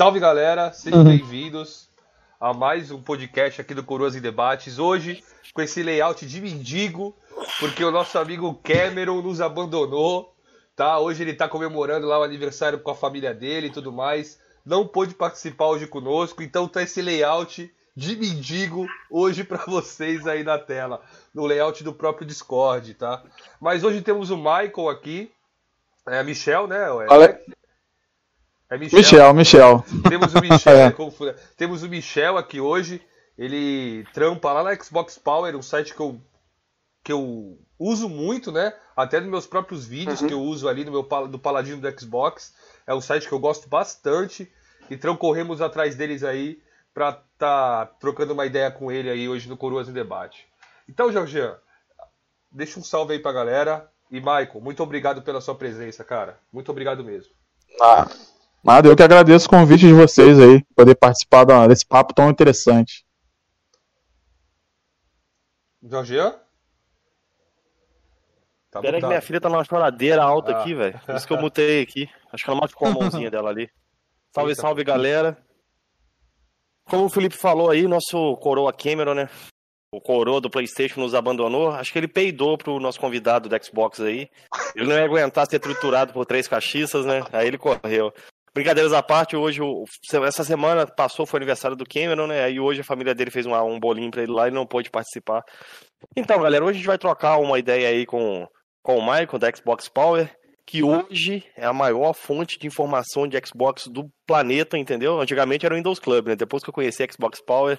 [0.00, 1.04] Salve galera, sejam uhum.
[1.04, 1.90] bem-vindos
[2.40, 4.78] a mais um podcast aqui do Coroas em Debates.
[4.78, 7.14] Hoje, com esse layout de mendigo,
[7.58, 10.34] porque o nosso amigo Cameron nos abandonou,
[10.74, 10.98] tá?
[10.98, 14.40] Hoje ele tá comemorando lá o aniversário com a família dele e tudo mais.
[14.64, 20.42] Não pôde participar hoje conosco, então tá esse layout de mendigo hoje para vocês aí
[20.42, 21.02] na tela,
[21.34, 23.22] no layout do próprio Discord, tá?
[23.60, 25.30] Mas hoje temos o Michael aqui,
[26.08, 26.78] é a Michel, né?
[26.78, 27.59] É,
[28.70, 28.98] é Michel.
[28.98, 29.84] Michel, Michel.
[30.08, 30.88] Temos o Michel, é.
[30.88, 33.02] Né, temos o Michel aqui hoje.
[33.36, 36.20] Ele trampa lá na Xbox Power, um site que eu,
[37.02, 38.72] que eu uso muito, né?
[38.94, 40.28] Até nos meus próprios vídeos uhum.
[40.28, 42.54] que eu uso ali no meu do Paladino do Xbox.
[42.86, 44.50] É um site que eu gosto bastante.
[44.90, 46.60] Então corremos atrás deles aí
[46.92, 50.46] para tá trocando uma ideia com ele aí hoje no Coroas em Debate.
[50.88, 51.56] Então, Jorgian,
[52.52, 53.90] deixa um salve aí pra galera.
[54.10, 56.38] E Michael, muito obrigado pela sua presença, cara.
[56.52, 57.32] Muito obrigado mesmo.
[57.80, 58.06] Ah,
[58.62, 63.04] nada, eu que agradeço o convite de vocês aí, poder participar desse papo tão interessante.
[65.82, 66.34] Jorgian?
[68.70, 70.60] Tá Pera aí que minha filha tá numa choradeira alta ah.
[70.60, 71.00] aqui, velho.
[71.04, 72.08] Por isso que eu mutei aqui.
[72.32, 73.68] Acho que ela machucou a mãozinha dela ali.
[74.32, 75.36] Salve, salve, galera.
[76.84, 79.28] Como o Felipe falou aí, nosso coroa Cameron, né?
[79.92, 81.70] O coroa do PlayStation nos abandonou.
[81.72, 84.30] Acho que ele peidou pro nosso convidado do Xbox aí.
[84.76, 87.24] Ele não ia aguentar ser triturado por três cachiças, né?
[87.32, 88.12] Aí ele correu.
[88.54, 89.60] Brincadeiras à parte, hoje,
[90.24, 92.44] essa semana passou, foi aniversário do Cameron, né?
[92.44, 94.90] Aí hoje a família dele fez um, um bolinho pra ele lá e não pôde
[94.90, 95.42] participar.
[96.16, 98.46] Então, galera, hoje a gente vai trocar uma ideia aí com,
[98.82, 100.28] com o Michael da Xbox Power
[100.70, 105.20] que hoje é a maior fonte de informação de Xbox do planeta, entendeu?
[105.20, 106.36] Antigamente era o Windows Club, né?
[106.36, 107.76] Depois que eu conheci Xbox Power,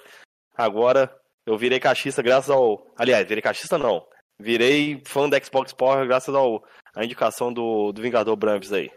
[0.54, 1.10] agora
[1.46, 2.86] eu virei cachista graças ao.
[2.98, 4.04] Aliás, virei cachista não.
[4.38, 6.62] Virei fã da Xbox Power graças ao
[6.94, 8.90] a indicação do, do Vingador Brams aí.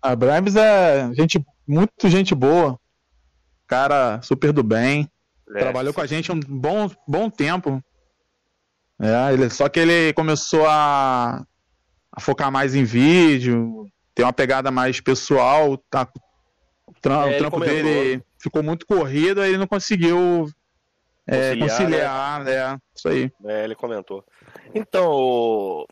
[0.00, 2.78] A Brams é gente, muito gente boa.
[3.66, 5.10] Cara super do bem.
[5.50, 7.82] É, Trabalhou com a gente um bom, bom tempo.
[9.00, 11.44] É, ele, só que ele começou a
[12.18, 16.08] a focar mais em vídeo, ter uma pegada mais pessoal, tá,
[16.84, 20.50] o, trampo, é, o trampo dele ficou muito corrido, aí ele não conseguiu
[21.24, 22.54] é, conciliar, né?
[22.54, 23.30] É, isso aí.
[23.44, 24.24] É, ele comentou.
[24.74, 25.86] Então, o,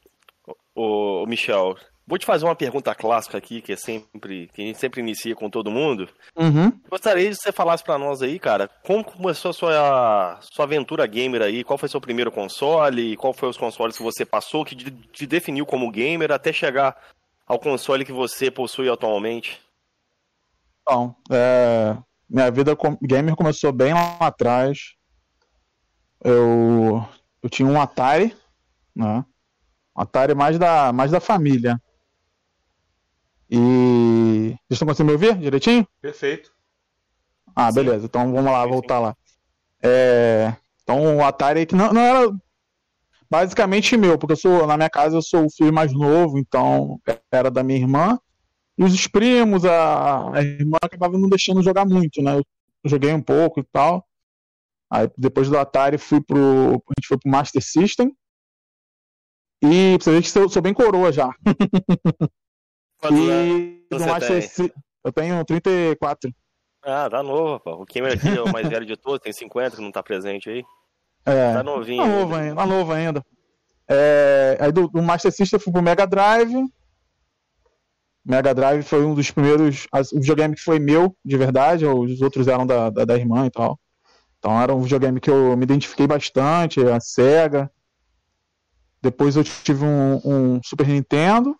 [0.74, 1.76] o, o Michel,
[2.08, 5.34] Vou te fazer uma pergunta clássica aqui, que é sempre que a gente sempre inicia
[5.34, 6.08] com todo mundo.
[6.36, 6.70] Uhum.
[6.88, 11.42] Gostaria de você falasse para nós aí, cara, como começou a sua, sua aventura gamer
[11.42, 11.64] aí?
[11.64, 13.16] Qual foi seu primeiro console?
[13.16, 16.96] Qual foi os consoles que você passou que te definiu como gamer até chegar
[17.44, 19.60] ao console que você possui atualmente?
[20.88, 21.96] Bom, é,
[22.30, 24.94] minha vida gamer começou bem lá atrás.
[26.22, 27.04] Eu,
[27.42, 28.32] eu tinha um Atari,
[28.94, 29.24] né?
[29.92, 31.80] Atari mais da, mais da família.
[33.50, 34.48] E.
[34.48, 35.86] Vocês estão conseguindo me ouvir direitinho?
[36.00, 36.52] Perfeito.
[37.54, 38.06] Ah, beleza.
[38.06, 39.16] Então vamos lá, voltar lá.
[39.82, 40.54] É...
[40.82, 42.32] Então o Atari que não, não era
[43.30, 47.00] basicamente meu, porque eu sou, na minha casa eu sou o filho mais novo, então
[47.32, 48.18] era da minha irmã.
[48.78, 52.36] E os primos, a, a irmã acabava não deixando jogar muito, né?
[52.36, 52.44] Eu
[52.84, 54.06] joguei um pouco e tal.
[54.90, 56.36] Aí depois do Atari fui pro.
[56.38, 58.14] A gente foi pro Master System.
[59.62, 61.30] E você ver que eu sou bem coroa já.
[63.14, 64.42] E no Master
[65.04, 66.32] Eu tenho 34.
[66.82, 67.72] Ah, tá novo, pô.
[67.82, 70.48] O Kimmer aqui é o mais velho de todos, tem 50 que não tá presente
[70.48, 70.64] aí.
[71.24, 72.02] É, tá novinho.
[72.02, 72.54] Tá novo ainda.
[72.54, 73.26] Tá novo ainda.
[73.88, 76.54] É, aí do, do Master System eu fui pro Mega Drive.
[78.24, 79.86] Mega Drive foi um dos primeiros.
[80.12, 81.84] O videogame que foi meu, de verdade.
[81.84, 83.78] Os outros eram da, da, da irmã e tal.
[84.38, 87.70] Então era um videogame que eu me identifiquei bastante, a SEGA.
[89.02, 91.56] Depois eu tive um, um Super Nintendo.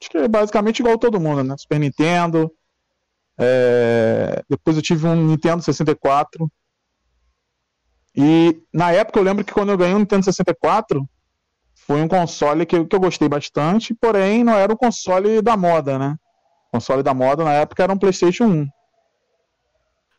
[0.00, 1.54] Acho que é basicamente igual todo mundo, né?
[1.58, 2.50] Super Nintendo.
[3.38, 4.42] É...
[4.48, 6.50] Depois eu tive um Nintendo 64.
[8.16, 11.08] E na época eu lembro que quando eu ganhei um Nintendo 64,
[11.74, 15.98] foi um console que, que eu gostei bastante, porém não era um console da moda,
[15.98, 16.16] né?
[16.68, 18.68] O console da moda na época era um PlayStation 1.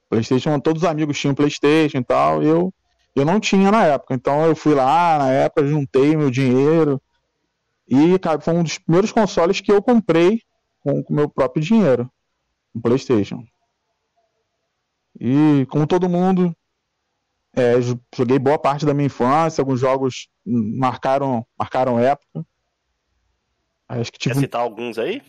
[0.09, 2.73] PlayStation, todos os amigos tinham PlayStation e tal, e eu,
[3.15, 4.13] eu não tinha na época.
[4.13, 7.01] Então eu fui lá, na época, juntei meu dinheiro,
[7.91, 10.41] e, cara, foi um dos primeiros consoles que eu comprei
[10.79, 12.09] com o meu próprio dinheiro.
[12.73, 13.43] Um PlayStation.
[15.19, 16.55] E, como todo mundo,
[17.53, 17.73] é,
[18.15, 19.61] joguei boa parte da minha infância.
[19.61, 22.45] Alguns jogos marcaram, marcaram época.
[23.89, 24.35] Acho que tive...
[24.35, 25.21] Quer citar alguns aí?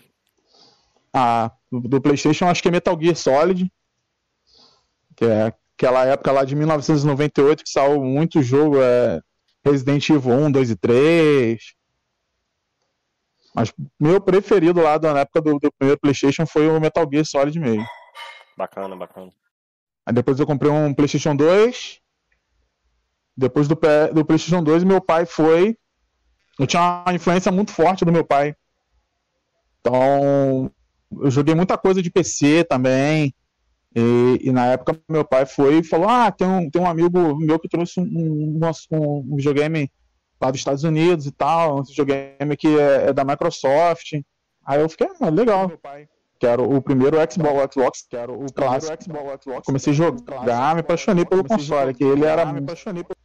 [1.12, 3.72] Ah, do, PlayStation, acho que é Metal Gear Solid.
[5.16, 8.80] Que é aquela época lá de 1998 que saiu muito jogo.
[8.80, 9.20] É
[9.64, 11.81] Resident Evil 1, 2 e 3.
[13.54, 17.58] Mas meu preferido lá na época do, do primeiro PlayStation foi o Metal Gear Solid
[17.58, 17.84] meio.
[18.56, 19.30] Bacana, bacana.
[20.06, 22.00] Aí depois eu comprei um PlayStation 2.
[23.36, 23.78] Depois do,
[24.12, 25.76] do PlayStation 2, meu pai foi.
[26.58, 28.54] Eu tinha uma influência muito forte do meu pai.
[29.80, 30.70] Então,
[31.20, 33.34] eu joguei muita coisa de PC também.
[33.94, 37.36] E, e, na época meu pai foi e falou: Ah, tem um, tem um amigo
[37.36, 38.60] meu que trouxe um, um,
[39.02, 39.90] um videogame
[40.42, 44.12] lá dos Estados Unidos e tal, um videogame que é, é da Microsoft.
[44.66, 45.68] Aí eu fiquei, ah, legal.
[45.68, 46.08] Meu pai.
[46.38, 49.04] Que era o primeiro Xbox, Xbox que era o clássico.
[49.04, 52.44] Xbox, Xbox, comecei a jogar, me apaixonei pelo console, que ele era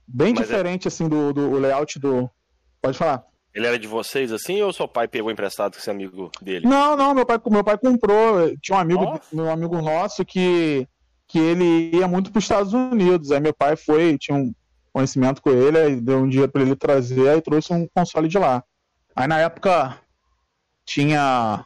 [0.08, 0.90] bem Mas é diferente é...
[0.90, 2.30] assim do, do layout do.
[2.80, 3.26] Pode falar.
[3.56, 6.68] Ele era de vocês assim ou seu pai pegou emprestado com esse amigo dele?
[6.68, 8.56] Não, não, meu pai, meu pai comprou.
[8.62, 9.36] Tinha um amigo, Nossa.
[9.36, 10.88] meu amigo nosso que,
[11.28, 13.32] que ele ia muito para os Estados Unidos.
[13.32, 14.54] Aí meu pai foi, tinha um
[14.98, 18.40] conhecimento com ele, aí deu um dia para ele trazer, aí trouxe um console de
[18.40, 18.64] lá.
[19.16, 20.02] Aí na época
[20.84, 21.64] tinha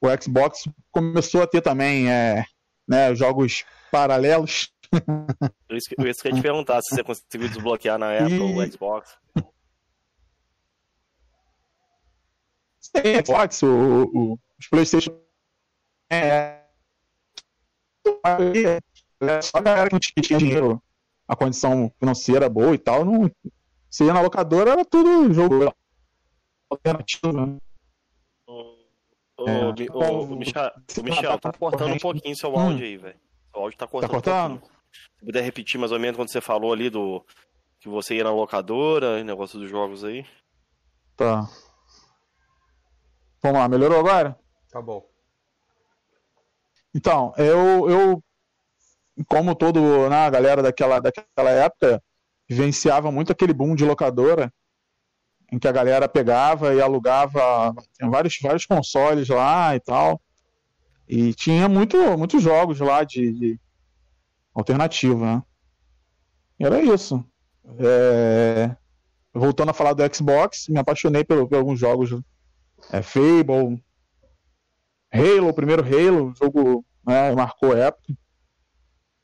[0.00, 2.42] o Xbox começou a ter também é,
[2.88, 4.72] né, jogos paralelos.
[5.70, 8.40] Isso que, isso que eu ia te perguntar, se você conseguiu desbloquear na época e...
[8.40, 9.18] o Xbox.
[12.80, 15.18] Sim, Xbox, o, o, os Playstation.
[16.08, 16.62] É,
[18.24, 20.80] é, só a galera que tinha dinheiro,
[21.26, 23.30] a condição financeira boa e tal, não,
[23.90, 25.72] se ia na locadora era tudo jogo
[26.68, 27.56] alternativo, né?
[29.36, 30.70] Ô, é, ô, ô, Michel,
[31.02, 32.88] Michel, tá cortando um pouquinho seu áudio hum.
[32.88, 33.20] aí, velho.
[33.50, 34.10] Seu áudio tá cortando.
[34.10, 34.56] Tá cortando?
[34.56, 37.24] Um Se puder repetir mais ou menos quando você falou ali do.
[37.80, 40.24] Que você ia na locadora, negócio dos jogos aí.
[41.16, 41.48] Tá.
[43.42, 44.38] Vamos lá, melhorou agora?
[44.70, 45.06] Tá bom.
[46.94, 48.24] Então, eu, eu
[49.28, 52.02] como todo né, a galera daquela, daquela época,
[52.48, 54.52] vivenciava muito aquele boom de locadora
[55.52, 60.20] em que a galera pegava e alugava vários, vários consoles lá e tal.
[61.08, 63.60] E tinha muito, muitos jogos lá de, de
[64.54, 65.42] alternativa, né?
[66.58, 67.24] Era isso.
[67.78, 68.74] É...
[69.32, 72.10] Voltando a falar do Xbox, me apaixonei por, por alguns jogos.
[72.92, 73.82] É, Fable,
[75.12, 78.14] Halo, o primeiro Halo, jogo né, marcou época.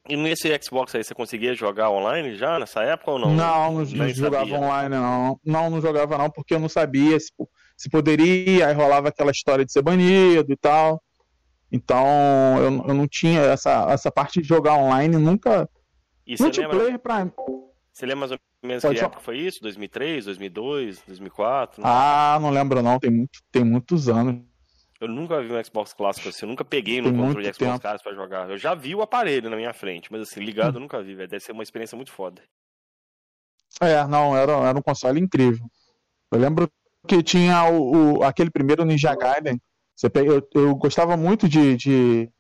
[0.08, 3.34] E nesse Xbox aí você conseguia jogar online já nessa época ou não?
[3.34, 4.58] Não, não, não jogava sabia.
[4.58, 5.40] online não.
[5.44, 7.30] Não, não jogava não, porque eu não sabia se,
[7.76, 11.02] se poderia, aí rolava aquela história de ser banido e tal.
[11.70, 12.06] Então
[12.58, 15.68] eu, eu não tinha essa, essa parte de jogar online, nunca.
[16.26, 17.30] E você lembra, pra...
[17.92, 19.60] Você lembra mais ou menos Pode que época foi isso?
[19.60, 21.82] 2003, 2002, 2004?
[21.82, 21.88] Não?
[21.88, 24.42] Ah, não lembro não, tem, muito, tem muitos anos.
[25.00, 28.04] Eu nunca vi um Xbox clássico assim, eu nunca peguei no controle de Xbox clássico
[28.04, 28.50] pra jogar.
[28.50, 31.28] Eu já vi o aparelho na minha frente, mas assim, ligado eu nunca vi, velho.
[31.28, 32.42] Deve ser uma experiência muito foda.
[33.80, 35.64] É, não, era, era um console incrível.
[36.30, 36.70] Eu lembro
[37.08, 39.58] que tinha o, o aquele primeiro Ninja Gaiden.
[40.12, 42.30] Pega, eu, eu gostava muito de, de,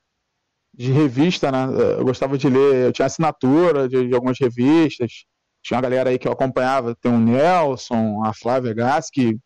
[0.74, 1.66] de, revista, né?
[1.98, 5.24] Eu gostava de ler, eu tinha assinatura de, de, algumas revistas.
[5.62, 9.38] Tinha uma galera aí que eu acompanhava, tem o Nelson, a Flávia Gass, que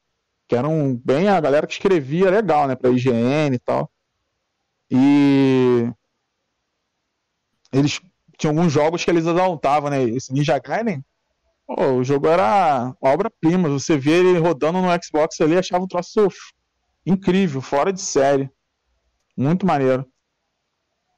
[0.48, 3.90] que eram bem a galera que escrevia legal, né, para IGN e tal.
[4.90, 5.90] E
[7.72, 8.00] eles
[8.38, 10.02] tinham alguns jogos que eles adaltavam, né?
[10.04, 11.04] Esse Ninja Gaiden,
[11.66, 13.68] pô, o jogo era obra-prima.
[13.68, 16.28] Você via ele rodando no Xbox ali, achava um troço
[17.06, 18.50] incrível, fora de série.
[19.36, 20.06] Muito maneiro.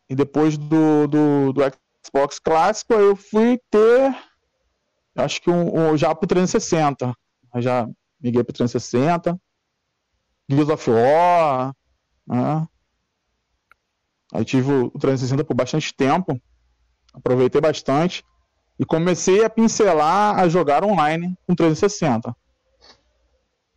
[0.09, 1.61] E depois do, do, do
[2.05, 4.17] Xbox clássico, eu fui ter,
[5.17, 7.13] acho que um, um já pro 360.
[7.57, 7.89] Já
[8.21, 9.39] Miguel para 360.
[10.49, 11.75] Gears of War.
[12.27, 12.67] Né?
[14.33, 16.41] Aí tive o 360 por bastante tempo.
[17.13, 18.25] Aproveitei bastante.
[18.79, 22.37] E comecei a pincelar a jogar online com 360.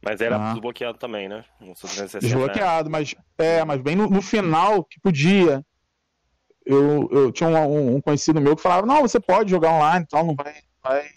[0.02, 0.52] Mas era ah.
[0.54, 1.44] desbloqueado também, né?
[2.22, 5.64] desbloqueado, mas é, mas bem no, no, final que podia.
[6.66, 10.26] Eu, eu tinha um, um, conhecido meu que falava, não, você pode jogar online tal,
[10.26, 11.10] não vai, vai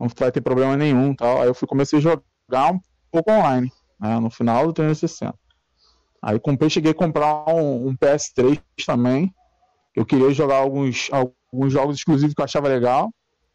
[0.00, 1.42] não vai ter problema nenhum tal.
[1.42, 2.80] Aí eu fui, comecei a jogar um
[3.12, 5.38] pouco online, né, no final do 360.
[6.22, 9.32] Aí comprei, cheguei a comprar um, um, PS3 também.
[9.94, 13.10] Eu queria jogar alguns, alguns jogos exclusivos que eu achava legal.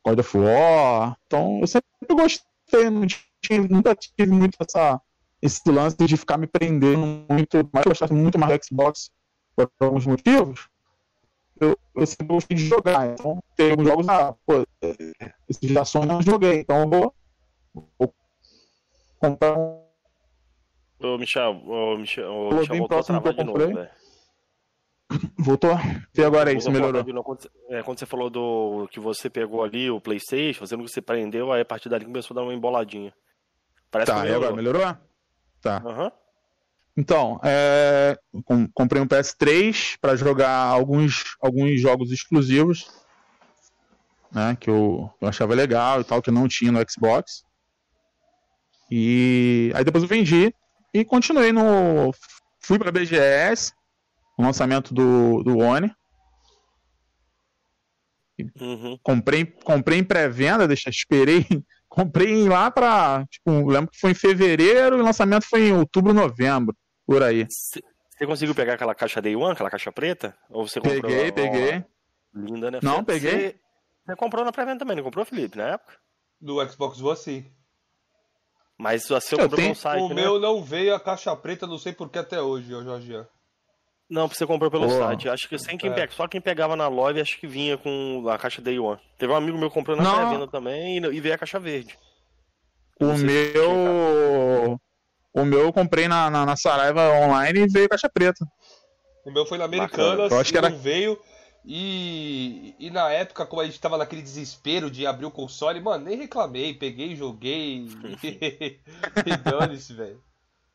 [0.05, 1.17] God of War.
[1.25, 3.07] Então eu sempre gostei, não
[3.41, 5.01] tinha, nunca tive muito essa,
[5.41, 9.09] esse lance de ficar me prendendo muito, mas eu gostava muito mais do Xbox
[9.55, 10.67] por alguns motivos
[11.59, 13.13] eu, eu sempre gostei de jogar.
[13.13, 14.65] Então, tem alguns jogos, ah, pô,
[15.49, 17.15] esses Sony eu não joguei, então eu vou,
[17.97, 18.13] vou
[19.19, 19.85] comprar um.
[20.99, 23.73] Ô, Michel, ô, Michel, ô, Michel voltou próximo que eu comprei.
[23.73, 23.89] Novo,
[25.37, 25.71] Voltou?
[26.17, 27.03] E agora aí, se melhorou?
[27.23, 31.01] Quando, é, quando você falou do que você pegou ali o Playstation, fazendo que você
[31.01, 33.13] prendeu, aí a partir dali começou a dar uma emboladinha.
[33.91, 34.41] Parece tá, melhorou.
[34.41, 34.97] e agora, melhorou?
[35.61, 35.77] Tá.
[35.85, 36.11] Aham.
[36.97, 42.89] Então, é, com- comprei um PS3 para jogar alguns, alguns jogos exclusivos,
[44.31, 47.43] né, que eu, eu achava legal e tal, que não tinha no Xbox.
[48.89, 50.53] E aí depois eu vendi
[50.93, 52.13] e continuei no.
[52.61, 53.73] Fui para BGS,
[54.37, 55.91] no lançamento do, do One.
[58.59, 58.97] Uhum.
[59.01, 61.45] Comprei, comprei em pré-venda, deixa, esperei.
[61.87, 63.25] Comprei lá pra.
[63.29, 67.45] Tipo, lembro que foi em fevereiro e o lançamento foi em outubro, novembro, por aí.
[67.49, 70.35] Você conseguiu pegar aquela caixa Day One, aquela caixa preta?
[70.49, 71.83] Ou você comprou Peguei, uma- peguei.
[72.33, 72.79] Linda, né?
[72.81, 73.31] Não, peguei.
[73.31, 73.59] Você,
[74.05, 75.93] você comprou na pré-venda também, não comprou, Felipe, na época?
[76.41, 77.51] Do Xbox One, sim.
[78.77, 80.15] Mas você Eu comprou tenho- pelo site, o né?
[80.15, 83.25] meu não veio a caixa preta, não sei por que até hoje, ô Jorge.
[84.09, 84.97] Não, você comprou pelo Pô.
[84.97, 85.27] site.
[85.29, 85.93] Acho que sem quem É.
[85.93, 88.99] pega, só quem pegava na loja acho que vinha com a caixa Day One.
[89.17, 91.97] Teve um amigo meu que comprou na pré-venda também e, veio a caixa verde.
[92.99, 94.79] O meu.
[95.35, 98.45] O meu eu comprei na, na, na Saraiva online e veio caixa preta.
[99.25, 100.31] O meu foi na Americanas.
[100.31, 101.19] Eu acho que era- não veio.
[101.67, 106.05] E, e na época, como a gente tava naquele desespero de abrir o console, mano,
[106.05, 107.87] nem reclamei, peguei, joguei.
[108.23, 110.21] e dane-se, velho.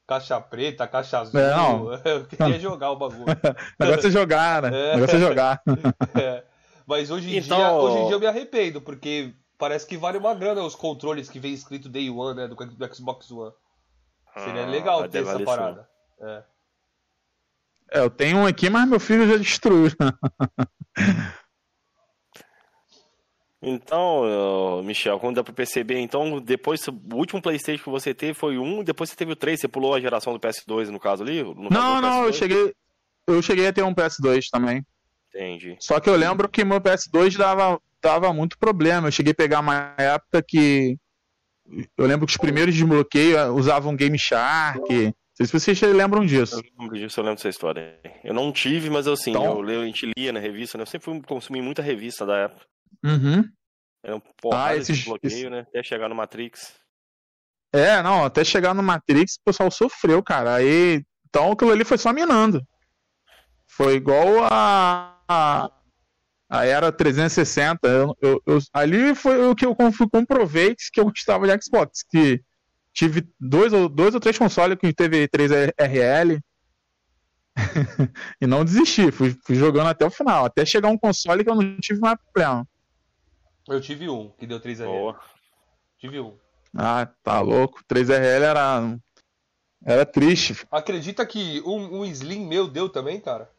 [0.06, 1.38] Caixa preta, caixa azul.
[1.40, 1.94] É, não.
[2.04, 3.22] Eu queria jogar o bagulho.
[3.80, 4.68] O negócio é jogar, né?
[4.68, 5.62] O negócio é jogar.
[6.20, 6.42] É.
[6.86, 10.18] Mas hoje em, Então- dia, hoje em dia eu me arrependo, porque parece que vale
[10.18, 12.48] uma grana os controles que vem escrito Day One, né?
[12.48, 13.52] Do, do Xbox One.
[14.34, 15.88] Seria Ah, legal ter essa parada.
[16.20, 16.42] É.
[17.92, 19.90] É, eu tenho um aqui, mas meu filho já destruiu.
[23.62, 28.56] Então, Michel, como dá pra perceber, então, depois, o último Playstation que você teve foi
[28.56, 31.42] um, depois você teve o 3, você pulou a geração do PS2, no caso ali?
[31.42, 32.34] No Não, não, eu PS2?
[32.34, 32.74] cheguei.
[33.26, 34.82] Eu cheguei a ter um PS2 também.
[35.28, 35.76] Entendi.
[35.78, 39.08] Só que eu lembro que meu PS2 dava, dava muito problema.
[39.08, 40.96] Eu cheguei a pegar uma época que.
[41.96, 44.80] Eu lembro que os primeiros desbloqueios eh, usavam Game Shark.
[44.80, 46.56] Não sei se vocês lembram disso.
[46.56, 47.98] Eu lembro disso, eu lembro dessa história.
[48.24, 50.82] Eu não tive, mas eu sim, Então- eu, leio- a gente lia na revista, né?
[50.82, 52.66] Eu sempre fui consumir muita revista da época.
[53.04, 53.44] Uhum.
[54.04, 55.60] Era um porrada Ah, de esses- desbloqueio, esse- né?
[55.60, 56.74] Até chegar no Matrix.
[57.72, 60.56] É, não, até chegar no Matrix o pessoal sofreu, cara.
[60.56, 62.60] Aí, então aquilo ali foi só minando.
[63.66, 65.70] Foi igual a, a,
[66.50, 67.86] a era 360.
[67.86, 72.02] Eu, eu- eu- ali foi o que eu com- comprovei que eu gostava de Xbox.
[72.10, 72.42] Que
[72.92, 76.40] tive dois ou, dois ou três consoles que teve 3RL.
[78.40, 80.44] e não desisti, fui, fui jogando até o final.
[80.44, 82.66] Até chegar um console que eu não tive mais problema.
[83.68, 84.86] Eu tive um que deu 3 RL.
[84.88, 85.20] Boa.
[85.98, 86.36] Tive um.
[86.76, 87.82] Ah, tá louco.
[87.84, 88.98] 3RL era.
[89.84, 90.66] Era triste.
[90.70, 93.50] Acredita que um, um Slim meu deu também, cara?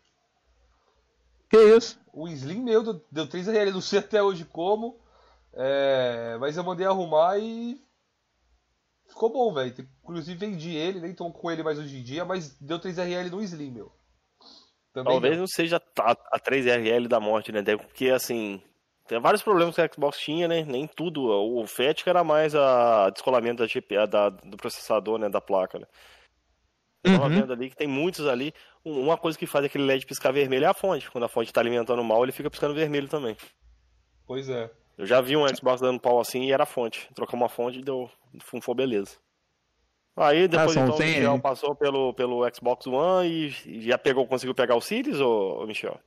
[1.50, 2.00] Que isso?
[2.14, 5.00] O Slim meu deu, deu 3 RL, não sei até hoje como.
[5.54, 7.82] É, mas eu mandei arrumar e.
[9.08, 9.74] Ficou bom, velho.
[10.04, 13.30] Inclusive vendi ele, nem tô com ele mais hoje em dia, mas deu 3 RL
[13.30, 13.92] no Slim, meu.
[14.94, 17.60] Também Talvez não seja a, a 3RL da morte, né?
[17.60, 18.62] Até Porque, assim,
[19.08, 20.64] tem vários problemas que a Xbox tinha, né?
[20.64, 21.24] Nem tudo.
[21.24, 25.30] O FAT que era mais a descolamento da GPA, da, do processador, né?
[25.30, 25.88] Da placa, né?
[27.04, 27.30] Tava Uhum.
[27.30, 28.54] vendo ali que tem muitos ali.
[28.86, 31.10] Um- Uma coisa que faz aquele LED piscar vermelho é a fonte.
[31.12, 33.36] Quando a fonte tá alimentando mal, ele fica piscando vermelho também.
[34.26, 34.72] Pois é.
[34.98, 37.10] Eu já vi um Xbox dando pau assim e era a fonte.
[37.16, 38.10] Trocou uma fonte e deu.
[38.42, 39.18] Funfou beleza.
[40.16, 44.28] Aí depois são- então o Michel passou pelo, pelo Xbox One e, e já pegou,
[44.28, 46.00] conseguiu pegar o Series, ô Michel?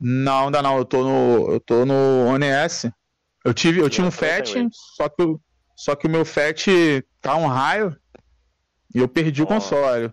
[0.00, 0.76] Não, ainda não.
[0.78, 2.92] Eu tô no, eu tô no One S.
[3.44, 4.54] Eu tive, eu tinha um FAT,
[4.96, 5.40] só que, o-
[5.76, 6.66] só que o meu FAT
[7.20, 7.96] tá um raio
[8.94, 9.48] e eu perdi o Ó.
[9.48, 10.12] console.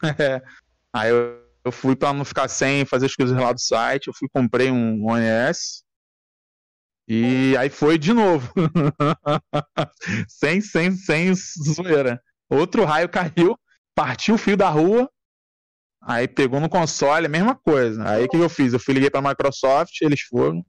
[0.94, 4.14] Aí eu, eu fui pra não ficar sem fazer as coisas lá do site, eu
[4.14, 5.82] fui comprei um One S.
[7.08, 8.52] E aí foi de novo.
[10.28, 12.20] sem, sem, sem zoeira.
[12.48, 13.58] Outro raio caiu,
[13.94, 15.10] partiu o fio da rua,
[16.02, 18.08] Aí pegou no console, a mesma coisa.
[18.08, 18.72] Aí o que eu fiz?
[18.72, 20.64] Eu fui liguei pra Microsoft, eles foram.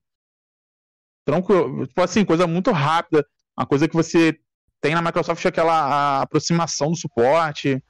[1.25, 1.87] Tranquilo.
[1.87, 3.25] Tipo assim, coisa muito rápida.
[3.57, 4.37] Uma coisa que você
[4.81, 7.81] tem na Microsoft é aquela aproximação do suporte.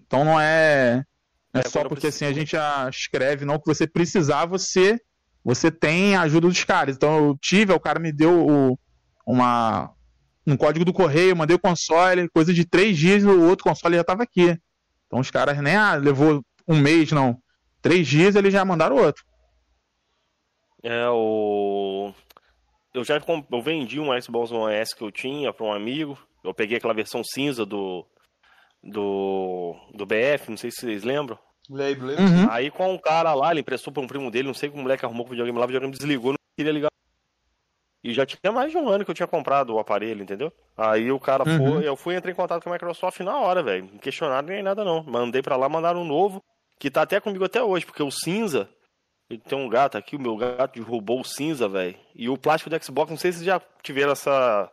[0.00, 1.04] Então não é.
[1.54, 2.56] É, É, só porque assim a gente
[2.90, 3.58] escreve, não.
[3.58, 4.98] Que você precisar, você
[5.44, 6.96] você tem a ajuda dos caras.
[6.96, 8.78] Então eu tive, o cara me deu o,
[9.26, 9.90] uma,
[10.46, 14.04] um código do correio, mandei o console, coisa de três dias o outro console já
[14.04, 14.56] tava aqui.
[15.06, 17.38] Então os caras nem ah, levou um mês, não.
[17.82, 19.24] Três dias eles já mandaram outro.
[20.82, 22.12] É, o.
[22.92, 26.18] Eu já eu vendi um Xbox One S que eu tinha para um amigo.
[26.42, 28.06] Eu peguei aquela versão cinza do.
[28.82, 29.76] Do.
[29.94, 31.38] Do BF, não sei se vocês lembram.
[31.68, 32.24] Lembro, lembro.
[32.24, 32.50] Uhum.
[32.50, 34.82] Aí com um cara lá, ele emprestou para um primo dele, não sei como o
[34.82, 36.90] moleque arrumou com o videogame lá, o videogame desligou, não queria ligar.
[38.02, 40.52] E já tinha mais de um ano que eu tinha comprado o aparelho, entendeu?
[40.76, 41.74] Aí o cara uhum.
[41.74, 43.88] foi, eu fui entrar em contato com a Microsoft na hora, velho.
[43.92, 45.02] Não questionaram nem nada não.
[45.04, 46.42] Mandei para lá, mandaram um novo,
[46.78, 48.68] que tá até comigo até hoje, porque o cinza,
[49.46, 51.94] tem um gato aqui, o meu gato derrubou o cinza, velho.
[52.14, 54.70] E o plástico do Xbox, não sei se vocês já tiveram essa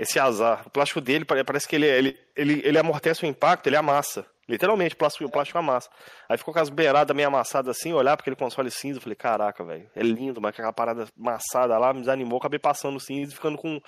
[0.00, 0.62] esse azar.
[0.66, 4.24] O plástico dele parece que ele, ele, ele, ele amortece o impacto, ele amassa.
[4.48, 5.90] Literalmente, o plástico, o plástico amassa.
[6.26, 9.14] Aí ficou com as beiradas meio amassadas assim, olhar para aquele console cinza, eu falei,
[9.14, 13.30] caraca, velho, é lindo, mas aquela parada amassada lá me desanimou, acabei passando o cinza
[13.30, 13.78] e ficando com,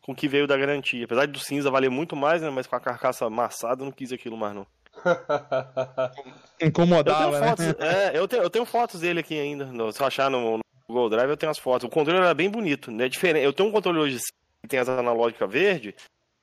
[0.00, 1.04] com o que veio da garantia.
[1.04, 4.12] Apesar do cinza valer muito mais, né, mas com a carcaça amassada eu não quis
[4.12, 4.66] aquilo mais não.
[6.62, 7.48] Incomodava, eu né?
[7.48, 9.66] Fotos, é, eu tenho, eu tenho fotos dele aqui ainda.
[9.92, 11.86] Se eu achar no, no Google Drive, eu tenho as fotos.
[11.86, 13.08] O controle era bem bonito, né?
[13.08, 13.44] Diferente.
[13.44, 14.18] Eu tenho um controle hoje
[14.66, 15.94] que tem as analógicas verde,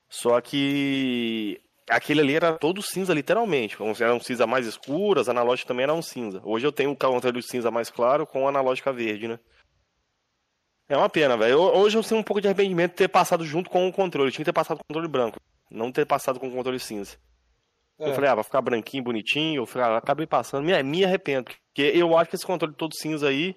[0.08, 3.76] só que aquele ali era todo cinza, literalmente.
[4.00, 6.40] Era um cinza mais escuro, as analógicas também eram cinza.
[6.44, 9.38] Hoje eu tenho um controle cinza mais claro com analógica verde, né?
[10.88, 11.58] É uma pena, velho.
[11.58, 14.28] Hoje eu tenho um pouco de arrependimento de ter passado junto com o controle.
[14.28, 16.78] Eu tinha que ter passado com o controle branco, não ter passado com o controle
[16.78, 17.16] cinza.
[17.98, 18.08] É.
[18.08, 19.62] Eu falei, ah, vai ficar branquinho, bonitinho.
[19.62, 20.64] Eu falei, ah, acabei passando.
[20.64, 21.44] Me, me arrependo.
[21.44, 23.56] Porque eu acho que esse controle todo cinza aí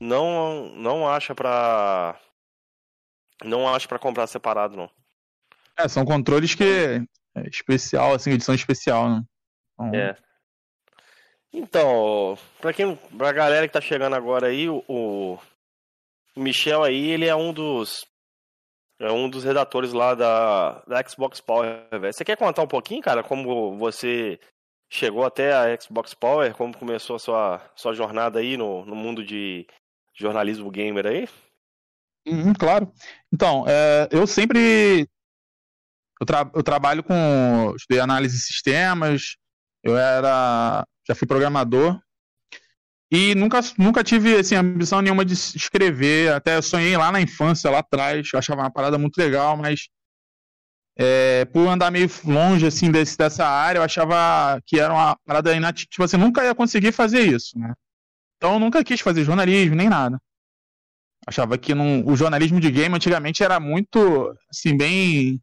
[0.00, 2.18] não, não acha pra.
[3.44, 4.90] Não acho para comprar separado, não.
[5.78, 6.64] É, são controles que
[7.36, 9.22] é especial, assim, edição especial, né?
[9.74, 9.94] Então...
[9.94, 10.16] É.
[11.52, 12.94] Então, pra quem.
[13.16, 15.38] Pra galera que tá chegando agora aí, o, o
[16.36, 18.04] Michel aí, ele é um dos.
[19.00, 21.86] É um dos redatores lá da, da Xbox Power.
[22.12, 24.40] Você quer contar um pouquinho, cara, como você
[24.90, 29.24] chegou até a Xbox Power, como começou a sua, sua jornada aí no, no mundo
[29.24, 29.66] de
[30.14, 31.28] jornalismo gamer aí?
[32.28, 32.92] Uhum, claro.
[33.32, 35.08] Então, é, eu sempre
[36.20, 37.74] eu, tra eu trabalho com.
[37.76, 39.36] Estudei análise de sistemas,
[39.82, 40.84] eu era.
[41.06, 41.98] Já fui programador.
[43.10, 46.32] E nunca, nunca tive assim, ambição nenhuma de escrever.
[46.32, 48.28] Até sonhei lá na infância, lá atrás.
[48.32, 49.88] Eu achava uma parada muito legal, mas
[50.98, 55.54] é, por andar meio longe assim desse, dessa área, eu achava que era uma parada
[55.54, 55.86] inativa.
[55.88, 57.72] Tipo, você assim, nunca ia conseguir fazer isso, né?
[58.36, 60.18] Então eu nunca quis fazer jornalismo nem nada.
[61.28, 65.38] Achava que não, o jornalismo de game antigamente era muito, assim, bem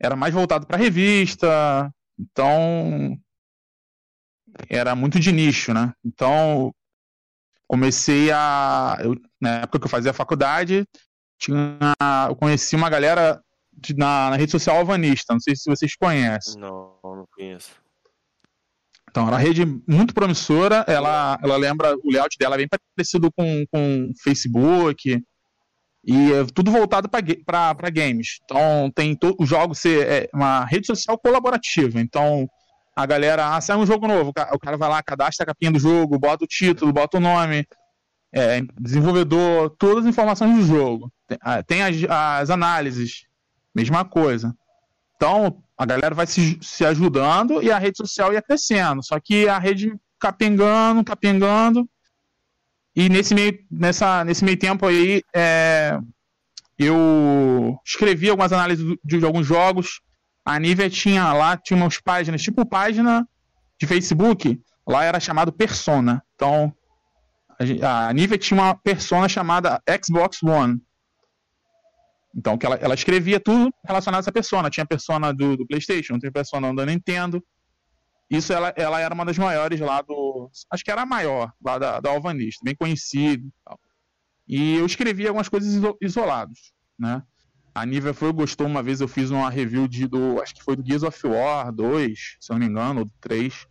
[0.00, 3.16] era mais voltado para revista, então
[4.68, 5.92] era muito de nicho, né?
[6.04, 6.74] Então
[7.68, 10.84] comecei a, eu, na época que eu fazia a faculdade,
[11.38, 11.78] tinha,
[12.28, 13.40] eu conheci uma galera
[13.72, 16.60] de, na, na, rede social Alvanista, não sei se vocês conhecem.
[16.60, 17.70] Não, não conheço.
[19.14, 23.30] Então, era uma rede muito promissora, ela, ela lembra, o layout dela é bem parecido
[23.30, 25.22] com, com Facebook,
[26.04, 28.40] e é tudo voltado para games.
[28.42, 32.00] Então, tem os jogos ser é uma rede social colaborativa.
[32.00, 32.48] Então,
[32.96, 35.78] a galera, ah, sai um jogo novo, o cara vai lá, cadastra a capinha do
[35.78, 37.64] jogo, bota o título, bota o nome,
[38.34, 41.08] é, desenvolvedor, todas as informações do jogo.
[41.28, 43.26] Tem, ah, tem as, as, análises,
[43.72, 44.52] mesma coisa.
[45.14, 49.04] Então, a galera vai se, se ajudando e a rede social ia crescendo.
[49.04, 51.88] Só que a rede capengando, capengando,
[52.96, 55.98] e nesse meio, nessa, nesse meio tempo aí, é,
[56.78, 60.00] eu escrevi algumas análises de, de, alguns jogos.
[60.44, 63.26] A Nivea tinha lá, tinha umas páginas, tipo página
[63.80, 66.22] de Facebook, lá era chamado Persona.
[66.36, 66.72] Então,
[67.82, 70.80] a, a Nivea tinha uma persona chamada Xbox One.
[72.36, 74.68] Então, que ela, ela escrevia tudo relacionado a essa persona.
[74.68, 77.42] Tinha persona do, do PlayStation, tinha persona da Nintendo.
[78.28, 80.50] Isso ela, ela era uma das maiores lá do.
[80.70, 83.48] Acho que era a maior lá da, da Alvanista, bem conhecido.
[84.48, 87.22] E eu escrevi algumas coisas isoladas, né?
[87.74, 90.40] A Nívia foi, gostou uma vez, eu fiz uma review de do.
[90.40, 93.12] Acho que foi do Gears of War 2, se eu não me engano, ou do
[93.20, 93.66] 3.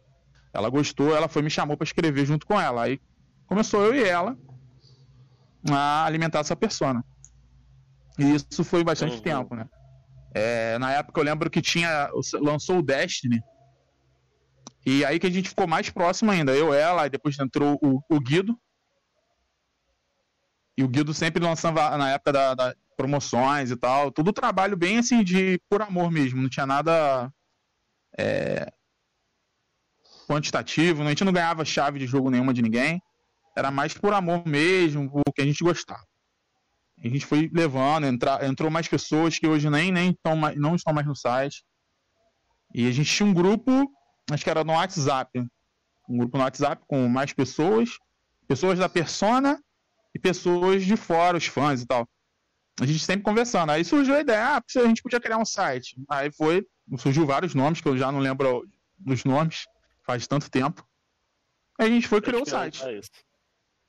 [0.54, 2.84] Ela gostou, ela foi me chamou para escrever junto com ela.
[2.84, 3.00] Aí
[3.48, 4.38] começou eu e ela
[5.70, 7.04] a alimentar essa persona.
[8.18, 9.22] E isso foi bastante uhum.
[9.22, 9.68] tempo, né?
[10.36, 12.10] É, na época eu lembro que tinha.
[12.42, 13.42] lançou o Destiny
[14.86, 18.02] e aí que a gente ficou mais próximo ainda, eu, ela, e depois entrou o,
[18.10, 18.58] o Guido.
[20.78, 24.12] E o Guido sempre lançava na época da, da promoções e tal.
[24.12, 27.32] Todo trabalho bem assim de por amor mesmo, não tinha nada
[28.18, 28.72] é,
[30.28, 33.02] quantitativo, a gente não ganhava chave de jogo nenhuma de ninguém.
[33.56, 36.04] Era mais por amor mesmo, o que a gente gostava.
[37.00, 40.94] A gente foi levando, entra, entrou mais pessoas que hoje nem, nem estão, não estão
[40.94, 41.64] mais no site.
[42.74, 43.92] E a gente tinha um grupo
[44.32, 45.40] acho que era no WhatsApp.
[46.08, 47.98] Um grupo no WhatsApp com mais pessoas,
[48.48, 49.62] pessoas da persona
[50.14, 52.08] e pessoas de fora, os fãs e tal.
[52.80, 53.72] A gente sempre conversando.
[53.72, 55.96] Aí surgiu a ideia, ah, a gente podia criar um site.
[56.10, 56.66] Aí foi,
[56.98, 59.66] surgiu vários nomes, que eu já não lembro dos nomes,
[60.06, 60.86] faz tanto tempo.
[61.80, 62.84] Aí a gente foi criar o site.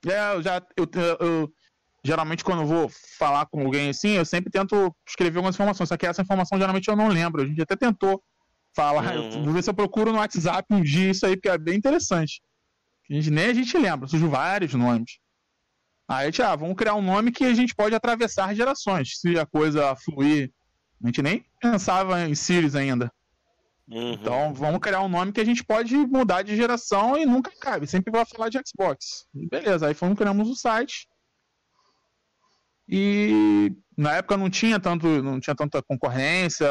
[0.06, 0.62] É, eu já.
[0.76, 0.88] Eu,
[1.20, 1.52] eu,
[2.04, 5.96] geralmente quando eu vou falar com alguém assim, eu sempre tento escrever algumas informações, só
[5.96, 7.42] que essa informação geralmente eu não lembro.
[7.42, 8.22] A gente até tentou
[8.76, 9.44] falar, uhum.
[9.44, 12.42] vou ver se eu procuro no WhatsApp um dia isso aí, porque é bem interessante.
[13.10, 15.18] A gente, nem a gente lembra, surgiu vários nomes.
[16.06, 19.46] Aí gente, ah, vamos criar um nome que a gente pode atravessar gerações, se a
[19.46, 20.52] coisa fluir.
[21.02, 23.10] A gente nem pensava em Sirius ainda.
[23.88, 24.12] Uhum.
[24.12, 27.86] Então vamos criar um nome que a gente pode mudar de geração e nunca cabe,
[27.86, 29.26] sempre vai falar de Xbox.
[29.34, 31.06] E beleza, aí fomos criamos o site.
[32.88, 36.68] E na época não tinha tanto, não tinha tanta concorrência.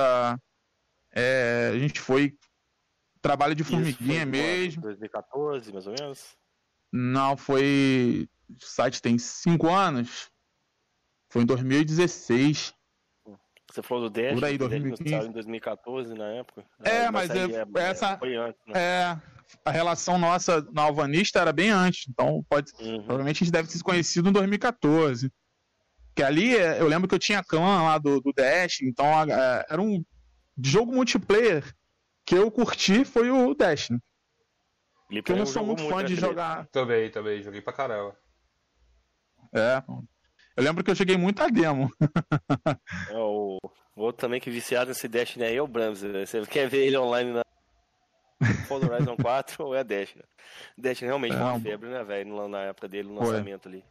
[1.12, 2.36] É, a gente foi
[3.21, 4.82] trabalho de formiguinha mesmo.
[4.82, 6.38] 2014, mais ou menos?
[6.91, 8.28] Não, foi.
[8.49, 10.30] O site tem 5 anos.
[11.30, 12.73] Foi em 2016.
[13.71, 15.28] Você falou do Dash, Por aí, 2015.
[15.28, 16.63] em 2014 na época.
[16.84, 18.73] É, mas é, é, essa foi antes, né?
[18.76, 19.21] é
[19.65, 22.97] a relação nossa na Alvanista era bem antes, então pode uhum.
[22.97, 25.32] provavelmente a gente deve ter se conhecido em 2014.
[26.15, 29.65] Que ali é, eu lembro que eu tinha clã lá do, do Dash, então é,
[29.69, 30.04] era um
[30.62, 31.63] jogo multiplayer
[32.26, 33.99] que eu curti foi o Destiny.
[35.08, 36.67] Porque eu não sou muito fã de jogar.
[36.67, 38.17] Também, também, joguei pra caramba.
[39.54, 39.84] É.
[40.56, 41.91] Eu lembro que eu joguei muito a demo.
[43.10, 43.60] é, o...
[43.95, 46.02] o outro também que viciado nesse Destiny aí é o Brams.
[46.02, 46.26] Né?
[46.26, 47.43] Você quer ver ele online na
[48.67, 50.23] For Horizon 4 ou é Destiny?
[50.78, 52.47] Destiny realmente é uma febre, né, velho?
[52.47, 53.84] Na época dele, no lançamento ali.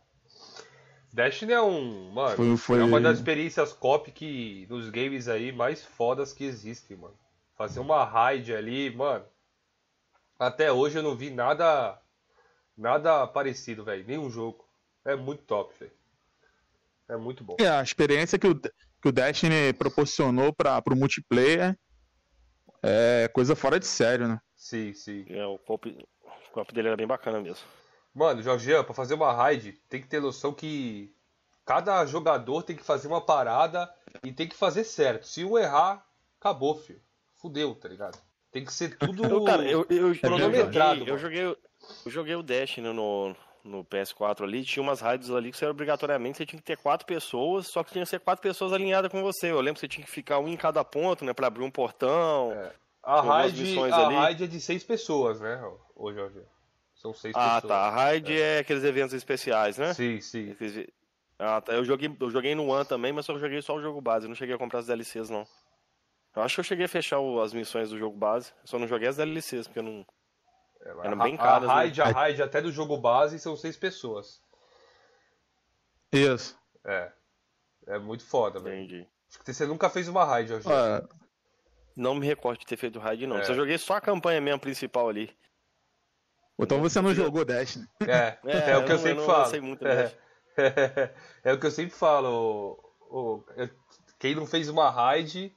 [1.13, 2.11] Destiny é um.
[2.11, 2.81] Mano, foi, foi...
[2.81, 7.15] é uma das experiências cop que nos games aí mais fodas que existem, mano.
[7.57, 9.25] Fazer uma raid ali, mano.
[10.39, 12.01] Até hoje eu não vi nada.
[12.77, 14.05] Nada parecido, velho.
[14.07, 14.65] Nenhum jogo.
[15.05, 15.93] É muito top, velho.
[17.09, 17.57] É muito bom.
[17.61, 21.77] É, a experiência que o, que o Destiny proporcionou para pro multiplayer
[22.83, 24.41] é coisa fora de sério, né?
[24.57, 25.27] Sim, sim.
[25.29, 27.67] É, o cop, o cop dele era bem bacana mesmo.
[28.15, 31.15] Mano, Jorgian, pra fazer uma raid, tem que ter noção que
[31.65, 35.27] cada jogador tem que fazer uma parada e tem que fazer certo.
[35.27, 36.07] Se um errar,
[36.39, 37.01] acabou, filho
[37.43, 38.17] fudeu, tá ligado?
[38.53, 41.05] Tem que ser tudo eu, cara, eu, eu, cronometrado.
[41.09, 41.57] Eu joguei, eu
[42.07, 46.47] joguei o Dash no, no PS4 ali, tinha umas raids ali que você obrigatoriamente você
[46.47, 49.51] tinha que ter quatro pessoas, só que tinha que ser quatro pessoas alinhadas com você.
[49.51, 51.71] Eu lembro que você tinha que ficar um em cada ponto, né, pra abrir um
[51.71, 52.53] portão.
[52.53, 52.73] É.
[53.03, 55.61] A raid, a raid é de seis pessoas, né,
[55.97, 56.41] hoje, hoje.
[57.03, 57.65] São seis ah, pessoas.
[57.65, 57.77] Ah, tá.
[57.89, 58.57] A raid é.
[58.57, 58.59] é.
[58.61, 59.93] aqueles eventos especiais, né?
[59.93, 60.55] Sim, sim.
[61.37, 61.73] Ah, tá.
[61.73, 64.27] Eu joguei, eu joguei no One também, mas só joguei só o jogo base.
[64.27, 65.45] Eu não cheguei a comprar as DLCs, não.
[66.37, 68.53] Eu acho que eu cheguei a fechar o, as missões do jogo base.
[68.63, 70.07] Eu só não joguei as DLCs, porque eu não.
[70.81, 71.69] É, eram bem caras.
[71.69, 72.05] A raid, né?
[72.05, 74.41] a raid até do jogo base são seis pessoas.
[76.13, 76.57] Isso.
[76.85, 77.11] É.
[77.89, 78.77] É muito foda, velho.
[78.77, 79.09] Entendi.
[79.29, 80.69] Acho que você nunca fez uma raid, hoje.
[80.71, 81.03] Ah,
[81.97, 83.39] não me recordo de ter feito raid, não.
[83.39, 83.43] É.
[83.43, 85.37] Só joguei só a campanha mesmo principal ali.
[86.59, 87.87] Então você não jogou Dash, né?
[88.07, 89.53] É, é, é o que eu, eu sempre não, falo.
[89.53, 90.13] Não muito é.
[91.45, 92.79] é o que eu sempre falo.
[93.11, 93.45] O, o,
[94.19, 95.53] quem não fez uma raid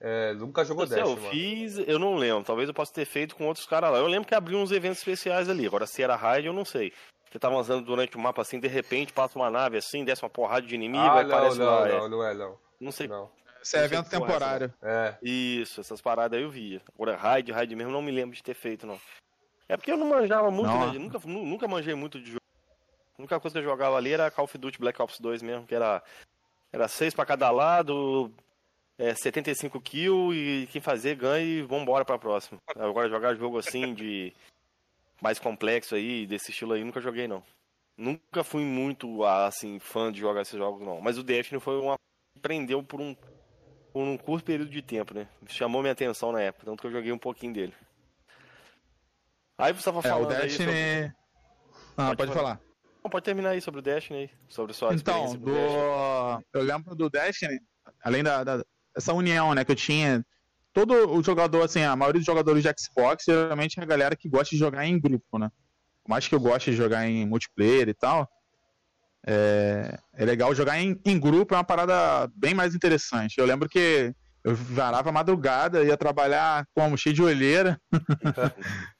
[0.00, 2.44] é, nunca jogou Dash, Eu fiz, eu não lembro.
[2.44, 3.98] Talvez eu possa ter feito com outros caras lá.
[3.98, 5.66] Eu lembro que abriu uns eventos especiais ali.
[5.66, 6.92] Agora, se era raid, eu não sei.
[7.30, 10.30] Você tava andando durante o mapa assim, de repente passa uma nave assim, desce uma
[10.30, 11.80] porrada de inimigo, ah, aí não, aparece não, uma...
[11.80, 12.08] Não, é.
[12.08, 12.58] não é não.
[12.80, 13.08] Não sei.
[13.08, 13.30] Não.
[13.62, 14.72] Isso é evento temporário.
[14.80, 15.16] É.
[15.20, 16.80] Isso, essas paradas aí eu via.
[16.94, 18.98] Agora, raid, raid mesmo, não me lembro de ter feito, não.
[19.68, 20.92] É porque eu não manjava muito, não.
[20.92, 20.98] né?
[20.98, 22.40] Nunca, nunca manjei muito de jogo.
[23.18, 25.66] A única coisa que eu jogava ali era Call of Duty Black Ops 2 mesmo,
[25.66, 26.02] que era,
[26.72, 28.30] era seis para cada lado,
[28.98, 32.60] é, 75 kills e quem fazer ganha e vambora pra próxima.
[32.76, 34.32] Agora jogar jogo assim de
[35.20, 37.42] mais complexo aí, desse estilo aí, nunca joguei não.
[37.96, 41.96] Nunca fui muito assim fã de jogar esses jogos não, mas o Destiny foi uma
[42.42, 43.16] prendeu por um
[43.92, 45.26] por um curto período de tempo, né?
[45.48, 47.72] Chamou minha atenção na época, tanto que eu joguei um pouquinho dele.
[49.58, 50.66] Aí você tava falando é, o Destiny...
[50.66, 51.12] Sobre...
[51.96, 52.60] Ah, pode, pode falar.
[53.02, 55.50] Não, pode terminar aí sobre o Destiny aí, sobre sua então, do...
[56.52, 57.58] Eu lembro do Destiny,
[58.02, 58.64] além da, da,
[58.96, 60.24] essa união, né, que eu tinha.
[60.72, 64.28] Todo o jogador, assim, a maioria dos jogadores de Xbox, geralmente é a galera que
[64.28, 65.50] gosta de jogar em grupo, né?
[66.04, 68.28] Por mais que eu goste de jogar em multiplayer e tal,
[69.26, 73.38] é, é legal jogar em, em grupo, é uma parada bem mais interessante.
[73.38, 74.12] Eu lembro que
[74.44, 77.80] eu varava madrugada, ia trabalhar como cheio de olheira.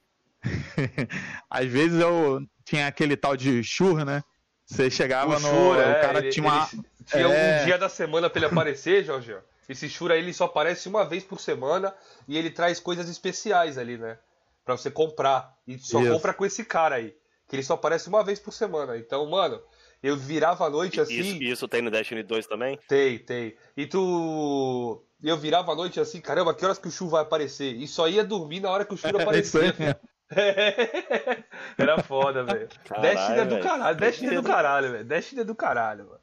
[1.51, 4.23] Às vezes eu tinha aquele tal de churra, né?
[4.67, 5.49] Você chegava o no.
[5.49, 6.69] Churra, o cara é, tinha uma.
[7.07, 7.63] Tinha é...
[7.63, 9.37] um dia da semana pra ele aparecer, Jorge.
[9.69, 11.95] Esse Shura ele só aparece uma vez por semana
[12.29, 14.19] e ele traz coisas especiais ali, né?
[14.65, 15.55] Pra você comprar.
[15.67, 16.13] E só Isso.
[16.13, 17.15] compra com esse cara aí.
[17.49, 18.97] Que ele só aparece uma vez por semana.
[18.97, 19.61] Então, mano,
[20.03, 21.15] eu virava a noite assim.
[21.15, 22.79] Isso, isso tem no Destiny 2 também?
[22.89, 23.57] Tem, tem.
[23.77, 25.03] E tu.
[25.23, 27.75] Eu virava a noite assim, caramba, que horas que o Shura vai aparecer?
[27.75, 29.99] E só ia dormir na hora que o Shura aparecia.
[31.79, 32.69] Era foda, velho.
[33.01, 33.97] Destiny é do caralho.
[33.97, 35.05] Destiny é do caralho, velho.
[35.05, 36.21] Destiny é do caralho, mano.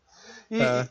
[0.52, 0.90] E, é.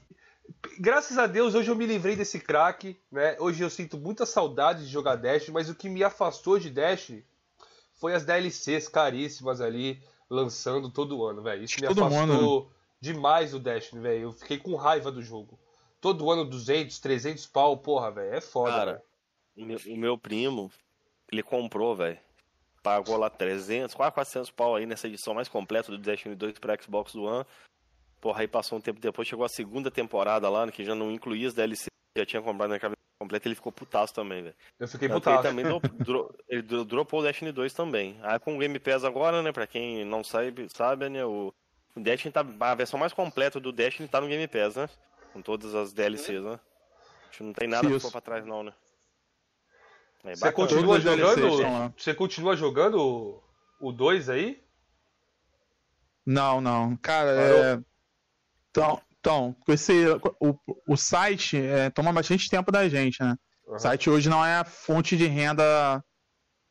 [0.79, 3.37] graças a Deus, hoje eu me livrei desse crack, né?
[3.39, 7.25] Hoje eu sinto muita saudade de jogar Destiny, mas o que me afastou de Destiny
[8.01, 11.63] foi as DLCs caríssimas ali, lançando todo ano, velho.
[11.63, 12.75] Isso me todo afastou mundo, né?
[13.01, 14.23] demais do Destiny, velho.
[14.23, 15.59] Eu fiquei com raiva do jogo.
[16.01, 18.35] Todo ano 200, 300 pau, porra, velho.
[18.35, 19.05] É foda, Cara,
[19.57, 20.73] o meu, o meu primo,
[21.31, 22.19] ele comprou, velho.
[22.83, 26.81] Pagou lá 300, quase 400 pau aí nessa edição mais completa do Destiny 2 para
[26.81, 27.47] Xbox One.
[28.21, 31.49] Porra, aí passou um tempo depois, chegou a segunda temporada lá, que já não incluía
[31.49, 34.55] as DLC, já tinha comprado na cabeça completa, ele ficou putaço também, velho.
[34.79, 35.47] Eu fiquei putaço.
[35.47, 38.19] Ele também dro ele dropou o Destiny 2 também.
[38.23, 41.55] Aí com o Game Pass agora, né, pra quem não sabe, sabe né, o,
[41.95, 44.89] o Destiny tá, a versão mais completa do Destiny tá no Game Pass, né?
[45.33, 46.61] Com todas as DLCs, né?
[47.29, 48.11] Acho que não tem nada Isso.
[48.11, 48.73] pra trás não, né?
[50.25, 51.93] É você continua jogando?
[51.97, 53.43] Você continua jogando
[53.81, 54.63] o 2 aí?
[56.25, 56.97] Não, não.
[56.97, 57.81] Cara, é...
[58.71, 59.93] Então, então, esse,
[60.41, 60.59] o,
[60.89, 63.37] o site é, toma bastante tempo da gente, né?
[63.67, 63.77] Uhum.
[63.77, 66.03] O site hoje não é a fonte de renda,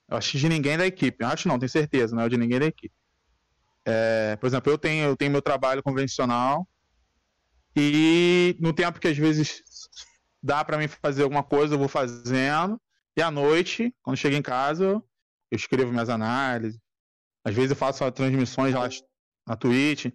[0.09, 1.23] eu acho de ninguém da equipe.
[1.23, 2.93] Eu acho não, tenho certeza, não é de ninguém da equipe.
[3.85, 6.67] É, por exemplo, eu tenho, eu tenho meu trabalho convencional
[7.75, 9.63] e no tempo que às vezes
[10.43, 12.79] dá para mim fazer alguma coisa, eu vou fazendo.
[13.17, 15.03] E à noite, quando chego em casa, eu
[15.51, 16.79] escrevo minhas análises.
[17.45, 18.87] Às vezes eu faço transmissões lá
[19.47, 20.07] na Twitch.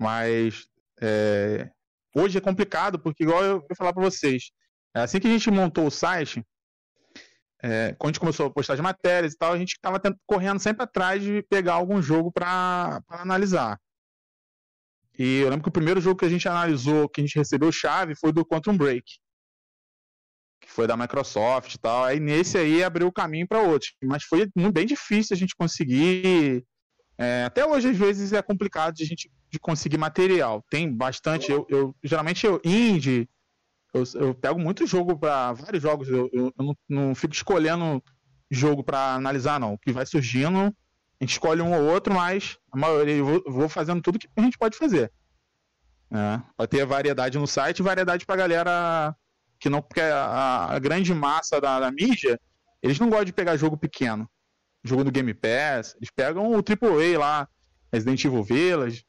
[0.00, 0.68] Mas
[1.00, 1.70] é,
[2.14, 4.52] hoje é complicado, porque igual eu vou falar para vocês,
[4.94, 6.44] é assim que a gente montou o site,
[7.60, 10.60] é, quando a gente começou a postar as matérias e tal, a gente estava correndo
[10.60, 13.80] sempre atrás de pegar algum jogo para analisar.
[15.18, 17.72] E eu lembro que o primeiro jogo que a gente analisou, que a gente recebeu
[17.72, 19.04] chave, foi do Quantum Break
[20.68, 22.04] que foi da Microsoft e tal.
[22.04, 23.94] Aí nesse aí abriu o caminho para outros.
[24.04, 26.64] Mas foi bem difícil a gente conseguir.
[27.16, 30.62] É, até hoje, às vezes, é complicado de gente de conseguir material.
[30.70, 31.50] Tem bastante.
[31.50, 33.28] Eu, eu geralmente eu indie.
[33.94, 36.08] Eu, eu pego muito jogo para vários jogos.
[36.08, 38.02] Eu, eu, não, não, fico escolhendo
[38.50, 39.72] jogo para analisar, não.
[39.72, 43.42] O que vai surgindo, a gente escolhe um ou outro, mas a maioria eu vou,
[43.46, 45.10] vou fazendo tudo que a gente pode fazer.
[46.10, 49.16] É, vai ter variedade no site e variedade pra galera
[49.58, 52.40] que não porque a, a grande massa da, da, mídia,
[52.82, 54.28] eles não gostam de pegar jogo pequeno.
[54.84, 57.48] Jogo do Game Pass, eles pegam o AAA lá,
[57.92, 59.04] Resident Evil Village.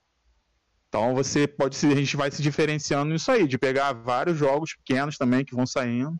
[0.87, 4.75] Então você pode se a gente vai se diferenciando nisso aí, de pegar vários jogos
[4.75, 6.19] pequenos também que vão saindo.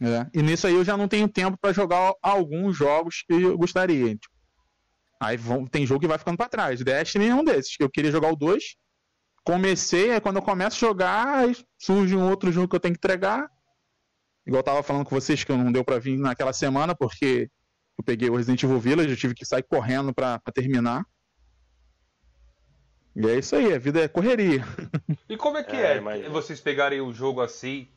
[0.00, 0.38] É.
[0.38, 4.14] E nisso aí eu já não tenho tempo para jogar alguns jogos que eu gostaria.
[4.16, 4.34] Tipo.
[5.20, 6.82] Aí vão, tem jogo que vai ficando para trás.
[6.82, 8.76] Destiny é um desses, que eu queria jogar o 2,
[9.46, 11.46] comecei, aí quando eu começo a jogar,
[11.78, 13.48] surge um outro jogo que eu tenho que entregar.
[14.44, 17.48] Igual eu tava falando com vocês que não deu para vir naquela semana, porque
[17.96, 21.06] eu peguei o Resident Evil Village, eu tive que sair correndo para terminar.
[23.14, 24.64] E é isso aí, a vida é correria.
[25.28, 27.88] E como é que é, é vocês pegarem o jogo assim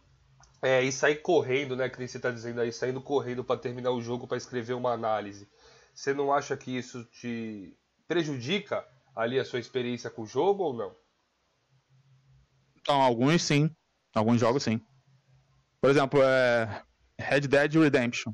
[0.61, 1.87] é, e sair correndo, né?
[1.89, 4.91] Que nem você tá dizendo aí, saindo correndo para terminar o jogo para escrever uma
[4.91, 5.47] análise.
[5.93, 7.75] Você não acha que isso te
[8.07, 8.83] prejudica
[9.15, 10.95] ali a sua experiência com o jogo ou não?
[12.79, 13.69] Então, alguns sim.
[14.13, 14.81] Alguns jogos sim.
[15.81, 16.81] Por exemplo, é
[17.19, 18.33] Red Dead Redemption.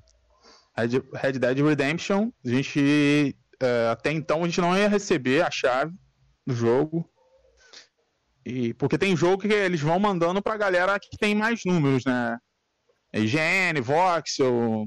[0.78, 3.36] Red, Red Dead Redemption, a gente.
[3.62, 5.93] É, até então a gente não ia receber a chave
[6.46, 7.10] do jogo.
[8.46, 12.38] E, porque tem jogo que eles vão mandando pra galera que tem mais números, né?
[13.14, 14.86] IGN, Voxel,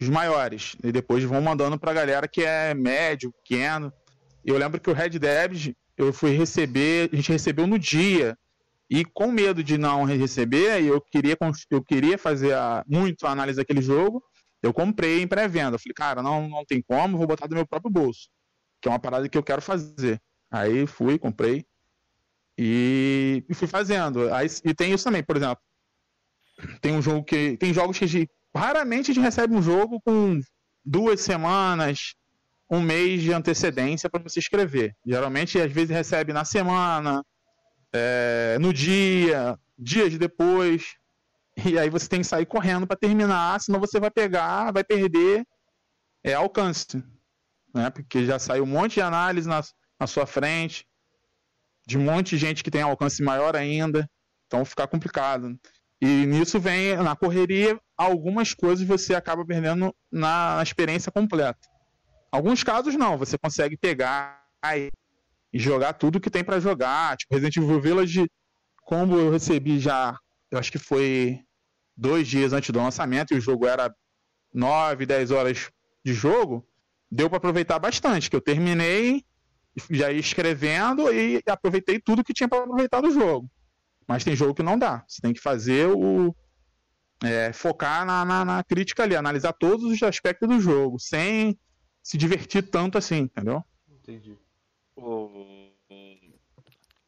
[0.00, 0.74] os maiores.
[0.82, 3.92] E depois vão mandando pra galera que é médio, pequeno.
[4.44, 8.38] E eu lembro que o Red Dead eu fui receber, a gente recebeu no dia.
[8.88, 11.36] E com medo de não receber, eu queria,
[11.70, 14.22] eu queria fazer a, muito a análise daquele jogo.
[14.62, 15.78] Eu comprei em pré-venda.
[15.78, 18.28] Falei, cara, não, não tem como, vou botar do meu próprio bolso.
[18.80, 20.20] Que é uma parada que eu quero fazer.
[20.50, 21.66] Aí fui, comprei.
[22.56, 24.32] E, e fui fazendo.
[24.32, 25.58] Aí, e tem isso também, por exemplo.
[26.80, 27.56] Tem um jogo que.
[27.56, 30.40] Tem jogos que a gente, raramente a gente recebe um jogo com
[30.84, 32.14] duas semanas,
[32.70, 34.94] um mês de antecedência para você escrever.
[35.06, 37.24] Geralmente, às vezes, recebe na semana,
[37.92, 40.96] é, no dia, dias depois.
[41.64, 45.44] E aí você tem que sair correndo para terminar, senão você vai pegar, vai perder
[46.22, 47.02] é, alcance.
[47.74, 47.90] Né?
[47.90, 49.60] Porque já saiu um monte de análise na,
[49.98, 50.86] na sua frente,
[51.86, 54.08] de um monte de gente que tem alcance maior ainda.
[54.46, 55.58] Então fica complicado.
[56.00, 61.68] E nisso vem, na correria, algumas coisas você acaba perdendo na, na experiência completa.
[62.30, 64.42] Alguns casos não, você consegue pegar
[64.74, 64.90] e
[65.58, 67.16] jogar tudo que tem para jogar.
[67.16, 68.30] Tipo, Resident Evil Village,
[68.82, 70.18] como eu recebi já,
[70.50, 71.40] eu acho que foi
[71.96, 73.94] dois dias antes do lançamento e o jogo era
[74.52, 75.70] 9, 10 horas
[76.04, 76.66] de jogo,
[77.10, 79.24] deu para aproveitar bastante, que eu terminei
[79.90, 83.48] já ia escrevendo e aproveitei tudo que tinha para aproveitar do jogo.
[84.06, 85.04] Mas tem jogo que não dá.
[85.06, 86.34] Você tem que fazer o.
[87.22, 91.58] É, focar na, na, na, crítica ali, analisar todos os aspectos do jogo, sem
[92.08, 93.62] se divertir tanto assim, entendeu?
[93.86, 94.34] Entendi.
[94.96, 95.28] Ô,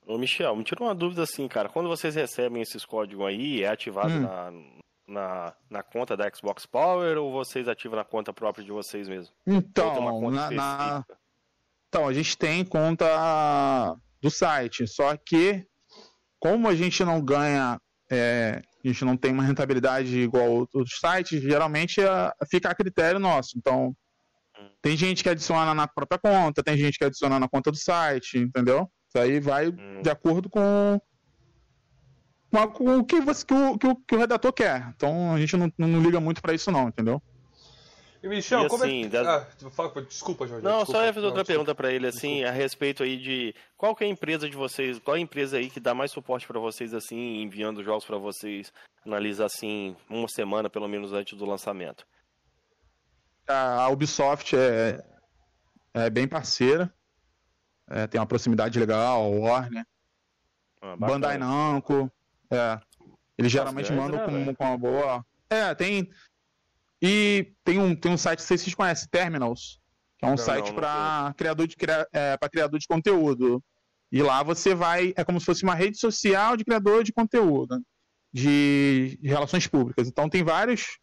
[0.06, 1.70] ô Michel, me tira uma dúvida assim, cara.
[1.70, 4.20] Quando vocês recebem esses códigos aí, é ativado hum.
[4.20, 4.52] na,
[5.08, 9.34] na, na conta da Xbox Power ou vocês ativam na conta própria de vocês mesmo?
[9.46, 11.04] Então, na, na,
[11.88, 15.66] então, a gente tem conta do site, só que
[16.38, 17.80] como a gente não ganha,
[18.10, 23.18] é, a gente não tem uma rentabilidade igual outros sites, geralmente é, fica a critério
[23.18, 23.56] nosso.
[23.56, 23.96] Então,
[24.82, 28.38] tem gente que adiciona na própria conta, tem gente que adiciona na conta do site,
[28.38, 28.90] entendeu?
[29.08, 30.02] Isso aí vai hum.
[30.02, 31.00] de acordo com,
[32.72, 34.92] com, o, que, você, que, o, que, o, que o redator quer.
[34.94, 37.20] Então a gente não, não liga muito para isso, não, entendeu?
[38.22, 39.08] E Michel, e como assim, é que...
[39.08, 39.36] Da...
[39.36, 39.46] ah,
[40.06, 40.62] desculpa, Jorge.
[40.62, 42.48] Não, desculpa, só ia fazer outra pergunta para ele, assim, desculpa.
[42.50, 45.56] a respeito aí de qual que é a empresa de vocês, qual é a empresa
[45.56, 48.70] aí que dá mais suporte para vocês, assim, enviando jogos para vocês,
[49.06, 52.04] analisar, assim, uma semana, pelo menos, antes do lançamento?
[53.46, 55.04] A Ubisoft é,
[55.94, 56.92] é bem parceira,
[57.88, 59.86] é, tem uma proximidade legal, a Warner,
[60.82, 62.10] ah, Bandai Namco,
[62.50, 62.80] é,
[63.36, 65.26] eles geralmente mandam né, com, com uma boa...
[65.48, 66.08] É, tem,
[67.02, 69.80] e tem um, tem um site, não sei se vocês conhecem, Terminals,
[70.18, 71.76] que é um não, site para criador, de,
[72.12, 73.62] é, criador de conteúdo.
[74.12, 77.80] E lá você vai, é como se fosse uma rede social de criador de conteúdo,
[78.32, 80.08] de, de relações públicas.
[80.08, 80.98] Então tem vários,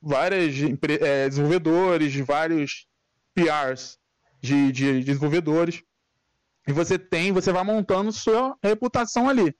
[0.00, 0.54] vários
[1.00, 2.86] é, desenvolvedores, vários
[3.34, 3.98] PRs
[4.40, 5.82] de, de, de desenvolvedores.
[6.66, 9.54] E você tem, você vai montando sua reputação ali.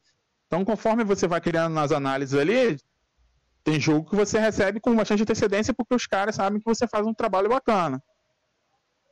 [0.47, 2.77] Então, conforme você vai criando nas análises ali,
[3.63, 7.07] tem jogo que você recebe com bastante antecedência porque os caras sabem que você faz
[7.07, 8.03] um trabalho bacana.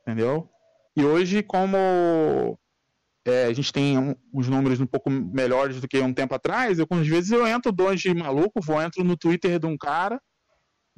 [0.01, 0.49] Entendeu?
[0.95, 1.77] E hoje, como
[3.25, 6.79] é, a gente tem um, uns números um pouco melhores do que um tempo atrás,
[6.79, 10.19] eu, às vezes eu entro dois de maluco, vou entro no Twitter de um cara,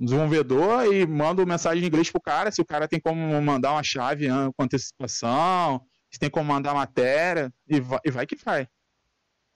[0.05, 3.83] desenvolvedor, e mando mensagem em inglês pro cara, se o cara tem como mandar uma
[3.83, 8.67] chave com antecipação, se tem como mandar matéria, e vai, e vai que vai.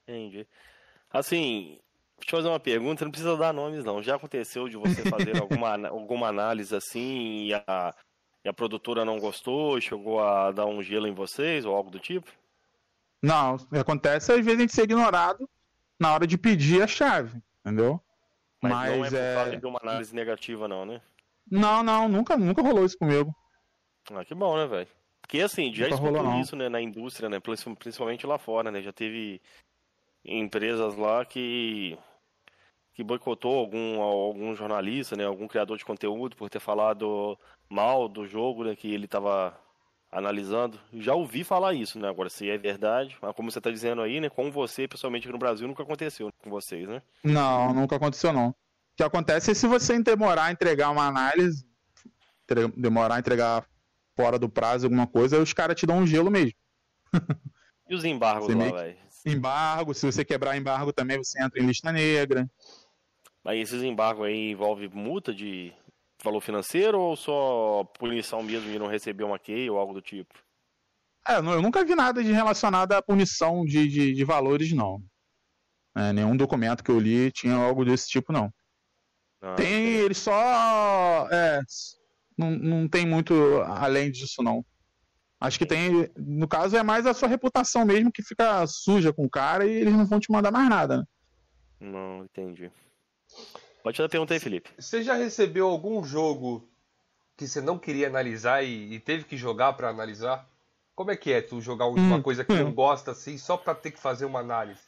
[0.07, 0.47] Entendi.
[1.09, 1.79] Assim,
[2.17, 4.01] Deixa eu fazer uma pergunta, não precisa dar nomes não.
[4.01, 7.93] Já aconteceu de você fazer alguma, alguma análise assim e a,
[8.43, 11.99] e a produtora não gostou, chegou a dar um gelo em vocês ou algo do
[11.99, 12.31] tipo?
[13.21, 15.49] Não, acontece às vezes a gente ser ignorado
[15.99, 18.01] na hora de pedir a chave, entendeu?
[18.69, 19.35] Mas, Mas não é por é...
[19.35, 21.01] causa de uma análise negativa não, né?
[21.49, 23.35] Não, não, nunca, nunca rolou isso comigo.
[24.11, 24.87] Ah, que bom, né, velho?
[25.21, 28.93] Porque assim, já nunca escutou isso, né, na indústria, né, principalmente lá fora, né, já
[28.93, 29.41] teve
[30.23, 31.97] empresas lá que
[32.93, 37.37] que boicotou algum, algum jornalista, né, algum criador de conteúdo por ter falado
[37.67, 39.59] mal do jogo né, que ele estava
[40.15, 40.79] analisando.
[40.93, 42.07] Já ouvi falar isso, né?
[42.07, 45.33] Agora, se é verdade, mas como você está dizendo aí, né, com você, pessoalmente aqui
[45.33, 47.01] no Brasil, nunca aconteceu com vocês, né?
[47.21, 48.49] Não, nunca aconteceu não.
[48.49, 48.55] O
[48.95, 51.65] que acontece é se você demorar a entregar uma análise,
[52.77, 53.67] demorar a entregar
[54.15, 56.53] fora do prazo alguma coisa, os caras te dão um gelo mesmo.
[57.87, 58.97] E os embargos você lá, velho?
[59.27, 62.49] Embargo, se você quebrar embargo também, você entra em lista negra.
[63.43, 65.71] Mas esses embargos aí envolve multa de
[66.25, 70.33] valor financeiro ou só punição mesmo de não receber uma key ou algo do tipo?
[71.27, 75.01] É, eu nunca vi nada de relacionado à punição de, de, de valores, não.
[75.95, 78.53] É, nenhum documento que eu li tinha algo desse tipo, não.
[79.41, 81.27] Ah, tem, ele só.
[81.31, 81.61] É,
[82.37, 84.63] não, não tem muito além disso, não.
[85.39, 86.09] Acho que tem.
[86.17, 89.71] No caso, é mais a sua reputação mesmo que fica suja com o cara e
[89.71, 91.03] eles não vão te mandar mais nada, né?
[91.79, 92.71] Não, entendi.
[93.85, 94.71] Pode dar pergunta aí, Felipe.
[94.79, 96.67] Você já recebeu algum jogo
[97.37, 100.49] que você não queria analisar e, e teve que jogar para analisar?
[100.95, 102.63] Como é que é tu jogar uma hum, coisa que hum.
[102.63, 104.81] não gosta assim só pra ter que fazer uma análise?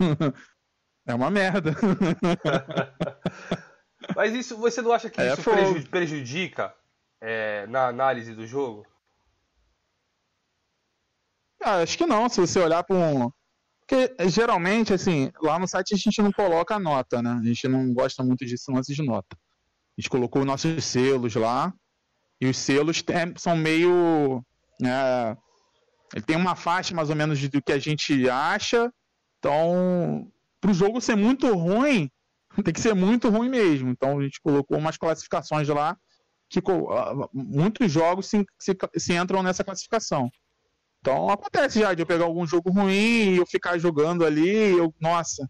[1.06, 1.74] É uma merda.
[4.14, 6.74] Mas isso, você não acha que é isso prejudica
[7.20, 8.86] é, na análise do jogo?
[11.60, 12.28] Ah, acho que não.
[12.28, 13.32] Se você olhar para um.
[13.90, 17.40] Porque geralmente, assim, lá no site a gente não coloca nota, né?
[17.42, 19.36] A gente não gosta muito disso antes de nota.
[19.36, 21.74] A gente colocou nossos selos lá.
[22.40, 24.44] E os selos tem, são meio.
[24.80, 25.36] É,
[26.14, 28.92] ele tem uma faixa mais ou menos do que a gente acha.
[29.40, 30.30] Então,
[30.60, 32.08] para o jogo ser muito ruim,
[32.64, 33.90] tem que ser muito ruim mesmo.
[33.90, 35.96] Então a gente colocou umas classificações lá
[36.48, 36.60] que
[37.34, 40.30] muitos jogos se, se, se, entram nessa classificação.
[41.00, 44.94] Então acontece já de eu pegar algum jogo ruim e eu ficar jogando ali, eu,
[45.00, 45.48] nossa,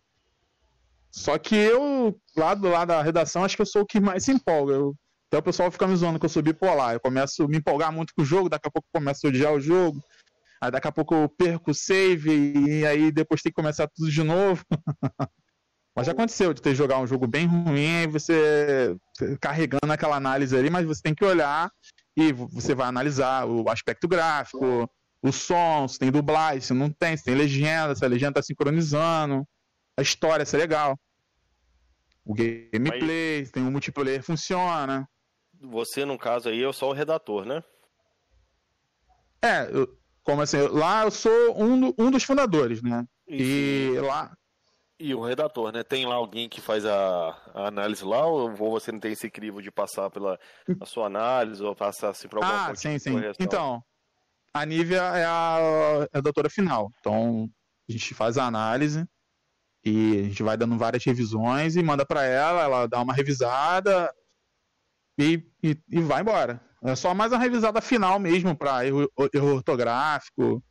[1.11, 4.25] Só que eu, lá do lado da redação, acho que eu sou o que mais
[4.25, 4.75] se empolga.
[4.75, 4.95] Eu,
[5.29, 6.95] até o pessoal fica me zoando que eu sou bipolar.
[6.95, 9.53] Eu começo a me empolgar muito com o jogo, daqui a pouco começo a odiar
[9.53, 10.01] o jogo.
[10.61, 14.11] Aí daqui a pouco eu perco o save e aí depois tem que começar tudo
[14.11, 14.65] de novo.
[15.97, 18.97] Mas já aconteceu de ter jogar um jogo bem ruim e você
[19.41, 21.69] carregando aquela análise ali, mas você tem que olhar
[22.17, 24.89] e você vai analisar o aspecto gráfico,
[25.23, 28.43] o som, se tem dublagem, se não tem, se tem legenda, se a legenda tá
[28.43, 29.47] sincronizando,
[29.97, 30.99] a história, se é legal.
[32.25, 35.09] O gameplay, se tem um multiplayer, funciona.
[35.61, 37.63] Você, no caso aí, é só o redator, né?
[39.43, 43.07] É, eu, como assim, lá eu sou um, do, um dos fundadores, né?
[43.27, 44.35] E lá.
[44.99, 45.83] E o redator, né?
[45.83, 49.63] Tem lá alguém que faz a, a análise lá, ou você não tem esse crivo
[49.63, 50.39] de passar pela
[50.85, 53.17] sua análise, ou passar assim para alguma Ah, sim, sim.
[53.39, 53.83] Então,
[54.53, 56.93] a Nívia é a, é a doutora final.
[56.99, 57.49] Então,
[57.89, 59.07] a gente faz a análise
[59.85, 64.13] e a gente vai dando várias revisões e manda para ela, ela dá uma revisada
[65.19, 66.61] e, e, e, vai embora.
[66.83, 70.63] É só mais uma revisada final mesmo para erro, erro, ortográfico.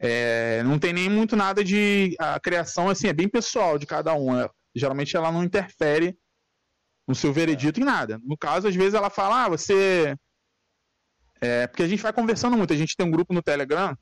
[0.00, 2.14] É, não tem nem muito nada de.
[2.18, 4.38] A criação assim, é bem pessoal de cada um.
[4.38, 6.16] É, geralmente ela não interfere
[7.06, 8.18] no seu veredito em nada.
[8.22, 10.16] No caso, às vezes ela fala, ah, você
[11.40, 13.96] é, porque a gente vai conversando muito, a gente tem um grupo no Telegram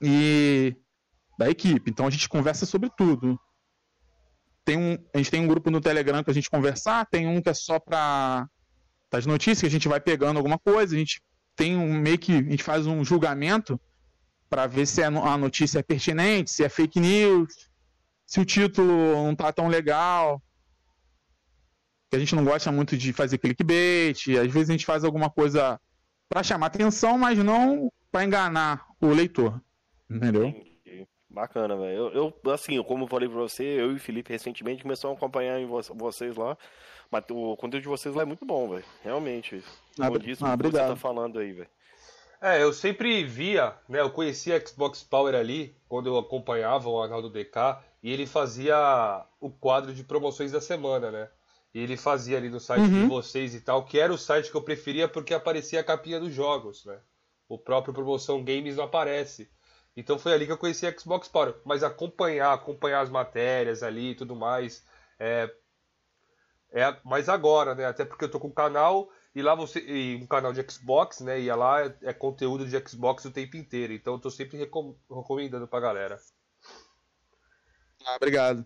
[0.00, 0.74] e
[1.38, 3.38] da equipe, então a gente conversa sobre tudo.
[4.64, 7.48] Tem um, a gente tem um grupo no Telegram pra gente conversar, tem um que
[7.48, 8.48] é só para
[9.12, 11.22] as notícias, que a gente vai pegando alguma coisa, a gente
[11.56, 13.80] tem um meio que a gente faz um julgamento
[14.48, 17.70] para ver se a notícia é pertinente, se é fake news,
[18.26, 20.42] se o título não tá tão legal
[22.10, 25.30] que a gente não gosta muito de fazer clickbait, às vezes a gente faz alguma
[25.30, 25.80] coisa
[26.32, 29.60] para chamar atenção, mas não para enganar o leitor.
[30.10, 30.46] Entendeu?
[30.46, 31.06] Entendi.
[31.28, 32.10] Bacana, velho.
[32.12, 35.18] Eu, eu, assim, como eu falei pra você, eu e o Felipe recentemente começamos a
[35.18, 35.58] acompanhar
[35.94, 36.56] vocês lá.
[37.10, 38.84] Mas o conteúdo de vocês lá é muito bom, velho.
[39.02, 39.62] Realmente.
[40.00, 40.88] Ah, disso, ah, obrigado.
[40.88, 41.68] você tá falando aí, velho.
[42.40, 44.00] É, eu sempre via, né?
[44.00, 49.24] Eu conhecia a Xbox Power ali, quando eu acompanhava o Arnaldo DK, e ele fazia
[49.38, 51.28] o quadro de promoções da semana, né?
[51.74, 53.02] E ele fazia ali no site uhum.
[53.02, 56.20] de vocês e tal, que era o site que eu preferia porque aparecia a capinha
[56.20, 56.98] dos jogos, né?
[57.48, 59.50] O próprio Promoção Games não aparece.
[59.96, 61.54] Então foi ali que eu conheci a Xbox Power.
[61.64, 64.84] Mas acompanhar, acompanhar as matérias ali e tudo mais.
[65.18, 65.50] É,
[66.72, 67.86] é mais agora, né?
[67.86, 69.80] Até porque eu tô com um canal e lá você.
[69.80, 71.40] E um canal de Xbox, né?
[71.40, 73.92] E lá é, é conteúdo de Xbox o tempo inteiro.
[73.92, 76.18] Então eu tô sempre recom recomendando pra galera.
[78.04, 78.64] Ah, obrigado.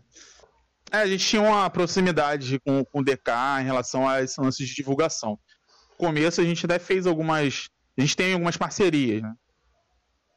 [0.92, 3.30] É, a gente tinha uma proximidade com, com o DK
[3.60, 5.38] em relação a esse lance de divulgação.
[5.90, 7.68] No começo a gente até fez algumas.
[7.98, 9.34] A gente tem algumas parcerias, né?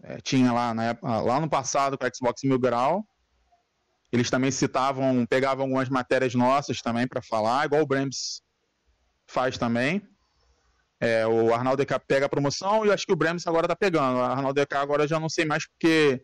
[0.01, 3.05] É, tinha lá, na lá no passado com a Xbox Mil Grau.
[4.11, 8.41] Eles também citavam, pegavam algumas matérias nossas também para falar, igual o Brems
[9.27, 10.01] faz também.
[10.99, 13.75] É, o Arnaldo DK pega a promoção e eu acho que o Brems agora tá
[13.75, 14.17] pegando.
[14.17, 16.23] O Arnaldo DK agora já não sei mais porque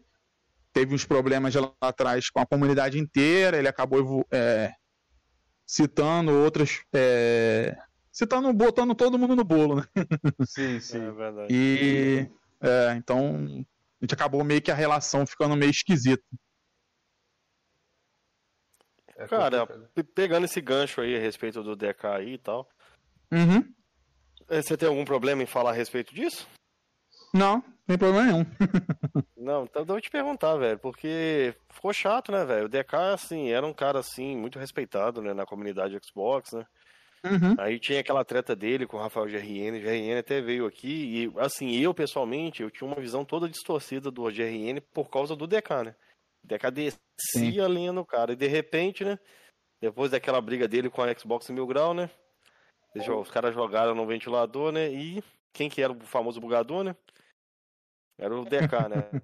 [0.75, 4.73] teve uns problemas lá atrás com a comunidade inteira, ele acabou é,
[5.65, 6.81] citando outras.
[6.93, 7.77] É,
[8.11, 9.85] citando, botando todo mundo no bolo, né?
[10.45, 11.01] Sim, sim.
[11.01, 11.47] É verdade.
[11.49, 12.29] E.
[12.61, 13.65] É, então.
[14.01, 16.21] A gente acabou meio que a relação ficando meio esquisita.
[19.15, 19.65] É Cara,
[20.13, 22.69] pegando esse gancho aí a respeito do DK aí e tal.
[23.31, 23.73] Uhum.
[24.49, 26.45] É, você tem algum problema em falar a respeito disso?
[27.35, 28.45] Não, sem problema nenhum.
[29.35, 32.65] Não, então eu vou te perguntar, velho, porque ficou chato, né, velho?
[32.65, 36.65] O DK, assim, era um cara, assim, muito respeitado, né, na comunidade Xbox, né?
[37.25, 37.55] Uhum.
[37.57, 40.87] Aí tinha aquela treta dele com o Rafael GRN, o GRN até veio aqui,
[41.25, 45.45] e assim, eu pessoalmente, eu tinha uma visão toda distorcida do GRN por causa do
[45.45, 45.95] DK, né?
[46.43, 49.19] O DK descia a linha no cara, e de repente, né,
[49.81, 52.09] depois daquela briga dele com a Xbox Mil Grau, né,
[52.95, 55.21] os caras jogaram no ventilador, né, e
[55.51, 56.95] quem que era o famoso bugador, né?
[58.17, 59.21] Era o DK, né,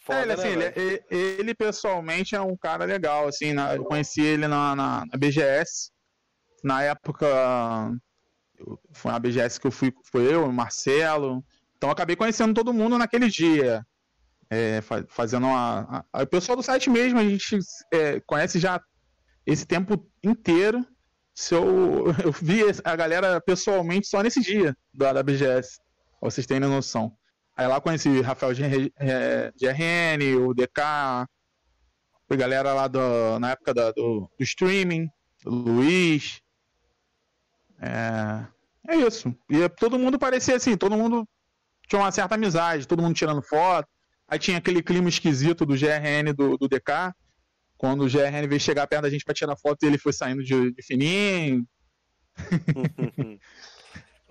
[0.00, 3.84] Foda, é, ele, assim, né, ele, ele, pessoalmente é um cara legal, assim, na, eu
[3.84, 5.90] conheci ele na, na, na, BGS,
[6.62, 7.26] na época,
[8.92, 11.42] foi na BGS que eu fui, foi eu, o Marcelo,
[11.76, 13.84] então eu acabei conhecendo todo mundo naquele dia,
[14.50, 16.04] é, fazendo uma...
[16.12, 17.58] A, o pessoal do site mesmo, a gente
[17.92, 18.80] é, conhece já
[19.46, 20.86] esse tempo inteiro,
[21.34, 25.78] se eu, eu vi a galera pessoalmente só nesse dia da, da BGS,
[26.20, 27.16] pra vocês terem noção.
[27.56, 31.26] Aí lá conheci Rafael GRN, o DK, a
[32.30, 35.08] galera lá do, na época do, do, streaming,
[35.44, 36.40] o Luiz.
[37.80, 38.46] É,
[38.88, 39.34] é isso.
[39.50, 41.28] E todo mundo parecia assim, todo mundo
[41.86, 43.88] tinha uma certa amizade, todo mundo tirando foto.
[44.26, 47.12] Aí tinha aquele clima esquisito do GRN do, do DK
[47.82, 50.72] quando o GRN veio chegar perto da gente pra tirar foto, ele foi saindo de,
[50.72, 51.66] de fininho.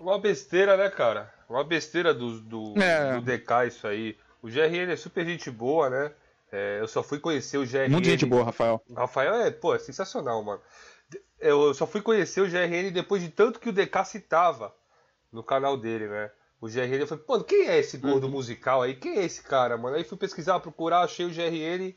[0.00, 1.30] Uma besteira, né, cara?
[1.52, 3.14] Uma besteira do, do, É.
[3.14, 4.16] do DK isso aí.
[4.42, 6.12] O GRN é super gente boa, né?
[6.50, 7.88] É, eu só fui conhecer o GRN.
[7.90, 8.82] Muita gente boa, Rafael.
[8.94, 10.60] Rafael é, pô, é sensacional, mano.
[11.40, 14.74] Eu só fui conhecer o GRN depois de tanto que o DK citava
[15.32, 16.30] no canal dele, né?
[16.60, 18.94] O GRN, eu falei, pô, quem é esse gordo musical aí?
[18.94, 19.96] Quem é esse cara, mano?
[19.96, 21.94] Aí fui pesquisar, procurar, achei o GRN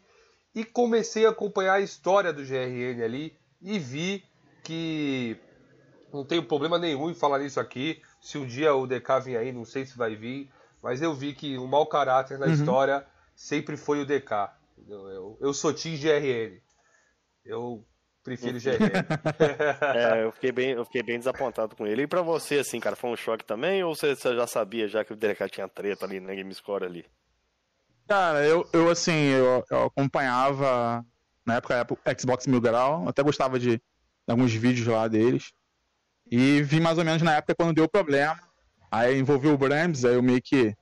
[0.55, 4.23] e comecei a acompanhar a história do GRN ali e vi
[4.63, 5.37] que
[6.11, 8.01] não tenho problema nenhum em falar nisso aqui.
[8.25, 10.51] Se um dia o DK vir aí, não sei se vai vir,
[10.81, 12.53] mas eu vi que o mau caráter na Uhum.
[12.53, 13.05] história
[13.35, 14.51] sempre foi o DK.
[14.89, 16.59] Eu, eu, eu sou Team GRN.
[17.45, 17.85] Eu
[18.23, 19.05] prefiro GRN.
[19.95, 22.01] É, eu fiquei, bem, eu fiquei bem desapontado com ele.
[22.01, 23.83] E pra você, assim, cara, foi um choque também?
[23.83, 26.83] Ou você, você já sabia já que o DK tinha treta ali na Game Score
[26.83, 27.05] ali?
[28.07, 31.05] Cara, eu, eu assim, eu, eu acompanhava
[31.45, 31.85] na época
[32.19, 33.81] Xbox Mil Grau, até gostava de, de
[34.27, 35.51] alguns vídeos lá deles.
[36.29, 38.39] E vi mais ou menos na época quando deu problema.
[38.91, 40.75] Aí envolveu o Brams, aí eu meio que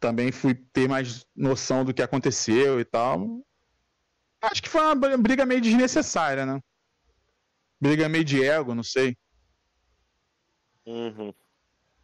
[0.00, 3.40] também fui ter mais noção do que aconteceu e tal.
[4.42, 6.60] Acho que foi uma br- briga meio desnecessária, né?
[7.80, 9.16] Briga meio de ego, não sei.
[10.86, 11.32] Uhum.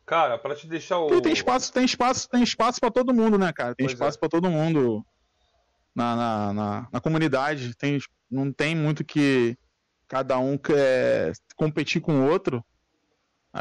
[0.05, 1.07] Cara, pra te deixar o.
[1.07, 3.75] Porque tem espaço, tem espaço, tem espaço para todo mundo, né, cara?
[3.75, 4.21] Tem Pois espaço é.
[4.21, 5.05] pra todo mundo
[5.95, 7.75] na, na, na, na comunidade.
[7.77, 7.99] Tem,
[8.31, 9.57] não tem muito que
[10.13, 12.63] cada um quer competir com o outro.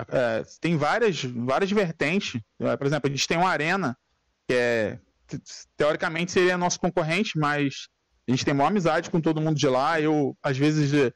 [0.09, 2.41] É, tem várias, várias vertentes.
[2.59, 3.97] É, Por exemplo, a gente tem uma arena
[4.45, 4.99] que é
[5.29, 5.39] te-
[5.77, 7.87] teoricamente seria nosso concorrente, mas
[8.27, 10.01] a gente tem maior amizade com todo mundo de lá.
[10.01, 11.13] Eu, às vezes, eh,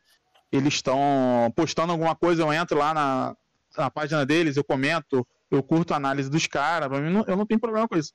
[0.54, 3.36] eles estão postando alguma coisa, eu entro lá na,
[3.78, 7.36] na página deles, eu comento, eu curto a análise dos caras, pra mim não- eu
[7.36, 8.14] não tenho problema com isso.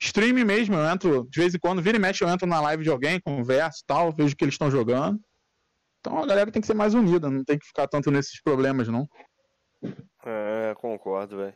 [0.00, 2.82] Stream mesmo, eu entro, de vez em quando, vira e mexe, eu entro na live
[2.82, 5.20] de alguém, converso e tal, vejo o que eles estão jogando.
[6.02, 8.88] Então a galera tem que ser mais unida, não tem que ficar tanto nesses problemas,
[8.88, 9.08] não.
[10.26, 11.54] É, concordo, velho.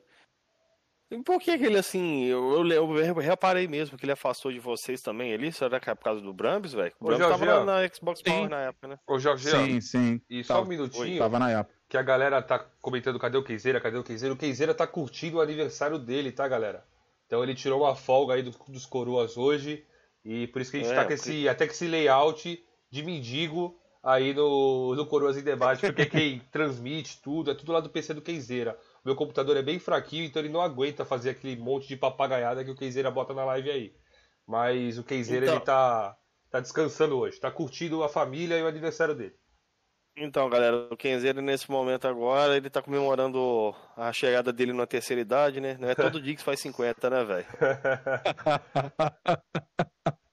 [1.24, 5.00] Por que que ele, assim, eu, eu, eu reparei mesmo que ele afastou de vocês
[5.02, 5.52] também ali?
[5.52, 6.92] Será que é por causa do Brambis, velho?
[7.00, 8.24] O Ô, Brambis tava Jorge, na, Xbox Sim.
[8.24, 8.98] Power na época, né?
[9.06, 10.20] Ô, Jorge, Sim, sim.
[10.28, 11.76] e só Tava- um minutinho, Tava na época.
[11.88, 14.34] que a galera tá comentando cadê o Keizeira, cadê o Keizeira.
[14.34, 16.84] O Keizeira tá curtindo o aniversário dele, tá, galera?
[17.26, 19.84] Então ele tirou uma folga aí do- dos coroas hoje.
[20.24, 23.02] E por isso que a gente É, tá com esse, até com esse layout de
[23.04, 27.90] mendigo aí no, no Coroas em Debate, porque quem transmite tudo é tudo lá do
[27.90, 28.78] PC do Keizeira.
[29.04, 32.64] O meu computador é bem fraquinho, então ele não aguenta fazer aquele monte de papagaiada
[32.64, 33.92] que o Keizeira bota na live aí.
[34.46, 36.16] Mas o Keizeira Então- ele tá,
[36.50, 39.34] tá descansando hoje, tá curtindo a família e o aniversário dele.
[40.18, 45.20] Então, galera, o Kenzeiro nesse momento agora, ele tá comemorando a chegada dele na terceira
[45.20, 45.76] idade, né?
[45.78, 47.46] Não é todo dia que faz 50, né, velho?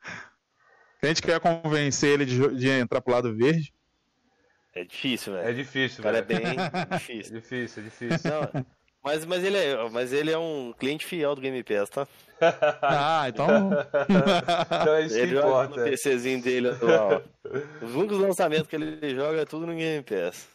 [1.03, 3.73] A gente quer convencer ele de, de entrar pro lado verde.
[4.73, 5.55] É difícil, É velho.
[5.57, 6.41] difícil, O cara é velho.
[6.43, 7.33] bem É difícil.
[7.35, 8.31] difícil, é difícil.
[8.31, 8.65] Não,
[9.03, 12.07] mas, mas, ele é, mas ele é um cliente fiel do Game Pass, tá?
[12.81, 13.69] Ah, então.
[14.81, 15.77] Então é isso que Ele joga importa.
[15.83, 17.21] no PCzinho dele atual.
[17.81, 20.47] Os únicos lançamentos que ele joga é tudo no Game Pass.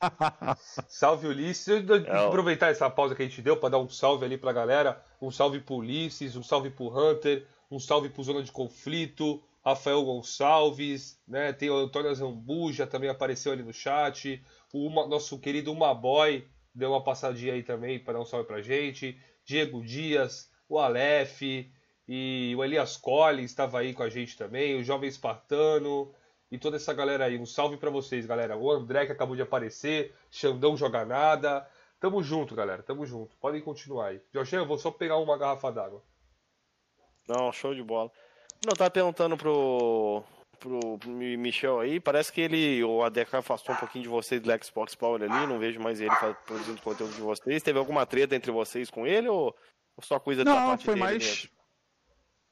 [0.88, 1.68] Salve Ulisses.
[1.68, 4.36] Eu eu- É, aproveitar essa pausa que a gente deu para dar um salve ali
[4.36, 5.00] pra galera.
[5.20, 10.04] Um salve pro Ulisses, um salve pro Hunter, um salve pro Zona de Conflito, Rafael
[10.04, 11.52] Gonçalves, né?
[11.52, 14.44] Tem o Antônio Zambuja também apareceu ali no chat.
[14.72, 18.46] O Uma- nosso querido Uma Boy deu uma passadinha aí também para dar um salve
[18.46, 19.20] pra gente.
[19.44, 21.42] Diego Dias, o Aleph
[22.08, 26.12] e o Elias Collins estava aí com a gente também, o Jovem Espartano
[26.50, 27.38] e toda essa galera aí.
[27.38, 28.56] Um salve pra vocês, galera.
[28.56, 31.68] O André que acabou de aparecer, Xandão Joga Nada.
[32.00, 32.82] Tamo junto, galera.
[32.82, 33.36] Tamo junto.
[33.36, 34.20] Podem continuar aí.
[34.34, 36.02] Jorge, eu vou só pegar uma garrafa d'água.
[37.28, 38.10] Não, show de bola.
[38.64, 40.22] Não, tava perguntando pro,
[40.58, 44.64] pro Mi- Michel aí, parece que ele, o ADK afastou um pouquinho de vocês do
[44.64, 46.14] Xbox Power ali, não vejo mais ele
[46.46, 47.62] produzindo conteúdo de vocês.
[47.62, 49.54] Teve alguma treta entre vocês com ele ou,
[50.00, 51.24] só coisa da Não, parte foi dele mais.
[51.24, 51.50] mesmo?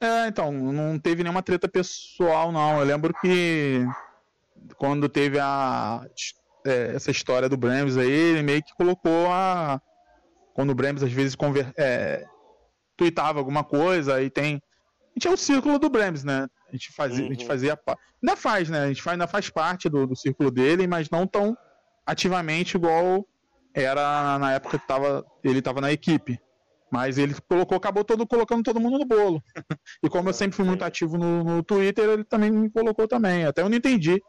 [0.03, 2.81] É, então, não teve nenhuma treta pessoal, não.
[2.81, 3.85] Eu lembro que
[4.77, 6.05] quando teve a
[6.65, 9.81] é, essa história do Brams aí, ele meio que colocou a.
[10.55, 11.73] Quando o Brams às vezes conver...
[11.77, 12.27] é,
[12.97, 14.61] tweetava alguma coisa, aí tem.
[15.11, 16.47] A gente é o círculo do Brams, né?
[16.69, 17.47] A gente fazia, a gente Uhum.
[17.47, 17.79] fazia
[18.23, 18.85] ainda faz, né?
[18.85, 21.57] A gente faz- ainda faz parte do, do círculo dele, mas não tão
[22.07, 23.27] ativamente igual
[23.75, 26.39] era na época que tava, ele estava na equipe.
[26.93, 29.41] Mas ele colocou, acabou todo colocando todo mundo no bolo.
[30.03, 33.45] e como eu sempre fui muito ativo no, no Twitter, ele também me colocou também.
[33.45, 34.21] Até eu não entendi.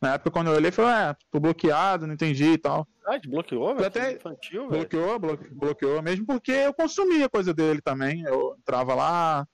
[0.00, 2.86] Na época, quando eu olhei, eu falei, é, tô bloqueado, não entendi e tal.
[3.06, 3.86] Ah, te bloqueou, velho?
[3.86, 4.80] até- Infantil, velho.
[4.80, 8.22] Bloqueou, bloque- bloqueou mesmo porque eu consumia coisa dele também.
[8.22, 9.46] Eu entrava lá.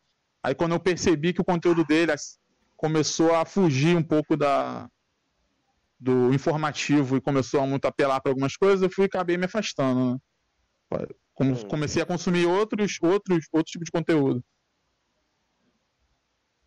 [0.42, 2.12] Aí quando eu percebi que o conteúdo dele,
[2.76, 4.88] começou a fugir um pouco da
[5.98, 10.14] do informativo e começou a muito apelar para algumas coisas, eu fui acabei me afastando.
[10.14, 11.06] Né?
[11.32, 11.68] Como, hum.
[11.68, 14.44] Comecei a consumir outros, outros, outros tipos de conteúdo.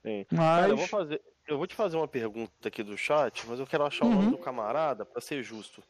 [0.02, 0.26] Sim.
[0.32, 0.40] Mas...
[0.40, 3.68] Cara, eu vou, fazer, eu vou te fazer uma pergunta aqui do chat, mas eu
[3.68, 4.12] quero achar uhum.
[4.12, 5.84] o nome do camarada para ser justo.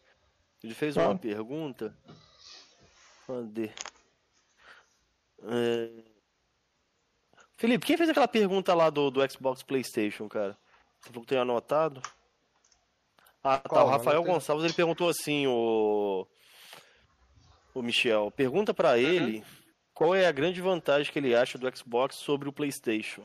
[0.63, 1.95] Ele fez uma pergunta.
[3.27, 3.69] Cadê?
[5.43, 6.14] É...
[7.57, 10.57] Felipe, quem fez aquela pergunta lá do, do Xbox PlayStation, cara?
[10.99, 12.01] Você falou que tem anotado?
[13.43, 13.83] Ah, tá.
[13.83, 16.27] o Rafael Gonçalves ele perguntou assim, o.
[17.73, 18.95] O Michel, pergunta para uhum.
[18.95, 19.43] ele
[19.93, 23.23] qual é a grande vantagem que ele acha do Xbox sobre o PlayStation.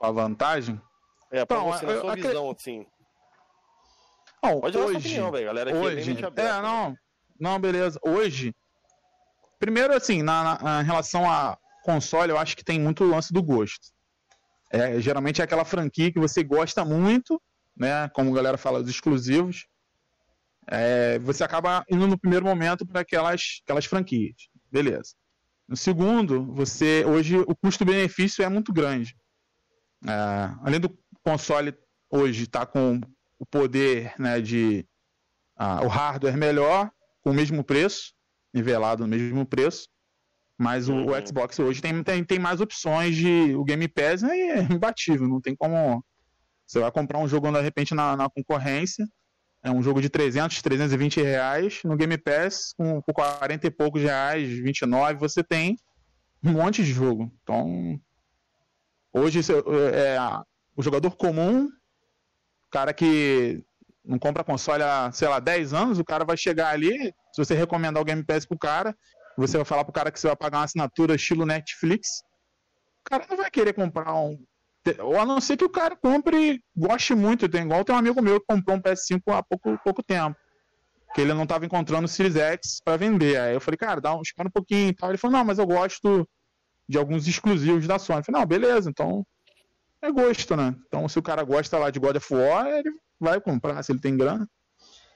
[0.00, 0.80] A vantagem?
[1.30, 2.86] É, pra então, você, na sua visão, assim.
[4.42, 5.46] Não, Pode hoje, dar sua opinião, velho.
[5.46, 6.96] Galera aqui hoje, é, aberta, é não,
[7.40, 7.98] não, beleza.
[8.04, 8.54] Hoje,
[9.58, 13.42] primeiro assim, na, na, na, relação a console, eu acho que tem muito lance do
[13.42, 13.92] gosto.
[14.72, 17.40] É, geralmente é aquela franquia que você gosta muito,
[17.76, 18.08] né?
[18.08, 19.66] Como a galera fala, os exclusivos.
[20.66, 24.48] É, você acaba indo no primeiro momento para aquelas, aquelas franquias.
[24.72, 25.14] Beleza.
[25.68, 29.14] No segundo, você hoje o custo-benefício é muito grande.
[30.06, 31.74] É, além do console
[32.10, 33.00] hoje estar tá com
[33.38, 34.86] o poder né, de
[35.58, 36.90] uh, o hardware melhor,
[37.22, 38.12] com o mesmo preço,
[38.52, 39.88] nivelado no mesmo preço,
[40.58, 41.26] mas o, o uhum.
[41.26, 43.54] Xbox hoje tem, tem, tem mais opções de.
[43.54, 46.04] O Game Pass é imbatível, não tem como.
[46.66, 49.06] Você vai comprar um jogo de repente na, na concorrência,
[49.62, 54.02] é um jogo de 300, 320 reais, no Game Pass, com, com 40 e poucos
[54.02, 55.76] reais, 29, você tem
[56.42, 57.30] um monte de jogo.
[57.42, 58.00] Então,
[59.12, 60.18] hoje é,
[60.76, 61.70] o jogador comum,
[62.70, 63.62] cara que
[64.04, 67.54] não compra console há, sei lá, 10 anos, o cara vai chegar ali, se você
[67.54, 68.94] recomendar o Game Pass pro cara,
[69.36, 72.08] você vai falar pro cara que você vai pagar uma assinatura estilo Netflix,
[73.00, 74.38] o cara não vai querer comprar um.
[75.00, 77.48] Ou a não ser que o cara compre goste muito.
[77.48, 80.36] Tem igual tem um amigo meu que comprou um PS5 há pouco, pouco tempo.
[81.14, 83.38] Que ele não estava encontrando o Series X para vender.
[83.38, 85.10] Aí eu falei, cara, dá um, espera um pouquinho e tal.
[85.10, 86.28] Ele falou, não, mas eu gosto
[86.88, 88.18] de alguns exclusivos da Sony.
[88.18, 89.24] Eu falei, não, beleza, então
[90.02, 90.74] é gosto, né?
[90.86, 94.00] Então se o cara gosta lá de God of War, ele vai comprar se ele
[94.00, 94.46] tem grana.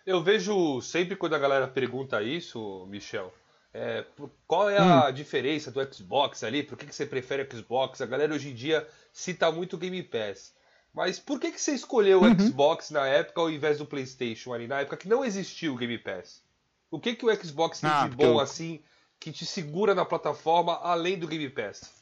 [0.06, 3.30] Eu vejo sempre quando a galera pergunta isso, Michel,
[3.72, 4.04] é,
[4.46, 5.12] qual é a hum.
[5.12, 6.62] diferença do Xbox ali?
[6.62, 8.00] Por que, que você prefere o Xbox?
[8.00, 10.54] A galera hoje em dia cita muito o Game Pass.
[10.92, 12.38] Mas por que, que você escolheu o uhum.
[12.38, 14.66] Xbox na época ao invés do PlayStation ali?
[14.66, 16.42] Na época que não existia o Game Pass.
[16.90, 18.40] O que, que o Xbox tem ah, de bom eu...
[18.40, 18.82] assim
[19.20, 21.92] que te segura na plataforma além do Game Pass?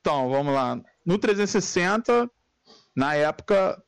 [0.00, 0.80] Então, vamos lá.
[1.04, 2.30] No 360,
[2.94, 3.80] na época,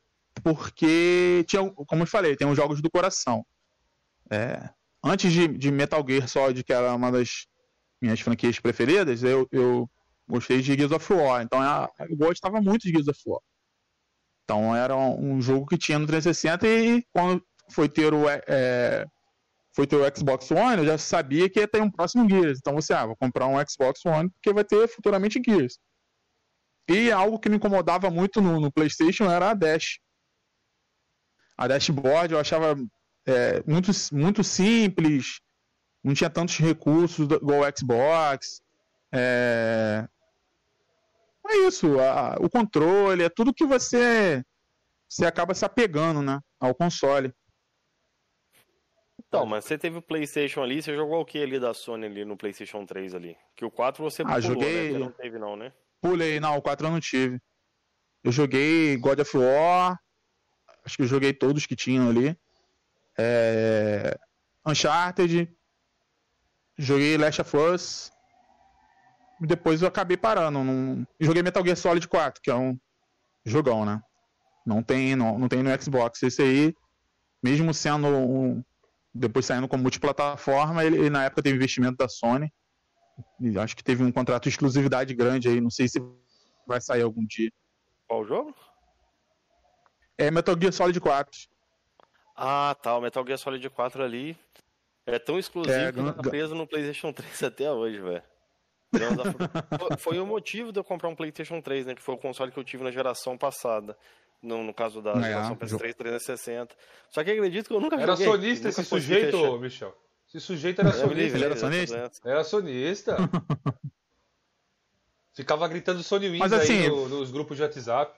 [0.43, 3.45] porque tinha, como eu falei, tem os jogos do coração.
[4.29, 4.69] É,
[5.03, 7.47] antes de, de, Metal Gear Solid, que era uma das
[8.01, 9.89] minhas franquias preferidas, eu, eu
[10.27, 11.41] gostei de Gears of War.
[11.41, 11.59] Então
[12.09, 13.41] eu gostava muito de Gears of War.
[14.43, 19.05] Então era um jogo que tinha no 360 e quando foi ter o, é,
[19.73, 22.59] foi ter o Xbox One, eu já sabia que ia ter um próximo Gears.
[22.59, 25.77] Então você, ah, vou comprar um Xbox One porque vai ter futuramente Gears.
[26.89, 29.99] E algo que me incomodava muito no, no PlayStation era a Dash
[31.61, 32.75] a dashboard eu achava
[33.25, 35.41] é, muito, muito simples,
[36.03, 38.61] não tinha tantos recursos igual o Xbox.
[39.11, 40.07] É,
[41.47, 44.43] é isso, a, o controle, é tudo que você,
[45.07, 47.33] você acaba se apegando né, ao console.
[49.27, 52.25] Então, mas você teve o PlayStation ali, você jogou o que ali da Sony ali
[52.25, 53.37] no PlayStation 3 ali?
[53.55, 54.91] Que o 4 você ah, pulou, joguei...
[54.91, 54.99] né?
[54.99, 55.71] Não teve não, né?
[56.01, 57.39] Pulei, não, o 4 eu não tive.
[58.23, 59.97] Eu joguei God of War,
[60.85, 62.37] acho que eu joguei todos que tinham ali.
[63.21, 64.17] É...
[64.65, 65.47] Uncharted,
[66.77, 68.11] joguei Last of Us,
[69.39, 70.63] depois eu acabei parando.
[70.63, 71.07] Não...
[71.19, 72.79] Joguei Metal Gear Solid 4, que é um
[73.45, 74.01] jogão, né?
[74.65, 76.21] Não tem, não, não tem no Xbox.
[76.23, 76.75] Esse aí,
[77.41, 78.63] mesmo sendo um,
[79.13, 82.51] depois saindo como multiplataforma, ele, ele, na época teve investimento da Sony.
[83.59, 85.59] Acho que teve um contrato de exclusividade grande aí.
[85.59, 85.99] Não sei se
[86.67, 87.51] vai sair algum dia.
[88.07, 88.55] Qual jogo?
[90.17, 91.50] É Metal Gear Solid 4.
[92.35, 92.95] Ah, tá.
[92.97, 94.37] O Metal Gear Solid 4 ali
[95.05, 98.23] é tão exclusivo é, que tá preso no PlayStation 3 até hoje, velho.
[99.97, 101.95] foi o motivo de eu comprar um PlayStation 3, né?
[101.95, 103.97] Que foi o console que eu tive na geração passada.
[104.41, 106.75] No, no caso da é, geração PS3 360.
[107.11, 108.25] Só que acredito que eu nunca Era joguei.
[108.25, 109.95] sonista esse sujeito, Michel.
[110.27, 111.37] Esse sujeito era sonista.
[111.37, 112.11] Ele era sonista?
[112.25, 113.17] Era sonista.
[115.33, 118.17] Ficava gritando Sony Wins assim, aí no, nos grupos de WhatsApp.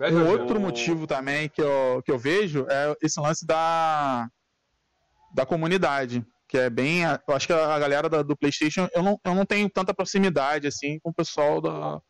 [0.00, 4.28] Um outro motivo também que eu, que eu vejo é esse lance da,
[5.34, 6.24] da comunidade.
[6.48, 7.02] que é bem.
[7.02, 10.66] Eu acho que a galera da, do PlayStation, eu não, eu não tenho tanta proximidade
[10.66, 12.00] assim com o pessoal da,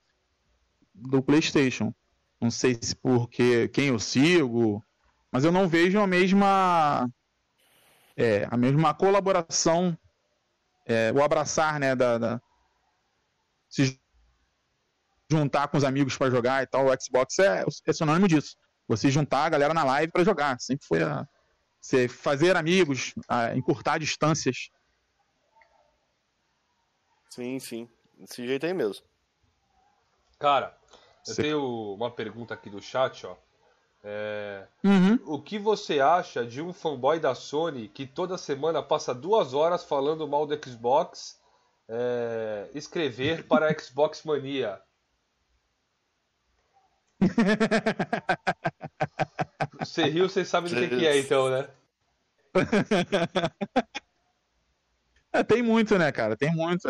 [0.95, 1.93] do PlayStation.
[2.41, 4.85] Não sei se porque quem eu sigo,
[5.33, 7.09] mas eu não vejo a mesma
[8.19, 9.97] é, a mesma colaboração,
[10.85, 12.43] é, o abraçar, né, da, da,
[13.69, 13.98] se
[15.31, 16.87] juntar com os amigos para jogar e tal.
[16.87, 18.57] O Xbox é, é sinônimo disso.
[18.87, 20.59] Você juntar a galera na live para jogar.
[20.61, 21.27] Sempre foi a,
[21.81, 23.15] você fazer amigos,
[23.55, 24.71] encurtar distâncias.
[27.31, 27.89] Sim, sim.
[28.19, 29.07] Desse jeito aí mesmo.
[30.39, 30.77] Cara,
[31.27, 31.43] eu Sim.
[31.43, 33.37] tenho uma pergunta aqui do chat, ó.
[34.03, 34.67] É...
[34.85, 35.19] Uhum.
[35.27, 39.85] O que você acha de um fanboy da Sony que toda semana passa duas horas
[39.85, 41.41] falando mal do Xbox
[41.89, 42.69] é...
[42.75, 44.81] escrever para a Xbox Mania?
[49.81, 51.69] Você riu, você sabe do que, que é, então, né?
[55.33, 56.37] é, tem muito, né, cara?
[56.37, 56.87] Tem muito.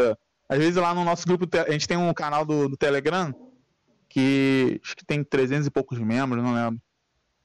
[0.49, 3.35] Às vezes lá no nosso grupo, a gente tem um canal do, do Telegram
[4.09, 6.81] que acho que tem 300 e poucos membros, não lembro.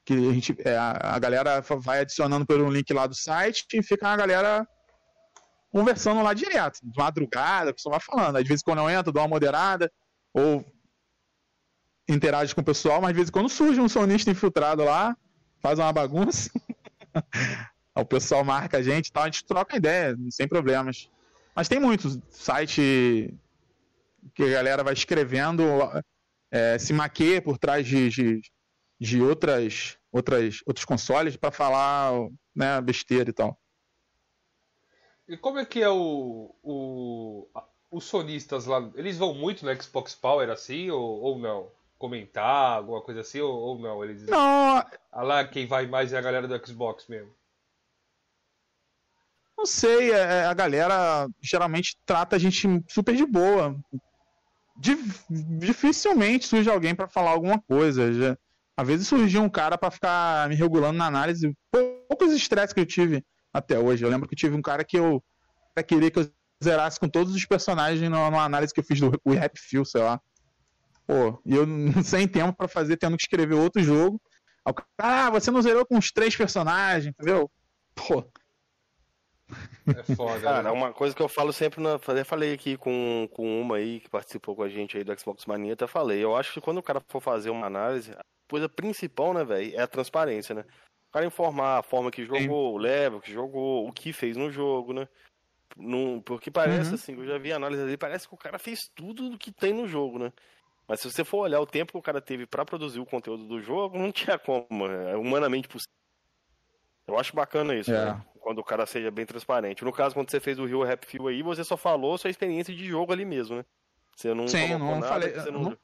[0.04, 4.08] Que a, gente, é, a, galera vai adicionando pelo link lá do site e fica
[4.08, 4.66] a galera
[5.70, 8.36] conversando lá direto, de madrugada, a pessoa vai falando.
[8.36, 9.90] Às vezes quando eu entro, dou uma moderada,
[10.32, 10.64] ou
[12.08, 15.16] interage com o pessoal, mas às vezes quando surge um sonista infiltrado lá,
[15.60, 16.50] faz uma bagunça.
[17.94, 21.08] o pessoal marca a gente e tal, a gente troca ideia, sem problemas.
[21.54, 23.32] Mas tem muitos site
[24.34, 25.62] que a galera vai escrevendo,
[26.50, 28.40] é, se maqueia por trás de, de,
[28.98, 32.12] de outras, outras, outros consoles para falar
[32.54, 33.58] né, besteira e tal.
[35.26, 37.48] E como é que é o, o
[37.90, 38.90] os sonistas lá?
[38.94, 41.70] Eles vão muito no Xbox Power assim ou, ou não?
[41.98, 44.04] Comentar, alguma coisa assim, ou, ou não?
[44.04, 44.26] Eles...
[44.26, 44.78] Não.
[45.12, 47.32] Ah, lá quem vai mais é a galera do Xbox mesmo.
[49.56, 53.76] Não sei, é, é, a galera geralmente trata a gente super de boa.
[55.58, 58.12] dificilmente surge alguém para falar alguma coisa.
[58.12, 58.36] Já,
[58.76, 61.56] às vezes surgiu um cara para ficar me regulando na análise.
[61.70, 64.04] Poucos estresses que eu tive até hoje.
[64.04, 65.22] Eu lembro que tive um cara que eu
[65.86, 66.30] queria que eu
[66.62, 70.20] zerasse com todos os personagens numa análise que eu fiz do Rap Feel, sei lá.
[71.06, 71.66] Pô, e eu
[72.04, 74.20] sem tempo para fazer, tendo que escrever outro jogo.
[74.96, 77.50] Ah, você não zerou com os três personagens, entendeu?
[77.94, 78.24] Pô.
[79.86, 80.40] É foda.
[80.40, 80.70] Cara, né?
[80.70, 84.08] uma coisa que eu falo sempre, na, eu falei aqui com, com uma aí que
[84.08, 86.22] participou com a gente aí do Xbox Mania, até falei.
[86.22, 89.76] Eu acho que quando o cara for fazer uma análise, a coisa principal, né, velho,
[89.76, 90.64] é a transparência, né?
[91.08, 92.48] O cara informar a forma que jogou, Sim.
[92.48, 95.06] o level que jogou, o que fez no jogo, né?
[95.76, 96.94] Num, porque parece uhum.
[96.94, 99.72] assim, eu já vi análise ali, parece que o cara fez tudo do que tem
[99.72, 100.32] no jogo, né?
[100.86, 103.44] Mas se você for olhar o tempo que o cara teve para produzir o conteúdo
[103.44, 105.92] do jogo, não tinha como, é humanamente possível.
[107.06, 108.06] Eu acho bacana isso, é.
[108.06, 108.24] né?
[108.40, 109.84] Quando o cara seja bem transparente.
[109.84, 112.74] No caso, quando você fez o Rio Rap Feel aí, você só falou sua experiência
[112.74, 113.64] de jogo ali mesmo, né?
[114.14, 115.32] Você não Sim, não nada, falei.
[115.50, 115.62] Não...
[115.62, 115.78] Não...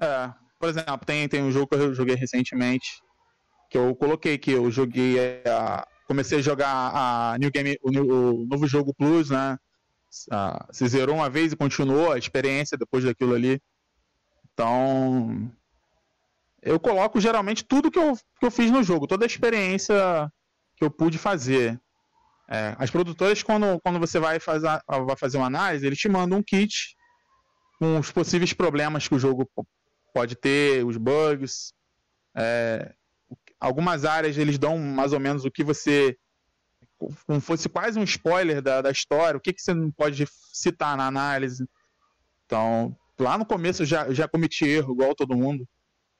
[0.00, 3.00] É, por exemplo, tem, tem um jogo que eu joguei recentemente
[3.72, 5.86] que eu coloquei que eu joguei a.
[6.06, 9.58] Comecei a jogar a New Game, o, o novo jogo Plus, né?
[10.30, 13.58] Ah, se zerou uma vez e continuou a experiência depois daquilo ali.
[14.62, 15.50] Então,
[16.62, 20.30] eu coloco geralmente tudo que eu, que eu fiz no jogo, toda a experiência
[20.76, 21.80] que eu pude fazer.
[22.48, 26.38] É, as produtoras, quando, quando você vai fazer, vai fazer uma análise, eles te mandam
[26.38, 26.96] um kit
[27.76, 29.50] com os possíveis problemas que o jogo
[30.14, 31.74] pode ter, os bugs.
[32.36, 32.94] É,
[33.58, 36.16] algumas áreas eles dão mais ou menos o que você.
[37.26, 40.96] Como fosse quase um spoiler da, da história, o que, que você não pode citar
[40.96, 41.66] na análise.
[42.46, 45.66] Então, lá no começo eu já, já cometi erro, igual todo mundo.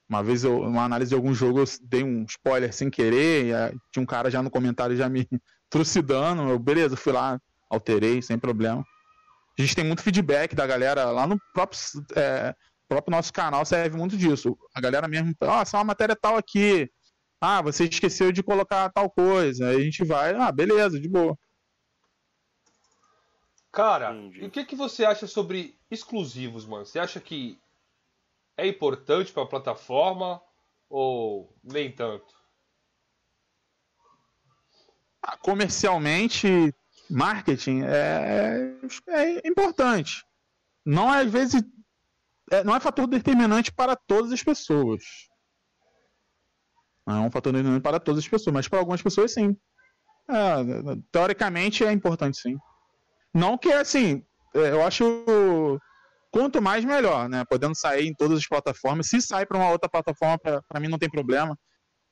[0.08, 3.54] Uma vez, eu, uma análise de algum jogo, eu dei um spoiler sem querer, e
[3.54, 5.26] a, tinha um cara já no comentário já me
[5.70, 6.48] trucidando.
[6.50, 7.38] Eu, beleza, fui lá,
[7.70, 8.84] alterei, sem problema.
[9.58, 11.78] A gente tem muito feedback da galera lá no próprio,
[12.16, 12.54] é,
[12.88, 14.56] próprio nosso canal, serve muito disso.
[14.74, 16.90] A galera mesmo, ó, oh, uma matéria tal aqui.
[17.40, 19.68] Ah, você esqueceu de colocar tal coisa.
[19.68, 21.36] Aí a gente vai, ah, beleza, de boa.
[23.72, 24.42] Cara, Entendi.
[24.42, 26.84] e o que, que você acha sobre exclusivos, mano?
[26.84, 27.58] Você acha que
[28.54, 30.42] é importante para a plataforma
[30.90, 32.34] ou nem tanto?
[35.22, 36.74] Ah, comercialmente,
[37.08, 38.76] marketing é,
[39.08, 40.22] é importante.
[40.84, 41.62] Não é, às vezes,
[42.50, 45.02] é, não é fator determinante para todas as pessoas.
[47.06, 49.56] Não é um fator determinante para todas as pessoas, mas para algumas pessoas sim.
[50.28, 52.58] É, teoricamente é importante sim.
[53.34, 54.24] Não que assim,
[54.54, 55.04] é, eu acho
[56.32, 57.44] quanto mais melhor, né?
[57.44, 59.06] Podendo sair em todas as plataformas.
[59.06, 61.56] Se sai para uma outra plataforma, para mim não tem problema.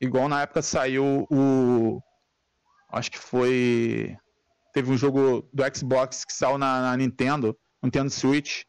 [0.00, 2.00] Igual na época saiu o.
[2.92, 4.16] Acho que foi.
[4.72, 8.62] teve um jogo do Xbox que saiu na, na Nintendo, Nintendo Switch.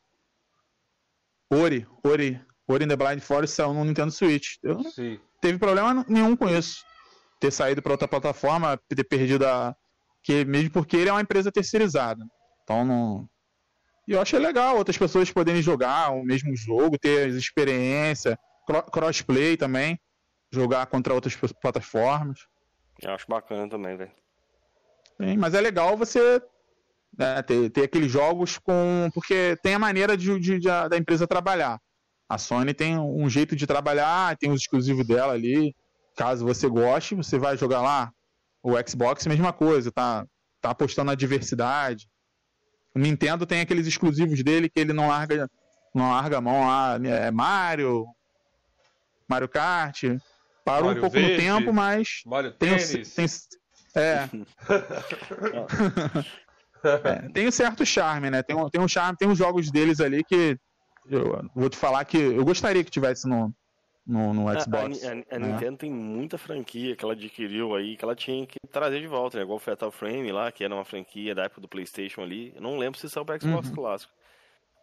[1.54, 4.58] Ori, Ori, Ori in the Blind Forest saiu no Nintendo Switch.
[4.64, 5.20] Eu não Sim.
[5.41, 6.84] teve problema nenhum com isso.
[7.39, 9.76] Ter saído para outra plataforma, ter perdido a.
[10.24, 12.24] Que, mesmo porque ele é uma empresa terceirizada.
[12.72, 13.30] Então não.
[14.08, 19.58] E eu achei legal outras pessoas poderem jogar o mesmo jogo, ter experiência, cro- crossplay
[19.58, 20.00] também,
[20.52, 22.40] jogar contra outras plataformas.
[23.02, 24.12] Eu acho bacana também, velho.
[25.22, 26.42] Sim, mas é legal você
[27.18, 29.10] né, ter, ter aqueles jogos com.
[29.14, 31.80] Porque tem a maneira de, de- de a- da empresa trabalhar.
[32.30, 35.76] A Sony tem um jeito de trabalhar, tem os exclusivos dela ali.
[36.16, 38.12] Caso você goste, você vai jogar lá.
[38.64, 40.26] O Xbox, mesma coisa, tá,
[40.62, 42.08] tá apostando na diversidade.
[42.94, 45.50] O Nintendo tem aqueles exclusivos dele que ele não larga,
[45.94, 47.00] não larga a mão lá.
[47.04, 48.06] É Mario,
[49.28, 50.04] Mario Kart.
[50.64, 51.32] Parou Mario um pouco Verde.
[51.32, 53.16] no tempo, mas Mario tem, Tênis.
[53.16, 53.26] tem
[53.96, 54.30] é.
[56.84, 58.42] É, tem um certo charme, né?
[58.42, 60.58] Tem um, tem um charme, tem uns jogos deles ali que
[61.08, 63.54] eu vou te falar que eu gostaria que tivesse no,
[64.06, 65.04] no, no A- Xbox.
[65.04, 65.47] A, a- a né?
[65.52, 69.38] Nintendo tem muita franquia que ela adquiriu aí, que ela tinha que trazer de volta,
[69.38, 69.43] né?
[69.43, 72.52] Igual o Fatal Frame lá, que era uma franquia da época do Playstation ali.
[72.56, 73.76] Eu não lembro se saiu para Xbox Uhum.
[73.76, 74.14] clássico.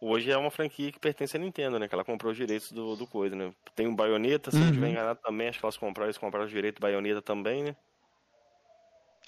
[0.01, 1.87] Hoje é uma franquia que pertence à Nintendo, né?
[1.87, 3.53] Que ela comprou os direitos do, do coisa, né?
[3.75, 4.69] Tem o Bayonetta, se não Uhum.
[4.69, 7.75] estiver enganado também, acho que elas compraram, eles compraram os direitos do Bayonetta também, né?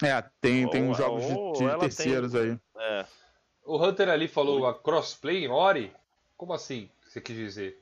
[0.02, 2.58] É, tem, tem Ou- uns jogos de- ou de, terceiros aí.
[2.78, 3.04] É.
[3.64, 5.92] O Hunter ali falou a crossplay em Ori?
[6.36, 6.88] Como assim?
[7.06, 7.78] Você quis dizer?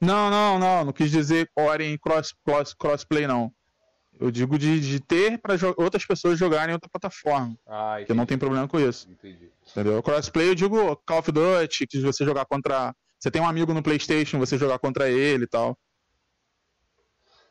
[0.00, 3.52] Não, não, não, não quis dizer Ori em cross, cross, crossplay, não.
[4.18, 8.26] Eu digo de, de ter para outras pessoas jogarem em outra plataforma, Ah, que não
[8.26, 9.08] tem problema com isso.
[9.10, 9.50] Entendi.
[9.70, 10.02] Entendeu?
[10.02, 12.94] Crossplay eu digo Call of Duty, que você jogar contra.
[13.18, 15.76] Você tem um amigo no PlayStation, você jogar contra ele e tal.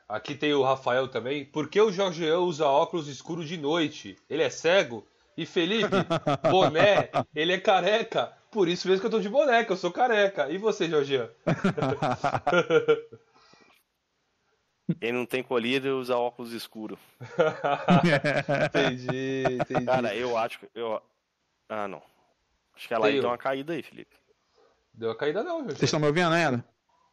[0.08, 1.46] Aqui tem o Rafael também.
[1.46, 4.18] Por que o Jorgeão usa óculos escuros de noite?
[4.28, 5.06] Ele é cego?
[5.40, 5.88] E Felipe,
[6.52, 8.34] boné, ele é careca.
[8.52, 10.50] Por isso mesmo que eu tô de boné, que eu sou careca.
[10.50, 11.30] E você, Jorgeão?
[15.00, 17.00] Quem não tem colírio usa óculos escuros.
[18.66, 19.86] entendi, entendi.
[19.86, 20.70] Cara, eu acho que.
[20.76, 21.02] Eu...
[21.70, 22.02] Ah, não.
[22.76, 24.18] Acho que a live Tem- deu uma caída aí, Felipe.
[24.94, 25.86] Deu uma caída não, Vocês Jorgeão.
[25.86, 26.66] estão me ouvindo ainda?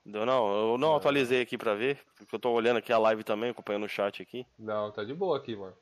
[0.04, 3.22] Deu não, eu não atualizei aqui pra ver, porque eu tô olhando aqui a live
[3.22, 4.44] também, acompanhando o chat aqui.
[4.58, 5.76] Não, tá de boa aqui, mano.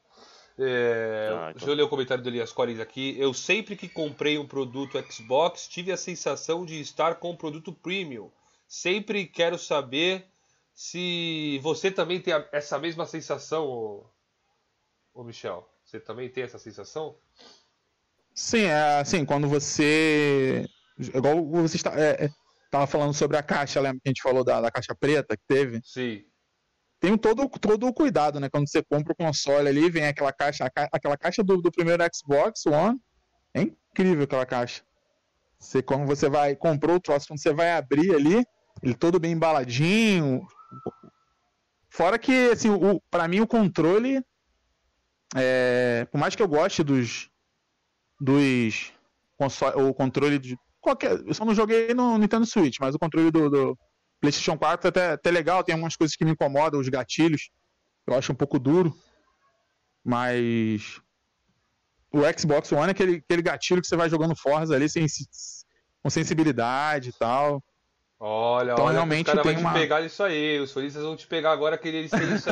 [0.59, 1.53] É, Ah, então.
[1.53, 3.17] Deixa eu ler o comentário do Elias Corins aqui.
[3.19, 7.73] Eu sempre que comprei um produto Xbox tive a sensação de estar com um produto
[7.73, 8.31] premium.
[8.67, 10.27] Sempre quero saber
[10.73, 14.07] se você também tem essa mesma sensação, ô,
[15.13, 15.69] ô Michel.
[15.85, 17.17] Você também tem essa sensação?
[18.35, 20.67] Sim, é assim, quando você.
[20.99, 22.31] Igual você está, é, é,
[22.71, 25.43] tava falando sobre a caixa, lembra que a gente falou da, da caixa preta que
[25.47, 25.81] teve?
[25.85, 26.25] Sim.
[27.05, 28.49] Tem todo, todo o cuidado, né?
[28.49, 32.03] Quando você compra o console ali, vem aquela caixa, ca- aquela caixa do, do primeiro
[32.11, 32.99] Xbox One.
[33.53, 34.83] É incrível aquela caixa.
[35.59, 38.43] Você, quando você vai, comprou o troço, quando você vai abrir ali,
[38.83, 40.47] ele todo bem embaladinho.
[41.91, 44.25] Fora que, assim, o, pra mim o controle.
[45.37, 47.29] É, por mais que eu goste dos.
[48.19, 48.95] dos
[49.37, 50.57] console, o controle de.
[50.81, 53.79] Qualquer, eu só não joguei no Nintendo Switch, mas o controle do, do
[54.25, 57.51] PlayStation 4 é até, até legal, tem algumas coisas que me incomodam, os gatilhos.
[58.07, 58.95] Eu acho um pouco duro.
[60.05, 61.01] Mas.
[62.13, 65.05] O Xbox One é aquele, aquele gatilho que você vai jogando Forza ali sem,
[66.03, 67.63] com sensibilidade e tal.
[68.21, 70.61] Olha, Então, olha, realmente os caras tem vão uma- te pegar isso aí.
[70.61, 72.49] Os solistas vão te pegar agora que eles têm isso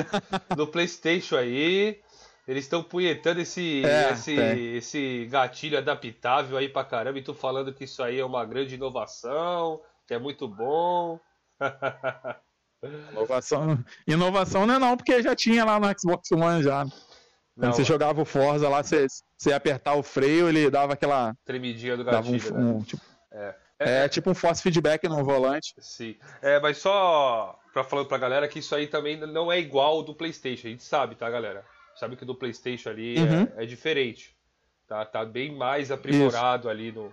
[0.57, 2.01] no PlayStation aí.
[2.49, 4.75] Eles estão punhetando esse, É, esse, tem.
[4.77, 7.19] esse gatilho adaptável aí pra caramba.
[7.21, 11.21] E tu falando que isso aí é uma grande inovação, que é muito bom.
[13.13, 16.85] Inovação, inovação não é não, porque já tinha lá no Xbox One já.
[16.85, 19.07] Quando Não, você jogava o Forza lá, você,
[19.37, 21.35] você ia apertar o freio, ele dava aquela.
[21.45, 22.65] tremidinha do Dava um, gatilho, né?
[22.65, 23.55] um, tipo, É.
[23.79, 25.75] é, tipo um force feedback no volante.
[25.79, 26.17] Sim.
[26.41, 30.03] É, mas só pra falar pra galera que isso aí também não é igual ao
[30.03, 30.67] do PlayStation.
[30.67, 31.65] A gente sabe, tá, galera?
[31.95, 33.49] Sabe que do PlayStation ali Uhum.
[33.57, 34.35] é, é diferente.
[34.89, 37.13] Tá, tá bem mais aprimorado ali no,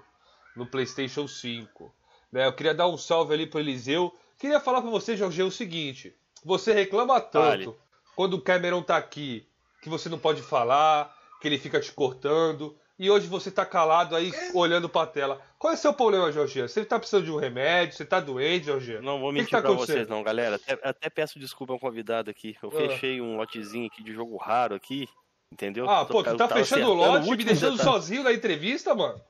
[0.56, 1.94] no PlayStation 5.
[2.32, 4.12] Né, eu queria dar um salve ali pro Eliseu.
[4.40, 6.16] Queria falar pra você, Jorge, o seguinte.
[6.44, 7.76] Você reclama tanto Fale.
[8.16, 9.46] quando o Cameron tá aqui
[9.82, 12.78] que você não pode falar, que ele fica te cortando.
[12.98, 15.42] E hoje você tá calado aí, olhando pra tela.
[15.58, 16.62] Qual é o seu problema, Jorge?
[16.62, 17.96] Você tá precisando de um remédio?
[17.96, 19.00] Você tá doente, Jorge?
[19.00, 20.56] Não vou O que que mentir tá pra vocês não, galera.
[20.58, 22.58] Até, até peço desculpa ao convidado aqui.
[22.62, 22.72] Eu Ah.
[22.74, 25.08] fechei um lotezinho aqui de jogo raro aqui,
[25.50, 25.90] entendeu?
[25.90, 27.90] Ah, pô, tu tá fechando o lote e me deixando detalhe.
[27.90, 29.22] sozinho na entrevista, mano?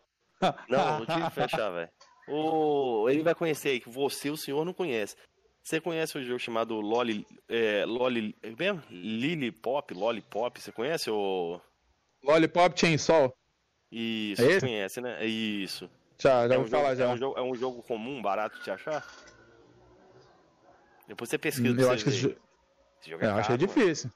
[0.68, 1.90] Não, não tive que fechar, velho.
[2.30, 3.10] O...
[3.10, 5.16] Ele vai conhecer aí, que você, o senhor, não conhece.
[5.64, 7.26] Você conhece o jogo chamado Loli...
[7.48, 8.36] É, Loli...
[8.42, 8.82] é mesmo?
[8.90, 11.60] Lily Pop, Lollipop, você conhece o...
[12.24, 13.34] Lollipop Chainsaw.
[13.92, 15.26] Isso, É conhece, né?
[15.26, 15.90] Isso.
[16.18, 17.06] Já, já é, vou um falar jogo, já.
[17.06, 19.06] É, um jogo, é um jogo comum, barato de achar?
[21.08, 22.36] Depois você pesquisa pra Eu acho que esse jo-
[23.02, 23.68] Esse jogo é, eu achei caro, mano.
[23.68, 24.12] difícil.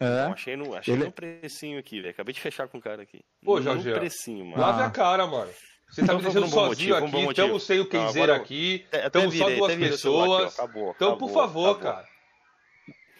[0.00, 0.04] É.
[0.26, 2.10] Eu achei no, achei Ele- no precinho aqui, velho.
[2.12, 3.24] Acabei de fechar com o cara aqui.
[3.44, 4.60] Pô, no Jorge, precinho, mano.
[4.62, 4.86] Lave Ah.
[4.86, 5.50] a cara, mano.
[5.90, 8.84] Você tá Então me deixando um sozinho motivo, aqui, estamos sem o Kenzeiro agora- aqui,
[8.88, 10.54] Até- até estamos só duas celular aqui, pessoas.
[10.58, 11.92] Acabou, Então, acabou, por favor, acabou.
[11.92, 12.08] cara.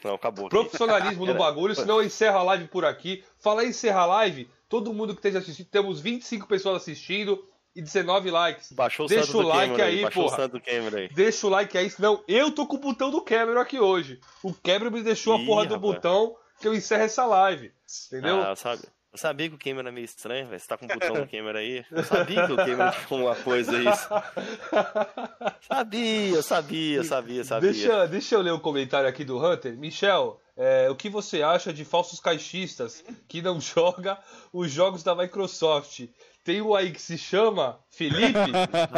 [0.05, 0.49] Não, acabou.
[0.49, 3.24] Profissionalismo no Era- bagulho, senão encerra a live por aqui.
[3.40, 7.43] Fala em encerrar a live, todo mundo que esteja assistindo, temos 25 pessoas assistindo
[7.74, 8.70] e 19 likes.
[8.73, 10.51] Baixou o Deixa o like Cameron aí, Baixou porra.
[10.97, 11.09] aí.
[11.09, 14.20] Deixa o like aí, senão eu tô com o botão do Cameron aqui hoje.
[14.43, 15.95] O Cameron me deixou a Ih, porra do rapaz.
[15.95, 17.73] botão que eu encerro essa live.
[18.07, 18.40] Entendeu?
[18.43, 20.59] Ah, eu, sabe, eu sabia que o Cameron é meio estranho, velho.
[20.61, 21.85] Você tá com o botão do Cameron aí.
[21.90, 23.85] Eu sabia que o Cameron tinha uma coisa aí.
[25.69, 27.73] Sabia, sabia, sabia, sabia.
[27.73, 29.77] Deixa, deixa eu ler o comentário aqui do Hunter.
[29.77, 34.19] Michel, é, o que você acha de falsos caixistas que não joga
[34.53, 36.09] os jogos da Microsoft?
[36.43, 38.51] Tem um aí que se chama Felipe,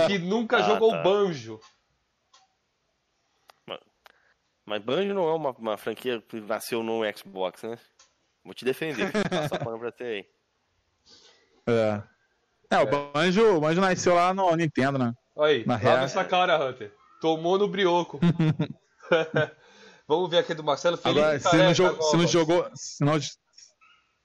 [0.06, 1.02] que nunca Ah, jogou tá.
[1.02, 1.58] banjo.
[4.64, 7.76] Mas Banjo não é uma, uma franquia que nasceu no Xbox, né?
[8.44, 9.10] Vou te defender.
[9.28, 10.26] Passa pano pra você aí.
[11.66, 12.02] É.
[12.70, 15.12] É, o Banjo, o Banjo nasceu lá no Nintendo, né?
[15.34, 16.92] Olha aí, Na lava real- essa cara, Hunter.
[17.20, 18.18] Tomou no brioco.
[20.06, 21.20] Vamos ver aqui do Marcelo Felipe.
[21.20, 22.70] Agora, se não, Careca, jo- se não jogou.
[22.74, 23.12] Se não,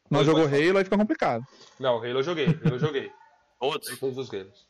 [0.10, 0.46] não jogou.
[0.46, 1.44] Halo, aí fica complicado.
[1.80, 3.12] Não, Halo eu joguei, Halo eu joguei.
[3.60, 4.00] Todos.
[4.00, 4.66] Todos os games.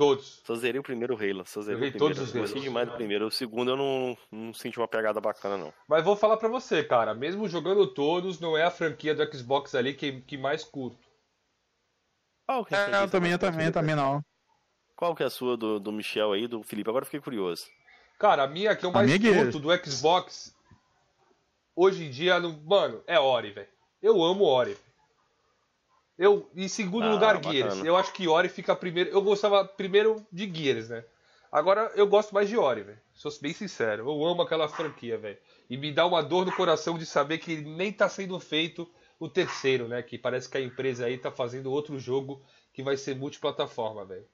[0.00, 0.40] Todos.
[0.46, 1.44] Só zerei o primeiro Halo.
[1.46, 2.14] Só zerei Joguei o primeiro.
[2.16, 3.26] todos os Eu Gostei demais do primeiro.
[3.26, 5.74] O segundo eu não, não senti uma pegada bacana, não.
[5.86, 7.12] Mas vou falar pra você, cara.
[7.14, 10.96] Mesmo jogando todos, não é a franquia do Xbox ali que, que mais curto.
[12.46, 14.24] Qual que é a É, eu também, eu também, mais também não.
[14.96, 16.88] Qual que é a sua do, do Michel aí, do Felipe?
[16.88, 17.66] Agora eu fiquei curioso.
[18.18, 20.56] Cara, a minha que eu mais curto do Xbox,
[21.76, 23.68] hoje em dia, no- mano, é Ori, velho.
[24.00, 24.78] Eu amo Ori.
[26.20, 27.52] Eu, em segundo Ah, lugar, bacana.
[27.54, 27.82] Gears.
[27.82, 29.08] Eu acho que Ori fica primeiro.
[29.08, 31.02] Eu gostava primeiro de Gears, né?
[31.50, 33.00] Agora eu gosto mais de Ori, velho.
[33.14, 34.02] Sou bem sincero.
[34.06, 35.38] Eu amo aquela franquia, velho.
[35.70, 38.86] E me dá uma dor no coração de saber que nem tá sendo feito
[39.18, 40.02] o terceiro, né?
[40.02, 42.44] Que parece que a empresa aí tá fazendo outro jogo
[42.74, 44.28] que vai ser multiplataforma, velho.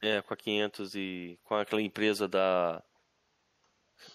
[0.00, 1.40] É, com a 500 e...
[1.42, 2.80] Com aquela empresa da...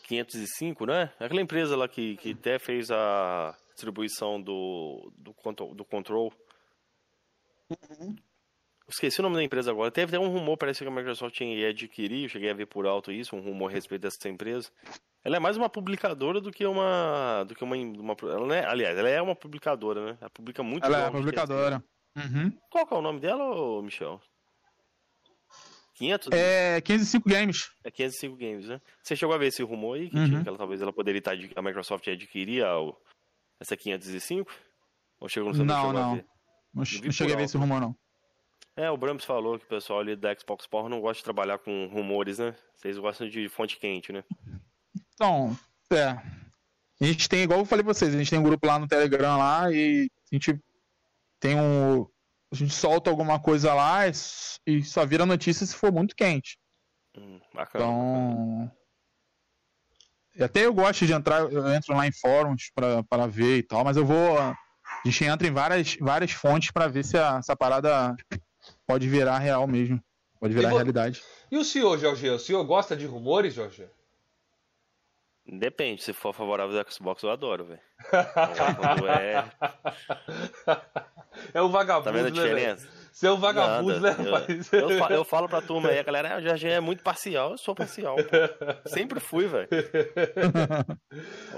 [0.03, 1.12] 505, né?
[1.20, 5.34] Aquela empresa lá que, que até fez a distribuição do, do,
[5.74, 6.32] do Control.
[8.88, 9.90] Esqueci o nome da empresa agora.
[9.90, 12.86] Teve até um rumor, parece que a Microsoft ia adquirir, eu cheguei a ver por
[12.86, 14.70] alto isso, um rumor a respeito dessa empresa.
[15.24, 17.44] Ela é mais uma publicadora do que uma.
[17.48, 17.76] do que uma.
[17.76, 20.18] uma ela é- aliás, ela é uma publicadora, né?
[20.20, 21.84] Ela publica muito Ela é publicadora.
[22.18, 22.52] Uhum.
[22.70, 24.20] Qual que é o nome dela, Michel?
[25.95, 26.30] 500?
[26.34, 27.72] É 505 Games.
[27.84, 28.82] É 505 Games, né?
[29.03, 30.10] Você chegou a ver esse rumor aí?
[30.10, 30.26] Que, Uhum.
[30.26, 31.38] tinha, que ela, talvez ela poderia estar.
[31.56, 32.76] A Microsoft adquirir a,
[33.62, 34.52] essa 505?
[35.20, 36.24] Ou chegou, você não, Não, não.
[36.74, 37.96] Não, cheguei a ver esse rumor, não.
[38.76, 41.60] É, o Brams falou que o pessoal ali da Xbox Power não gosta de trabalhar
[41.60, 42.56] com rumores, né?
[42.76, 44.24] Vocês gostam de fonte quente, né?
[45.14, 45.56] Então,
[45.92, 46.08] é.
[47.00, 48.88] A gente tem, igual eu falei pra vocês, a gente tem um grupo lá no
[48.88, 50.60] Telegram lá e a gente
[51.40, 52.08] tem um.
[52.52, 54.02] A gente solta alguma coisa lá
[54.66, 56.58] e, só vira notícia se for muito quente.
[57.18, 57.86] Hum, bacana.
[57.86, 58.72] Então.
[58.78, 58.81] e
[60.40, 63.84] Até eu gosto de entrar, eu entro lá em fóruns pra, pra ver e tal,
[63.84, 64.38] mas eu vou.
[64.40, 64.56] A
[65.06, 68.16] gente entra em várias, várias fontes pra ver se a- essa parada
[68.88, 70.02] pode virar real mesmo.
[70.40, 71.22] Pode virar E realidade.
[71.52, 72.30] E o senhor, Jorge?
[72.30, 73.88] O senhor gosta de rumores, Jorge?
[75.45, 77.82] Depende, se for favorável do Xbox, eu adoro, velho.
[79.20, 79.44] É.
[81.53, 82.88] É um Tá vagabundo, vendo a né, diferença?
[83.12, 84.24] Você é um vagabundo, Nada.
[84.24, 84.74] né, rapaz?
[84.74, 87.04] Eu, eu, falo, eu falo pra turma aí, a galera, ah, o Jorge é muito
[87.04, 88.16] parcial, eu sou parcial.
[88.16, 88.90] pô.
[88.90, 89.68] Sempre fui, velho.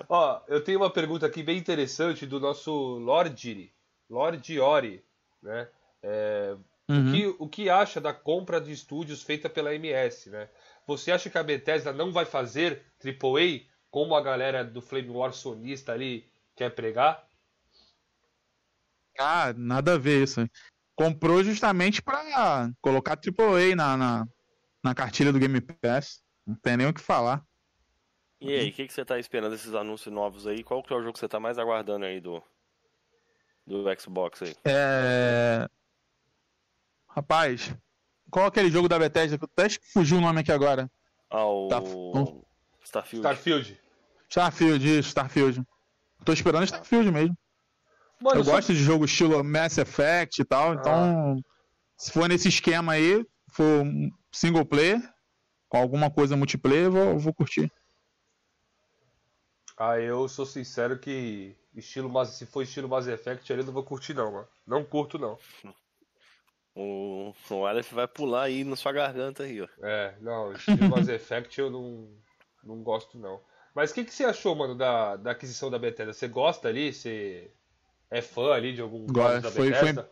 [0.10, 3.72] Ó, eu tenho uma pergunta aqui bem interessante do nosso Lord
[4.10, 5.04] Lord Ori,
[5.42, 5.68] né?
[6.02, 6.56] É,
[6.90, 7.08] Uhum.
[7.08, 10.50] o, que, o que acha da compra de estúdios feita pela MS, né?
[10.86, 15.34] Você acha que a Bethesda não vai fazer AAA como a galera do Flame War
[15.34, 17.26] sonista ali quer pregar?
[19.18, 20.42] Ah, nada a ver isso.
[20.96, 24.28] Comprou justamente pra colocar AAA na, na,
[24.84, 26.22] na cartilha do Game Pass.
[26.46, 27.44] Não tem nem o que falar.
[28.40, 30.64] E aí, o que, que você tá esperando desses anúncios novos aí?
[30.64, 32.44] Qual que é o jogo que você tá mais aguardando aí do,
[33.66, 34.54] do Xbox aí?
[34.66, 35.68] É...
[37.08, 37.74] Rapaz,
[38.30, 40.92] qual aquele jogo da Bethesda que até fugiu o nome aqui agora?
[41.30, 41.82] Ah, o Tá.
[42.84, 43.26] Starfield.
[43.26, 43.82] Starfield.
[44.30, 45.64] Starfield, isso, Starfield.
[46.26, 47.38] Tô esperando Starfield mesmo.
[48.24, 51.36] Mano, Eu só- gosto de jogo estilo Mass Effect e tal, então
[51.98, 53.84] se for nesse esquema aí, for
[54.32, 55.02] single player,
[55.68, 57.70] com alguma coisa multiplayer, eu vou, eu vou curtir.
[59.78, 63.74] Ah, eu sou sincero que estilo Mass- se for estilo Mass Effect, ali eu não
[63.74, 64.48] vou curtir não, mano.
[64.66, 65.38] Não curto não.
[66.76, 69.68] O, o Aleph vai pular aí na sua garganta aí, ó.
[69.84, 72.10] É, não, estilo Mass Effect eu não,
[72.64, 73.40] não gosto não.
[73.76, 76.14] Mas o que, que você achou, mano, da, da aquisição da Bethesda?
[76.14, 76.92] Você gosta ali?
[76.92, 77.52] Você
[78.18, 80.10] é fã ali de algum jogo da foi- Bethesda?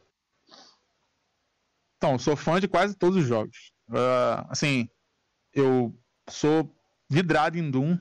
[1.97, 3.71] Então, sou fã de quase todos os jogos.
[3.89, 4.89] Ah, assim,
[5.53, 5.95] eu
[6.29, 6.75] sou
[7.09, 7.97] vidrado em Doom.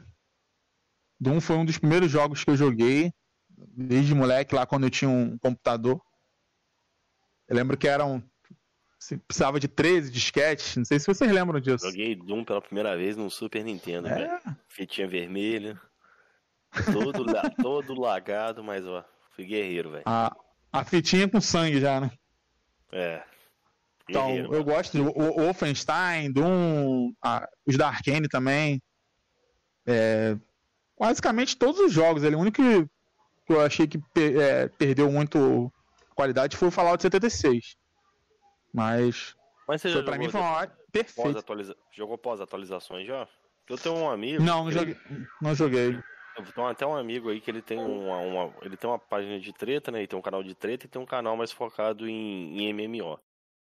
[1.21, 3.13] Doom foi um dos primeiros jogos que eu joguei,
[3.49, 6.01] desde moleque, lá quando eu tinha um computador.
[7.47, 8.23] Eu lembro que eram.
[8.99, 11.85] assim, precisava de 13 disquetes, não sei se vocês lembram disso.
[11.85, 14.41] Joguei Doom pela primeira vez no Super Nintendo, É.
[14.69, 15.79] Fitinha vermelha.
[16.93, 17.25] Todo,
[17.67, 19.05] todo lagado, mas ó,
[19.45, 20.03] guerreiro, velho.
[20.07, 20.35] A,
[20.73, 22.11] a fitinha com sangue já, né?
[22.93, 23.23] É.
[24.09, 25.13] Então, Guerreiro, eu gosto de O-
[25.45, 28.83] Wolfenstein, Doom, a- os da Arkane também.
[29.87, 30.37] É,
[30.99, 32.23] basicamente todos os jogos.
[32.25, 32.85] Ele, o único que,
[33.47, 35.73] que eu achei que é, perdeu muito
[36.15, 37.77] qualidade foi o Fallout 76.
[38.73, 39.35] Mas
[39.67, 41.27] Mas você foi, pra mim foi uma hora perfeito.
[41.27, 41.77] pós-atualiza...
[41.93, 43.27] jogou pós-atualizações já?
[43.69, 44.43] Eu tenho um amigo.
[44.43, 44.97] Não, não ele- joguei,
[45.41, 45.99] não joguei.
[46.55, 49.53] Tenho até um amigo aí que ele tem uma, uma- ele tem uma página de
[49.53, 49.99] treta, né?
[49.99, 53.19] Ele tem um canal de treta e tem um canal mais focado em, em MMO.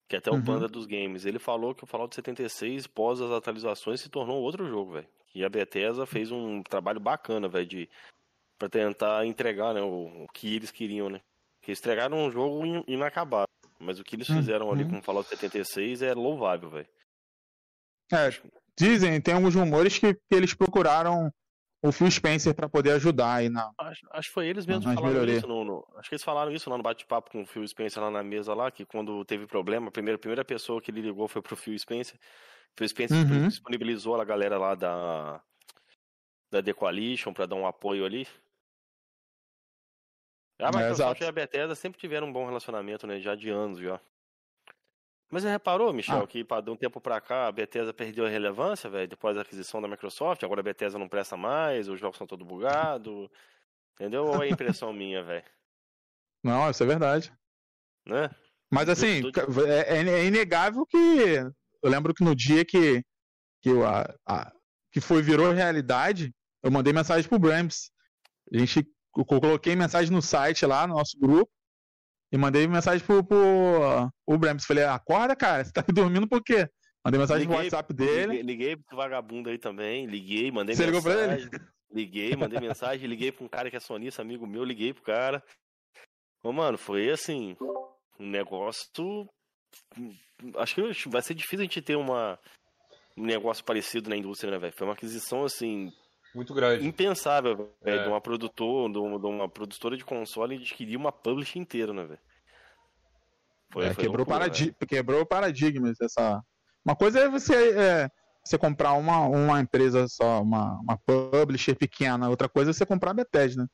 [0.08, 0.44] Que é até o Uhum.
[0.44, 1.24] Panda dos Games.
[1.24, 5.08] Ele falou que o Fallout 76, pós as atualizações, se tornou outro jogo, velho.
[5.34, 7.88] E a Bethesda fez um trabalho bacana, velho, de
[8.58, 11.20] para tentar entregar, né, o, o que eles queriam, né?
[11.62, 13.48] Que eles entregaram um jogo in- inacabado.
[13.78, 14.36] Mas o que eles Uhum.
[14.36, 16.88] fizeram ali com o Fallout 76 é louvável, velho.
[18.12, 18.28] É,
[18.76, 21.32] dizem, tem alguns rumores que, que eles procuraram
[21.82, 23.70] o Phil Spencer pra poder ajudar aí na.
[23.78, 25.38] Acho, acho que foi eles mesmos que falaram melhorias.
[25.38, 28.02] isso no, no- Acho que eles falaram isso lá no bate-papo com o Phil Spencer
[28.02, 31.00] lá na mesa lá, que quando teve problema, a primeira, a primeira pessoa que ele
[31.00, 32.16] ligou foi pro Phil Spencer.
[32.16, 33.48] O Phil Spencer Uhum.
[33.48, 35.42] disponibilizou a galera lá da
[36.52, 38.26] da The Coalition pra dar um apoio ali.
[40.58, 41.24] A É, Microsoft exato.
[41.24, 43.18] e a Bethesda sempre tiveram um bom relacionamento, né?
[43.20, 43.98] Já de anos já.
[45.30, 46.26] Mas você reparou, Michel, Ah.
[46.26, 49.80] que de um tempo pra cá a Bethesda perdeu a relevância, velho, depois da aquisição
[49.80, 53.28] da Microsoft, agora a Bethesda não presta mais, os jogos são todos bugados.
[53.94, 54.24] Entendeu?
[54.26, 55.44] Ou é impressão minha, velho?
[56.42, 57.32] Não, isso é verdade.
[58.06, 58.30] Né?
[58.72, 60.96] Mas assim, ca- é, é inegável que.
[61.82, 63.04] Eu lembro que no dia que,
[63.62, 64.52] que, o- a, a-
[64.90, 67.90] que foi, virou realidade, eu mandei mensagem pro Brams.
[68.52, 68.86] A gente,
[69.16, 71.50] eu coloquei mensagem no site lá, no nosso grupo,
[72.32, 74.64] e mandei mensagem pro, pro o Brams.
[74.66, 76.68] Falei, acorda, cara, você tá dormindo por quê?
[77.04, 78.26] Mandei mensagem no Liguei- WhatsApp dele.
[78.26, 81.50] Liguei, liguei pro vagabundo aí também, liguei, mandei Você ligou pra mensagem.
[81.92, 85.42] Liguei, mandei mensagem, liguei pra um cara que é sonista, amigo meu, liguei pro cara.
[86.42, 87.56] Ô, mano, foi assim,
[88.18, 88.86] um negócio.
[90.56, 92.38] Acho que vai ser difícil a gente ter uma,
[93.16, 94.72] um negócio parecido na indústria, né, velho?
[94.72, 95.90] Foi uma aquisição, assim,
[96.34, 96.86] Muito grande.
[96.86, 98.02] impensável, velho, É.
[98.04, 102.04] de uma produtora, de uma, de uma produtora de console adquirir uma publish inteira, né,
[102.04, 102.20] velho?
[103.72, 106.00] Foi- É, foi quebrou, loucura, paradi quebrou paradigmas.
[106.00, 106.40] Essa...
[106.84, 108.08] Uma coisa é você, é,
[108.44, 113.10] você comprar uma, uma empresa só, uma, uma publisher pequena, outra coisa é você comprar
[113.12, 113.62] a Bethesda.
[113.62, 113.68] né?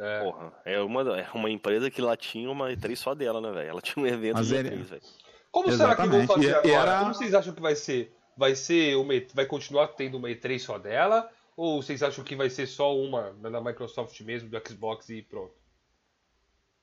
[0.00, 0.22] É.
[0.22, 3.70] Porra, é uma, é uma empresa que lá tinha uma E3 só dela, né, velho?
[3.70, 5.02] Ela tinha um evento Mas de ele- E3, velho.
[5.50, 6.26] Como será que vão Exatamente.
[6.28, 6.90] fazer E- agora?
[6.90, 8.14] era- Como vocês acham que vai ser?
[8.36, 11.28] Vai ser uma, vai continuar tendo uma E3 só dela?
[11.58, 15.52] Ou vocês acham que vai ser só uma da Microsoft mesmo, do Xbox e pronto?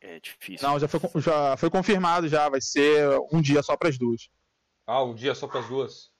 [0.02, 0.68] É difícil.
[0.68, 4.30] Não, já foi, já foi confirmado já, vai ser um dia só para as duas.
[4.86, 6.12] Ah, um dia só para as duas?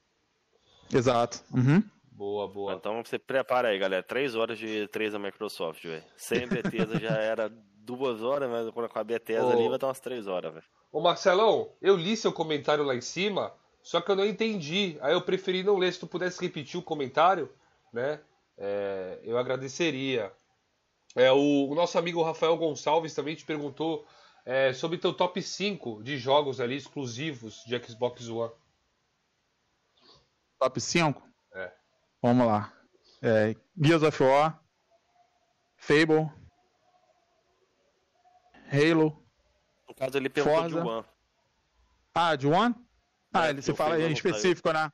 [0.90, 1.44] Exato.
[1.54, 1.84] Uhum.
[2.06, 2.74] Boa, boa.
[2.76, 4.02] Então você prepara aí, galera.
[4.02, 6.04] Três horas de E3 da Microsoft, velho.
[6.16, 9.52] Sem a Bethesda já era duas horas, mas quando com a Bethesda Ô.
[9.52, 10.66] ali vai dar umas três horas, velho.
[10.94, 13.54] Ô Marcelão, eu li seu comentário lá em cima,
[13.84, 14.98] só que eu não entendi.
[15.02, 15.92] Aí eu preferi não ler.
[15.92, 17.52] Se tu pudesse repetir o comentário,
[17.92, 18.22] né?
[18.58, 20.32] É, eu agradeceria.
[21.16, 24.06] É, o, o nosso amigo Rafael Gonçalves também te perguntou
[24.46, 28.54] é, sobre teu top 5 de jogos ali exclusivos de Xbox One.
[30.60, 31.22] Top 5?
[31.54, 31.72] É.
[32.22, 32.74] Vamos lá.
[33.22, 34.62] É, Gears of War,
[35.78, 36.30] Fable,
[38.72, 39.24] Halo.
[39.88, 40.82] No caso, ele perguntou Forza.
[40.82, 41.06] de One.
[42.14, 42.76] Ah, de One?
[43.34, 44.92] Ah, É, ele, você o fala em específico, né?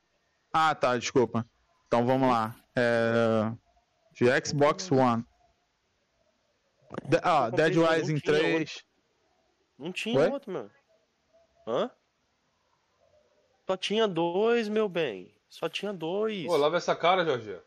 [0.52, 1.46] Ah, tá, desculpa.
[1.86, 2.56] Então vamos lá.
[2.76, 3.52] É,
[4.12, 5.24] de Xbox One.
[7.04, 8.84] De- ah, Dead Rising tinha 3.
[9.78, 10.28] Não tinha Oi?
[10.28, 10.70] outro, mano.
[11.66, 11.90] Hã?
[13.66, 15.34] Só tinha dois, meu bem.
[15.48, 16.46] Só tinha dois.
[16.46, 17.58] Pô, lava essa cara, Jorge.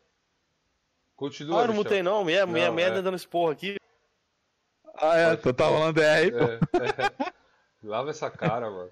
[1.16, 2.24] Continua, ah, não mutei não.
[2.24, 3.02] Minha, minha Não, merda é.
[3.02, 3.76] dando esporro aqui.
[4.98, 6.38] Ah, é, tu tá falando é aí, pô.
[6.38, 6.58] É,
[7.28, 7.32] é.
[7.82, 8.90] Lava essa cara, mano.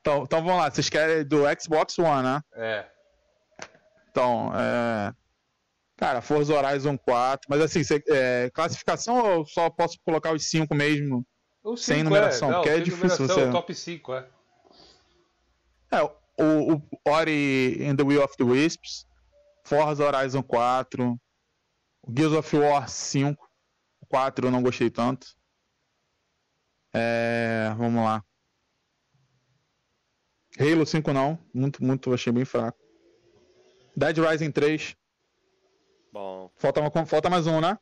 [0.00, 2.40] Então, então vamos lá, vocês querem do Xbox One, né?
[2.54, 2.86] É.
[4.10, 4.81] Então, é.
[6.12, 10.74] Cara, Forza Horizon 4, mas assim, cê- é, classificação eu só posso colocar os 5
[10.74, 11.26] mesmo?
[11.64, 12.52] O Sem cinco, numeração, é.
[12.52, 14.28] Não, porque é difícil você- top 5, é.
[15.90, 19.06] É, o, o Ori and the Will of the Wisps,
[19.64, 21.18] Forza Horizon 4,
[22.14, 23.48] Gears of War 5,
[24.10, 25.26] 4 eu não gostei tanto.
[26.92, 28.22] É, vamos lá.
[30.60, 32.78] Halo 5 não, muito, muito, achei bem fraco.
[33.96, 34.94] Dead Rising 3.
[36.12, 36.50] Bom.
[36.56, 37.78] Falta, falta mais um, né?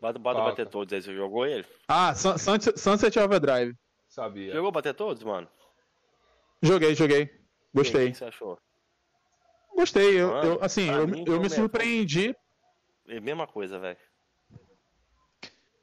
[0.00, 1.66] Bota, bota bater todos aí, você jogou ele?
[1.86, 3.76] Ah, Sunset, Sunset Overdrive.
[4.08, 4.52] Sabia.
[4.52, 5.46] Jogou bater todos, mano?
[6.62, 7.30] Joguei, joguei.
[7.74, 8.08] Gostei.
[8.08, 8.58] O que você achou?
[9.76, 12.34] Gostei, eu, eu assim, eu, eu me surpreendi.
[13.06, 13.98] É a mesma coisa, velho.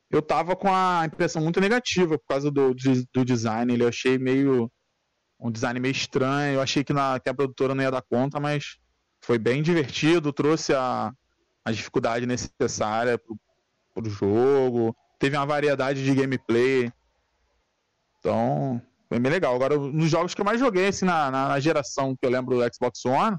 [0.09, 2.73] Eu tava com a impressão muito negativa por causa do,
[3.13, 3.73] do design.
[3.73, 4.71] Ele eu achei meio.
[5.39, 6.55] Um design meio estranho.
[6.55, 8.77] Eu achei que, na, que a produtora não ia dar conta, mas
[9.21, 10.31] foi bem divertido.
[10.31, 11.11] Trouxe a,
[11.65, 13.37] a dificuldade necessária pro,
[13.93, 14.95] pro jogo.
[15.17, 16.91] Teve uma variedade de gameplay.
[18.19, 18.79] Então,
[19.09, 19.55] foi bem legal.
[19.55, 22.55] Agora, nos jogos que eu mais joguei, assim, na, na, na geração que eu lembro
[22.55, 23.37] do Xbox One,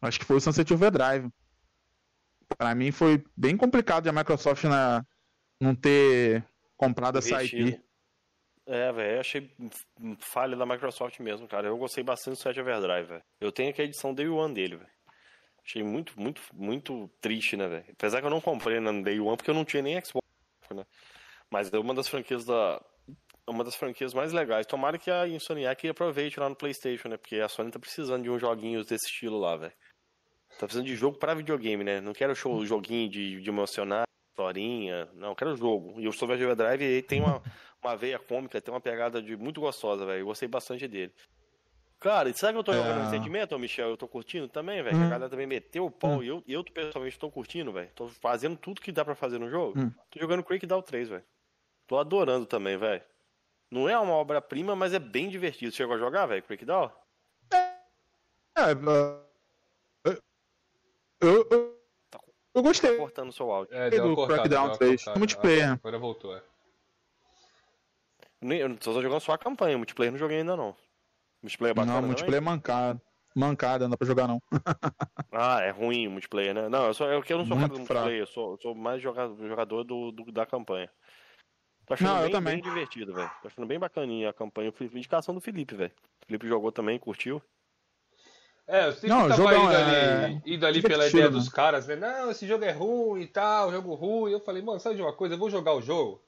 [0.00, 1.28] acho que foi o Sunset Overdrive.
[2.56, 5.04] Para mim foi bem complicado a Microsoft na,
[5.60, 6.44] não ter
[6.76, 7.80] comprado essa IP.
[8.68, 9.50] É, velho, achei
[10.18, 11.68] falha da Microsoft mesmo, cara.
[11.68, 13.22] Eu gostei bastante do Sunset Overdrive, velho.
[13.40, 14.95] Eu tenho aqui a edição Day One dele, velho.
[15.66, 17.84] Achei muito, muito, muito triste, né, velho?
[17.90, 20.24] Apesar que eu não comprei na Day One porque eu não tinha nem Xbox,
[20.72, 20.86] né?
[21.50, 22.80] Mas é uma das franquias da,
[23.48, 24.66] uma das franquias mais legais.
[24.66, 27.16] Tomara que a Insomniac aproveite lá no PlayStation, né?
[27.16, 29.72] Porque a Sony tá precisando de uns joguinhos desse estilo lá, velho.
[30.58, 32.00] Tá precisando de jogo para videogame, né?
[32.00, 35.08] Não quero show, joguinho de, de emocionar, historinha.
[35.14, 36.00] Não, quero jogo.
[36.00, 37.42] E o Super Drive tem uma,
[37.82, 40.20] uma veia cômica, tem uma pegada de muito gostosa, velho.
[40.20, 41.12] Eu gostei bastante dele.
[41.98, 42.76] Cara, sabe que eu tô é...
[42.76, 43.90] jogando recentemente, Michel?
[43.90, 44.96] Eu tô curtindo também, velho.
[44.96, 45.06] Hum.
[45.06, 46.22] A galera também meteu o pau hum.
[46.22, 47.90] e eu, eu pessoalmente tô curtindo, velho.
[47.94, 49.78] Tô fazendo tudo que dá para fazer no jogo.
[49.78, 49.90] Hum.
[50.10, 51.24] Tô jogando Crackdown 3, velho.
[51.86, 53.02] Tô adorando também, velho.
[53.70, 55.72] Não é uma obra-prima, mas é bem divertido.
[55.72, 56.90] Chegou a jogar, velho, Crackdown?
[57.52, 58.72] É, é,
[61.20, 61.78] eu, eu,
[62.54, 62.92] eu gostei.
[62.92, 63.74] Tá cortando o seu áudio.
[63.74, 65.04] É, deu do Crackdown 3.
[65.16, 65.72] Multiplayer.
[65.72, 66.42] Agora voltou, é.
[68.42, 70.76] Eu tô jogando só a campanha, multiplayer não joguei ainda não.
[71.42, 72.52] Multiplayer é bacana Não, multiplayer também?
[72.52, 73.00] é mancado.
[73.34, 74.40] Mancada, não dá pra jogar não.
[75.30, 76.68] ah, é ruim o multiplayer, né?
[76.70, 79.02] Não, eu, sou, eu, eu não sou cara do multiplayer, eu sou, eu sou mais
[79.02, 80.90] jogador, jogador do, do, da campanha.
[81.86, 82.54] Tô achando não, bem, eu também.
[82.54, 83.30] bem divertido, velho.
[83.42, 84.72] Tô achando bem bacaninha a campanha.
[84.80, 85.92] Indicação do Felipe, velho.
[86.22, 87.40] O Felipe jogou também, curtiu.
[88.66, 90.24] É, eu sempre não, tava indo, é...
[90.24, 91.94] ali, indo ali pela ideia dos caras, né?
[91.94, 94.32] Não, esse jogo é ruim e tal, jogo ruim.
[94.32, 95.34] Eu falei, mano, sabe de uma coisa?
[95.34, 96.20] Eu vou jogar o jogo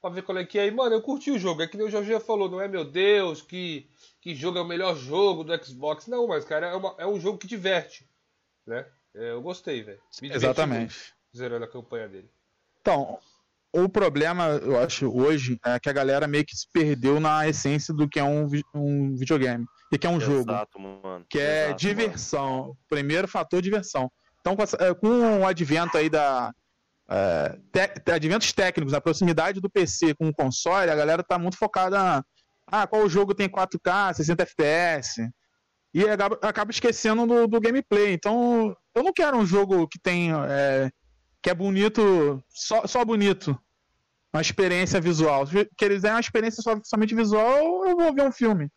[0.00, 0.66] pra ver qual é que é.
[0.66, 1.62] E, mano, eu curti o jogo.
[1.62, 3.88] É que nem o Jorge já falou, não é meu Deus, que,
[4.24, 6.06] que jogo é o melhor jogo do Xbox.
[6.06, 8.08] Não, mas, cara, é, uma, é um jogo que diverte,
[8.66, 8.86] né?
[9.14, 10.00] É, eu gostei, velho.
[10.22, 11.12] Exatamente.
[11.36, 12.30] Zerando a campanha dele.
[12.80, 13.18] Então,
[13.70, 17.92] o problema, eu acho, hoje, é que a galera meio que se perdeu na essência
[17.92, 19.66] do que é um, um videogame.
[19.92, 21.02] E que é um Exato, jogo.
[21.02, 21.26] Mano.
[21.28, 22.60] Que é Exato, diversão.
[22.60, 22.78] Mano.
[22.88, 24.10] Primeiro fator, diversão.
[24.40, 26.50] Então, com, é, com o advento aí da.
[27.10, 31.58] É, te, adventos técnicos, a proximidade do PC com o console, a galera tá muito
[31.58, 32.24] focada na.
[32.66, 35.30] Ah, qual jogo tem 4K, 60 FPS?
[35.92, 38.12] E acaba, acaba esquecendo do, do, gameplay.
[38.12, 40.32] Então, eu não quero um jogo que tem.
[40.32, 40.90] É,
[41.42, 43.56] que é bonito, só, só bonito
[44.32, 45.46] uma experiência visual.
[45.46, 48.68] Se eles derem uma experiência somente visual, eu vou ver um filme.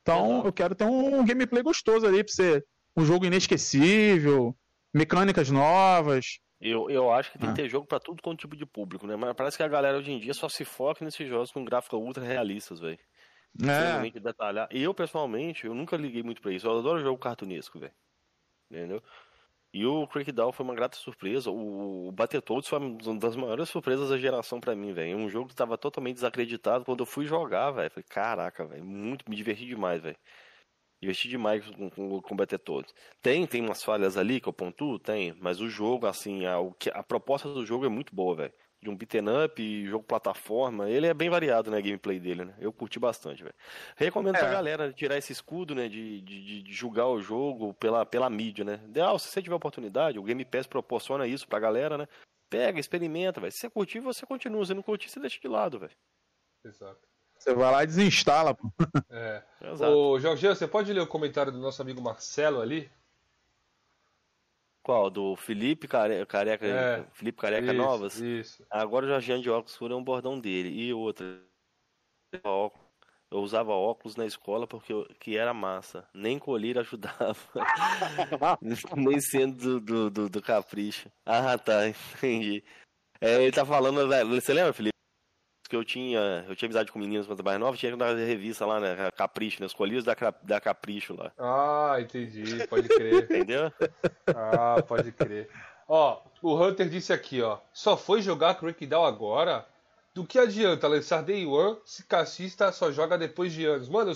[0.00, 2.64] Então, eu quero ter um gameplay gostoso ali pra ser
[2.96, 4.56] um jogo inesquecível,
[4.94, 6.38] mecânicas novas.
[6.60, 7.52] Eu, eu acho que tem ah.
[7.52, 9.16] que ter jogo para tudo quanto tipo de público, né?
[9.16, 11.98] Mas parece que a galera hoje em dia só se foca nesses jogos com gráficos
[11.98, 12.98] ultra realistas, velho.
[13.62, 14.20] É.
[14.20, 14.68] detalhar.
[14.70, 16.66] Eu, pessoalmente, eu nunca liguei muito pra isso.
[16.66, 17.94] Eu adoro jogo cartunesco, velho.
[18.70, 19.02] Entendeu?
[19.72, 21.50] E o Crackdown foi uma grata surpresa.
[21.50, 25.16] O Battletoads foi uma das maiores surpresas da geração para mim, velho.
[25.16, 26.84] Um jogo que tava totalmente desacreditado.
[26.84, 30.16] Quando eu fui jogar, velho, falei, caraca, velho, muito, me diverti demais, velho.
[31.00, 32.94] Diverti demais com, com, com Battletoads.
[33.22, 34.98] Tem, tem umas falhas ali que eu pontuo?
[34.98, 36.56] Tem, mas o jogo, assim, a,
[36.92, 38.52] a proposta do jogo é muito boa, velho
[38.82, 40.88] de um beat'em up, jogo plataforma.
[40.88, 42.54] Ele é bem variado, né, a gameplay dele, né?
[42.58, 43.54] Eu curti bastante, velho.
[43.94, 44.38] Recomendo é.
[44.38, 48.64] pra galera tirar esse escudo, né, de, de, de, julgar o jogo pela, pela mídia,
[48.64, 48.80] né?
[48.86, 52.08] Ideal, se você tiver oportunidade, o Game Pass proporciona isso pra galera, né?
[52.48, 53.52] Pega, experimenta, velho.
[53.52, 54.64] Se você curtir, você continua.
[54.64, 55.92] Se não curtir, você deixa de lado, velho.
[56.64, 57.09] Exato.
[57.40, 58.70] Você vai lá e desinstala, pô.
[59.08, 59.42] É.
[59.62, 59.90] Exato.
[59.90, 62.90] Ô, Jorge, você pode ler o comentário do nosso amigo Marcelo ali?
[64.82, 65.08] Qual?
[65.08, 66.26] Do Felipe Care...
[66.26, 68.20] Careca, é, Felipe Careca isso, Novas?
[68.20, 68.66] Isso.
[68.68, 70.68] Agora o Jorginho de óculos escuro é um bordão dele.
[70.68, 71.42] E outra,
[72.42, 76.06] eu usava óculos na escola porque eu, que era massa.
[76.12, 77.36] Nem colher ajudava.
[78.94, 81.10] Nem sendo do, do, do, do, capricho.
[81.24, 82.62] Ah, tá, entendi.
[83.18, 84.28] É, ele tá falando, velho.
[84.38, 84.99] Você lembra, Felipe?
[85.70, 88.66] Que eu tinha, eu tinha amizade com meninas quando mais nova, tinha que dar revista
[88.66, 89.10] lá, né?
[89.16, 89.66] Capricho, né?
[89.66, 91.30] Escolhi da, da Capricho lá.
[91.38, 93.22] Ah, entendi, pode crer.
[93.30, 93.72] Entendeu?
[94.26, 95.48] Ah, pode crer.
[95.86, 97.58] Ó, o Hunter disse aqui, ó.
[97.72, 99.64] Só foi jogar Crackdown agora?
[100.12, 103.88] Do que adianta lançar Day One se cassista só joga depois de anos?
[103.88, 104.12] Mano,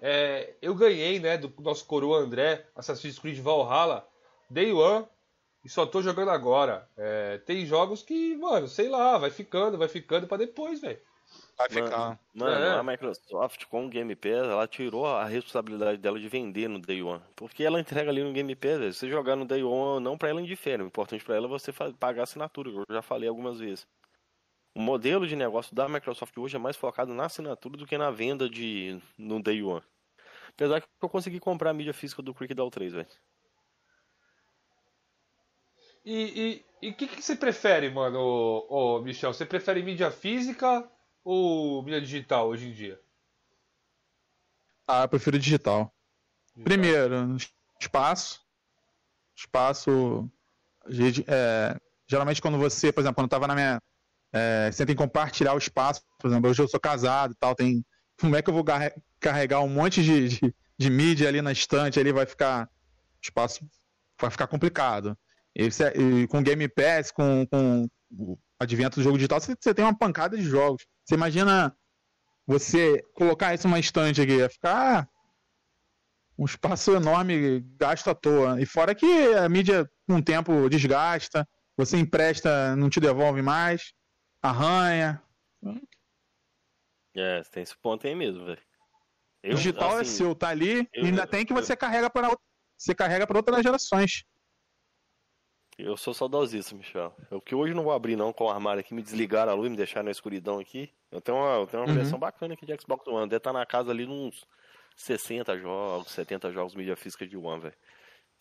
[0.00, 4.06] é, eu ganhei, né, do nosso coroa André, Assassin's Creed Valhalla,
[4.48, 5.06] Day One,
[5.64, 6.88] e só tô jogando agora.
[6.96, 11.00] É, tem jogos que, mano, sei lá, vai ficando, vai ficando para depois, velho.
[11.56, 12.18] Vai ficar.
[12.34, 12.78] Mano, é.
[12.78, 17.02] a Microsoft com o Game Pass, ela tirou a responsabilidade dela de vender no Day
[17.02, 17.22] One.
[17.34, 20.40] Porque ela entrega ali no Game Pass, você jogar no Day One não pra ela
[20.40, 20.82] indifere.
[20.82, 23.86] O importante pra ela é você pagar a assinatura, eu já falei algumas vezes.
[24.74, 28.10] O modelo de negócio da Microsoft hoje é mais focado na assinatura do que na
[28.10, 29.82] venda de no Day One.
[30.48, 33.06] Apesar que eu consegui comprar a mídia física do Cricket 3, velho.
[36.04, 39.32] E o que, que você prefere, mano, ô, ô, Michel?
[39.32, 40.86] Você prefere mídia física
[41.24, 43.00] ou mídia digital hoje em dia?
[44.86, 45.94] Ah, eu prefiro digital.
[46.48, 46.64] digital.
[46.64, 47.36] Primeiro,
[47.80, 48.44] espaço.
[49.34, 50.30] Espaço.
[51.26, 53.82] É, geralmente quando você, por exemplo, quando eu tava na minha.
[54.30, 56.02] É, você tem que compartilhar o espaço.
[56.18, 57.84] Por exemplo, hoje eu sou casado e tal, tem.
[58.20, 58.64] Como é que eu vou
[59.18, 62.68] carregar um monte de, de, de mídia ali na estante, ali vai ficar.
[63.22, 63.66] Espaço
[64.20, 65.16] vai ficar complicado.
[65.56, 65.68] E,
[65.98, 69.96] e com Game Pass, com, com o advento do jogo digital, você, você tem uma
[69.96, 70.84] pancada de jogos.
[71.04, 71.76] Você imagina
[72.46, 75.08] você colocar isso numa estante aqui, ia ficar
[76.36, 78.60] um espaço enorme gasto à toa.
[78.60, 83.92] E fora que a mídia com o tempo desgasta, você empresta, não te devolve mais,
[84.42, 85.22] arranha.
[87.16, 88.60] É, tem esse ponto aí mesmo, velho.
[89.44, 91.76] O digital é assim, é seu, tá ali, eu, e ainda tem que você eu,
[91.76, 92.34] carrega para
[92.78, 94.24] você carrega para outras gerações.
[95.78, 97.14] Eu sou saudosista, Michel.
[97.30, 99.70] Eu que hoje não vou abrir não com o armário aqui, me desligar a luz,
[99.70, 100.90] me deixar na escuridão aqui.
[101.10, 101.96] Eu tenho uma, eu tenho uma uhum.
[101.96, 103.28] coleção bacana aqui de Xbox One.
[103.28, 104.46] Deve estar tá na casa ali uns
[104.96, 107.74] 60 jogos, 70 jogos mídia física de One, velho.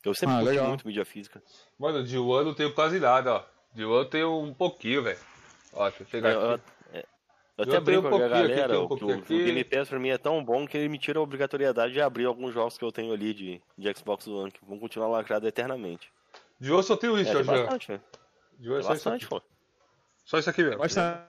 [0.06, 0.68] Eu sempre ah, curti legal.
[0.68, 1.42] muito mídia física.
[1.80, 3.44] Mano, de One não tenho quase nada, ó.
[3.74, 5.20] De One eu tenho um pouquinho, velho.
[5.74, 6.64] Ó, deixa eu pegar eu, aqui.
[6.94, 7.04] Eu,
[7.58, 10.00] eu até brinco um com a galera, aqui, um que o, o, Game Pass pra
[10.00, 12.84] mim é tão bom que ele me tira a obrigatoriedade de abrir alguns jogos que
[12.84, 16.12] eu tenho ali de, de Xbox One, que vão continuar lacrado eternamente.
[16.64, 17.44] De hoje só tenho isso, é, já.
[17.44, 18.04] Bastante, velho.
[18.58, 19.46] De hoje só bastante, isso aqui.
[19.46, 19.54] Pô.
[20.24, 20.78] Só isso aqui mesmo.
[20.78, 21.20] Bastante.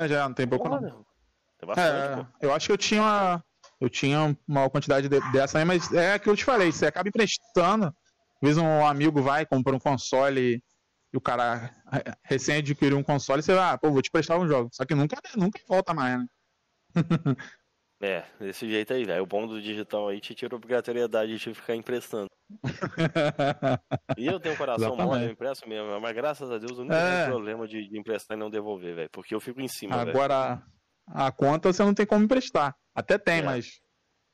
[0.00, 0.80] Já, não tem pouco não.
[0.80, 2.26] Tem bastante, é, pô.
[2.40, 3.44] Eu acho que eu tinha uma.
[3.80, 6.86] Eu tinha uma quantidade de, dessa aí, mas é o que eu te falei, você
[6.86, 7.86] acaba emprestando.
[7.86, 10.60] Às vezes um amigo vai, compra um console
[11.12, 11.70] e o cara
[12.24, 14.70] recém adquiriu um console, você vai, ah, pô, vou te prestar um jogo.
[14.72, 16.26] Só que nunca, nunca volta mais, né?
[18.00, 19.22] É, desse jeito aí, velho.
[19.22, 22.28] O bom do digital aí te tira a obrigatoriedade de ficar emprestando.
[24.16, 26.94] e eu tenho um coração bom, eu empresto mesmo, mas graças a Deus eu não
[26.94, 27.24] é.
[27.24, 29.10] tenho problema de, de, emprestar e não devolver, velho.
[29.10, 30.62] Porque eu fico em cima, Agora,
[31.06, 32.74] a conta você não tem como emprestar.
[32.94, 33.42] Até tem, é.
[33.42, 33.80] mas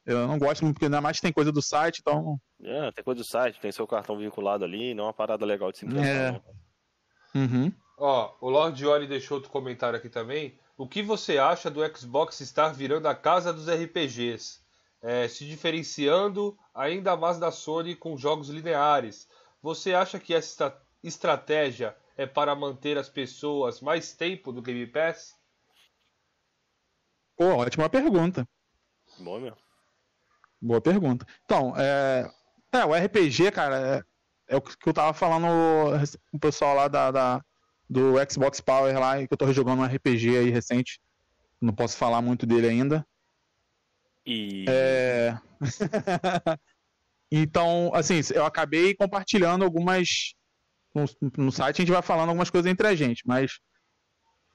[0.06, 2.38] eu não gosto muito, porque ainda mais tem coisa do site, então.
[2.62, 5.72] É, tem coisa do site, tem seu cartão vinculado ali, não é uma parada legal
[5.72, 6.34] de se emprestar.
[6.34, 7.38] É.
[7.38, 7.72] Uhum.
[7.98, 10.58] Ó, o Lord Ori deixou outro comentário aqui também.
[10.76, 14.60] O que você acha do Xbox estar virando a casa dos RPGs,
[15.00, 19.28] é, se diferenciando ainda mais da Sony com jogos lineares?
[19.62, 25.36] Você acha que essa estratégia é para manter as pessoas mais tempo no Game Pass?
[27.36, 28.46] Pô, ótima pergunta.
[29.18, 29.58] Boa mesmo.
[30.60, 31.26] Boa pergunta.
[31.44, 32.28] Então, é,
[32.72, 34.04] é o RPG, cara,
[34.48, 35.46] é, é, o que eu tava falando
[36.30, 37.44] com o pessoal lá da, da
[37.88, 41.00] do Xbox Power lá, que eu tô jogando um RPG aí recente.
[41.60, 43.06] Não posso falar muito dele ainda.
[44.26, 44.64] E.
[44.68, 45.38] É...
[47.30, 50.34] então, assim, eu acabei compartilhando algumas.
[50.94, 51.04] No,
[51.36, 53.58] no, site a gente vai falando algumas coisas entre a gente, mas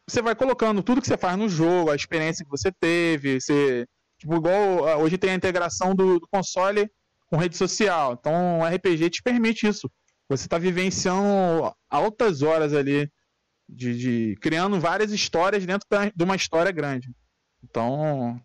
[0.08, 3.86] você vai colocando tudo que você faz no jogo, a experiência que você teve, você.
[4.18, 6.90] Tipo, igual ah, hoje tem a integração do, do console
[7.28, 8.18] com rede social.
[8.20, 9.90] Então o RPG te permite isso.
[10.28, 13.10] Você está vivenciando altas horas ali
[13.70, 17.14] de, de, criando várias histórias dentro da, de uma história grande.
[17.64, 18.42] Então,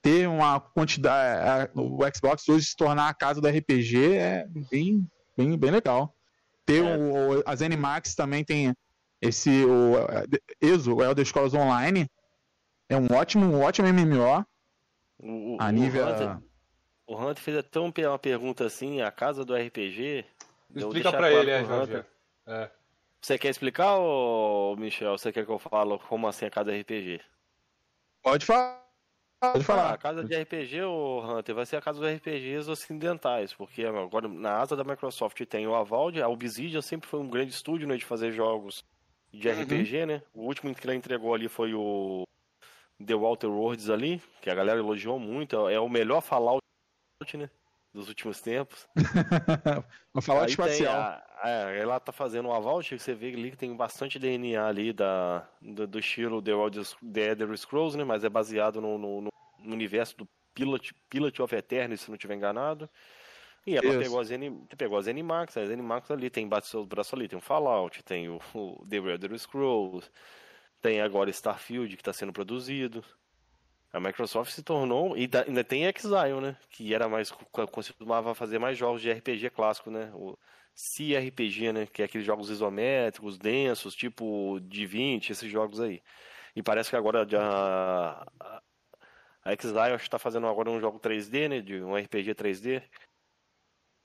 [0.00, 5.06] ter uma quantidade, a, o Xbox hoje se tornar a casa do RPG é bem,
[5.36, 6.14] bem, bem legal.
[6.64, 6.96] Ter é.
[6.96, 8.74] o, as Animax também tem
[9.20, 9.94] esse o
[10.60, 12.08] ESO, o Elder Scrolls Online,
[12.88, 14.44] é um ótimo, um ótimo MMO.
[15.20, 16.38] O, a nível o Hunter,
[17.06, 20.24] o Hunter fez até uma pergunta assim, a casa do RPG.
[20.74, 22.04] Explica para ele, é, Jorge.
[22.46, 22.70] É.
[23.20, 25.18] Você quer explicar, ou, Michel?
[25.18, 27.20] Você quer que eu fale como assim a casa RPG?
[28.22, 28.88] Pode falar.
[29.40, 29.90] Pode falar.
[29.90, 33.84] Ah, a casa de RPG, o Hunter, vai ser a casa dos RPGs ocidentais, porque
[33.84, 37.86] agora na asa da Microsoft tem o Avalde, a Obsidian sempre foi um grande estúdio
[37.86, 38.84] né, de fazer jogos
[39.32, 40.22] de RPG, né?
[40.34, 42.24] O último que ele entregou ali foi o
[43.04, 45.68] The Walter Worlds ali, que a galera elogiou muito.
[45.68, 46.60] É o melhor Fallout,
[47.34, 47.48] né?
[47.98, 48.88] Dos últimos tempos.
[50.14, 50.94] o Fallout espacial.
[50.94, 54.92] A, é, ela tá fazendo uma Vault, você vê ali que tem bastante DNA ali
[54.92, 56.52] da, do, do estilo The,
[57.12, 58.04] The Elder Scrolls, né?
[58.04, 62.36] Mas é baseado no, no, no universo do Pilot, Pilot of Eternity, se não estiver
[62.36, 62.88] enganado.
[63.66, 67.14] E ela pegou as, N, pegou as Animax, as Animax ali tem bate seus braços
[67.14, 70.08] ali, tem o Fallout, tem o, o The Elder Scrolls,
[70.80, 73.04] tem agora Starfield que está sendo produzido.
[73.92, 75.16] A Microsoft se tornou.
[75.16, 76.56] E ainda tem Exile, né?
[76.70, 77.30] Que era mais.
[77.72, 80.10] costumava fazer mais jogos de RPG clássico, né?
[80.14, 80.36] O
[80.74, 81.86] CRPG, né?
[81.86, 86.02] Que é aqueles jogos isométricos, densos, tipo de 20, esses jogos aí.
[86.54, 88.62] E parece que agora a, a,
[89.44, 91.60] a Exile está fazendo agora um jogo 3D, né?
[91.60, 92.82] De um RPG 3D.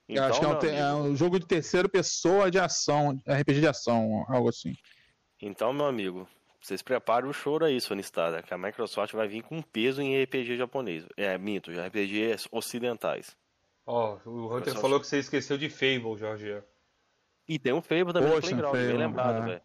[0.07, 3.17] Então, Eu acho que é um, amigo, é um jogo de terceira pessoa de ação,
[3.27, 4.75] RPG de ação, algo assim.
[5.41, 6.27] Então, meu amigo,
[6.63, 10.55] vocês preparem o choro aí, Sonistada, que a Microsoft vai vir com peso em RPG
[10.55, 11.05] japonês.
[11.17, 13.35] É, minto, RPG ocidentais.
[13.85, 16.63] Ó, oh, o Hunter falou que você esqueceu de Fable, Jorge.
[17.45, 19.45] E tem um Fable também Poxa, no Playground, Fable, bem lembrado, é.
[19.45, 19.61] velho.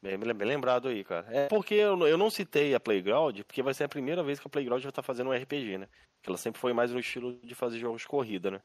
[0.00, 1.26] Bem, bem, lembrado aí, cara.
[1.30, 4.46] É porque eu, eu não citei a Playground, porque vai ser a primeira vez que
[4.46, 5.88] a Playground vai estar fazendo um RPG, né?
[6.22, 8.62] Que ela sempre foi mais no estilo de fazer jogos de corrida, né?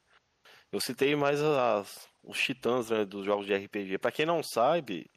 [0.70, 3.98] Eu citei mais as, os titãs né, dos jogos de RPG.
[3.98, 5.10] Para quem não sabe,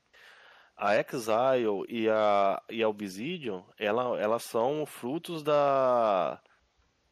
[0.75, 6.41] a Exile e a, e a Obsidian, ela, elas são frutos da,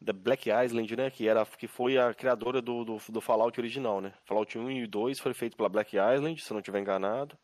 [0.00, 1.10] da Black Island, né?
[1.10, 4.12] Que, era, que foi a criadora do, do, do, Fallout original, né?
[4.24, 7.38] Fallout 1 e 2 foi feito pela Black Island, se não estiver enganado.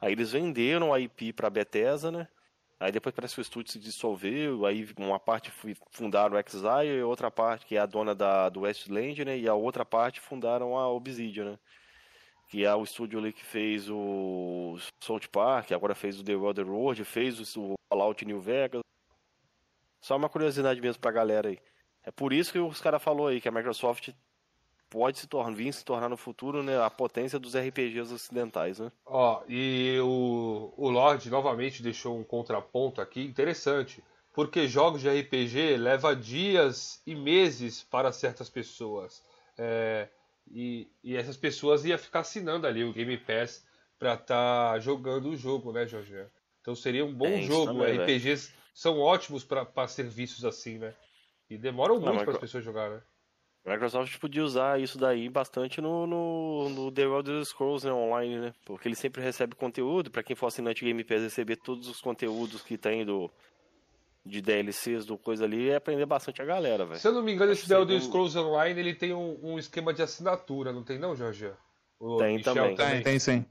[0.00, 2.28] Aí eles venderam a IP para Bethesda, né?
[2.80, 5.52] Aí depois parece que o estúdio se dissolveu, aí uma parte
[5.92, 9.38] fundaram o Exile e outra parte, que é a dona da, do Westland, né?
[9.38, 11.58] E a outra parte fundaram a Obsidian, né?
[12.52, 16.68] Que é o estúdio ali que fez o South Park, agora fez o The Other
[16.68, 18.82] World, fez o Fallout New Vegas.
[20.02, 21.58] Só uma curiosidade mesmo pra galera aí.
[22.04, 24.10] É por isso que os caras falou aí que a Microsoft
[24.90, 28.92] pode se tornar, vir se tornar no futuro né, a potência dos RPGs ocidentais, né?
[29.06, 34.04] Ó, e o, o Lorde novamente deixou um contraponto aqui interessante,
[34.34, 39.24] porque jogos de RPG leva dias e meses para certas pessoas.
[39.56, 40.10] É,
[40.50, 43.66] e, e essas pessoas iam ficar assinando ali o Game Pass
[43.98, 46.26] para estar tá jogando o jogo, né, Jorge?
[46.60, 47.72] Então seria um bom é, jogo.
[47.72, 48.62] Também, RPGs véio.
[48.74, 50.94] são ótimos para serviços assim, né?
[51.48, 53.02] E demoram muito para as pessoas jogarem, né?
[53.64, 58.40] A Microsoft podia usar isso daí bastante no, no, no The Elder Scrolls né, online,
[58.40, 58.54] né?
[58.64, 60.10] Porque ele sempre recebe conteúdo.
[60.10, 63.30] Para quem for assinante Game Pass, receber todos os conteúdos que tem do,
[64.24, 67.00] de DLCs do coisa ali é aprender bastante a galera, velho.
[67.00, 69.92] Se eu não me engano, esse The Elder Scrolls Online ele tem um, um, esquema
[69.92, 71.50] de assinatura, não tem não, Jorge?
[71.98, 72.76] O tem Michel também.
[72.76, 73.44] Tem, tem sim.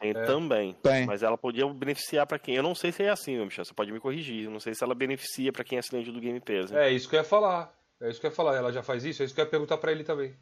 [0.00, 0.24] Tem é.
[0.24, 0.72] também.
[0.74, 1.06] Tem.
[1.06, 2.54] Mas ela podia beneficiar para quem.
[2.54, 3.64] Eu não sei se é assim, meu Michel.
[3.64, 4.44] Você pode me corrigir.
[4.44, 6.70] Eu não sei se ela beneficia para quem é assinante do Game Pass.
[6.70, 6.88] Né?
[6.88, 7.72] É isso que eu ia falar.
[8.00, 8.56] É isso que eu ia falar.
[8.56, 9.22] Ela já faz isso?
[9.22, 10.34] É isso que eu ia perguntar para ele também.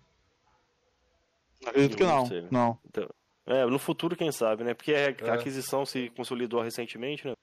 [1.65, 2.27] Acredito que não.
[2.51, 2.79] Não.
[2.87, 3.09] Então,
[3.47, 4.73] é, no futuro, quem sabe, né?
[4.73, 5.31] Porque a é.
[5.31, 7.35] aquisição se consolidou recentemente, né?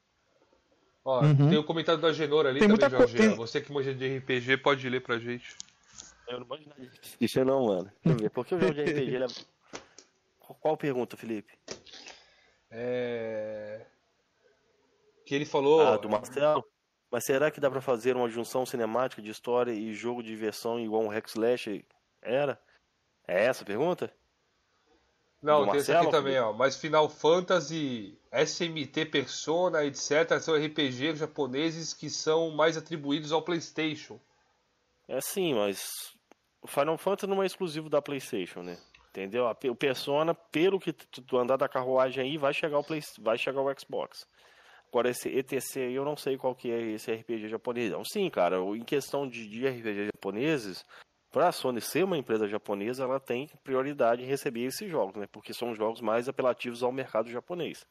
[1.08, 1.50] Ó, uhum.
[1.50, 3.16] tem o um comentário da Genora ali tem também, muita Jorge.
[3.16, 3.34] Tem...
[3.34, 5.56] Você que manja de RPG, pode ler pra gente.
[6.28, 7.90] Eu não manjo nada Isso não, mano.
[8.04, 8.30] Deixa eu ver.
[8.30, 9.28] Por que o jogo de RPG ele é...
[10.60, 11.58] Qual pergunta, Felipe?
[12.70, 13.86] É...
[15.26, 15.80] Que ele falou...
[15.80, 16.62] Ah, do Marcelo?
[17.10, 20.78] Mas será que dá pra fazer uma junção cinemática de história e jogo de diversão
[20.78, 21.86] igual um Hack Slash?
[22.22, 22.62] Era?
[23.26, 24.14] É essa a pergunta?
[25.42, 26.52] Não, tem esse aqui também, ó.
[26.52, 30.40] Mas Final Fantasy, SMT Persona, etc.
[30.40, 34.20] são RPGs japoneses que são mais atribuídos ao PlayStation.
[35.08, 35.88] É sim, mas
[36.62, 38.78] o Final Fantasy não é exclusivo da PlayStation, né?
[39.10, 39.46] Entendeu?
[39.46, 43.02] O Persona, pelo que tu andar da carruagem aí, vai chegar o Play...
[43.20, 44.28] vai chegar o Xbox.
[44.90, 47.92] Agora esse ETC aí eu não sei qual que é esse RPG japonês.
[47.92, 50.86] Não, sim, cara, em questão de, de RPG japoneses,
[51.38, 55.28] para a Sony ser uma empresa japonesa, ela tem prioridade em receber esses jogos, né?
[55.32, 57.86] Porque são os jogos mais apelativos ao mercado japonês.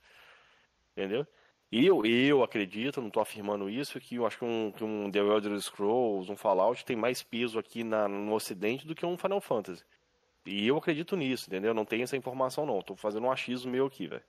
[0.90, 1.24] Entendeu?
[1.70, 5.08] E eu, eu acredito, não estou afirmando isso, que eu acho que um, que um
[5.08, 9.16] The Elder Scrolls, um Fallout tem mais peso aqui na, no ocidente do que um
[9.16, 9.84] Final Fantasy.
[10.44, 11.72] E eu acredito nisso, entendeu?
[11.72, 12.80] Não tenho essa informação não.
[12.80, 14.24] Estou fazendo um achismo meu aqui, velho.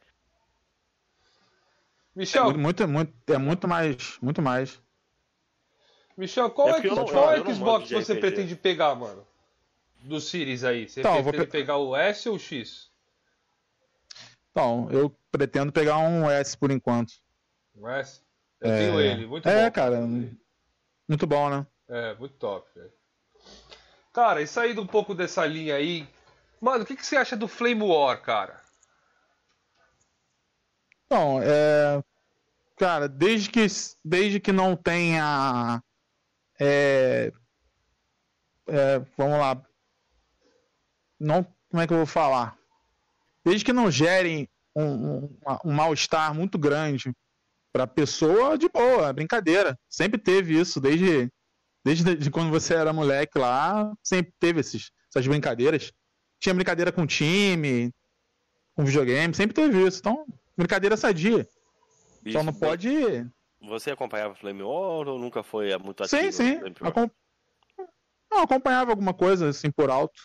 [2.15, 2.51] Michel.
[2.51, 4.19] É muito, muito, é muito mais.
[4.21, 4.79] Muito mais.
[6.17, 9.25] Michel, qual é, é, não, qual é Xbox você pretende pegar, mano?
[10.01, 10.89] Do Series aí.
[10.89, 11.51] Você então, pretende pe...
[11.51, 12.89] pegar o S ou o X?
[14.51, 17.13] Então, eu pretendo pegar um S por enquanto.
[17.75, 18.21] Um S?
[18.59, 18.77] Eu é...
[18.79, 19.59] tenho ele, muito é, bom.
[19.59, 20.07] É, cara.
[21.07, 21.67] Muito bom, né?
[21.87, 22.91] É, muito top, velho.
[24.11, 26.07] Cara, e saindo um pouco dessa linha aí.
[26.59, 28.59] Mano, o que, que você acha do Flame War, cara?
[31.07, 32.03] Bom, é,
[32.75, 33.67] cara, desde que,
[34.03, 35.81] desde que não tenha.
[36.59, 37.31] É,
[38.67, 39.61] é, vamos lá.
[41.19, 42.57] Não, como é que eu vou falar?
[43.43, 47.11] Desde que não gerem um, um, um mal-estar muito grande
[47.71, 49.77] para a pessoa, de boa, brincadeira.
[49.89, 51.31] Sempre teve isso, desde,
[51.83, 55.91] desde quando você era moleque lá, sempre teve esses, essas brincadeiras.
[56.39, 57.91] Tinha brincadeira com time,
[58.75, 59.99] com videogame, sempre teve isso.
[59.99, 60.25] Então,
[60.55, 61.47] brincadeira sadia.
[62.31, 62.89] Só não pode.
[63.61, 66.21] Você acompanhava Flame War ou nunca foi muito ativo?
[66.21, 66.59] Sim, sim.
[66.81, 67.09] Acom...
[68.31, 70.19] Não, acompanhava alguma coisa assim por alto.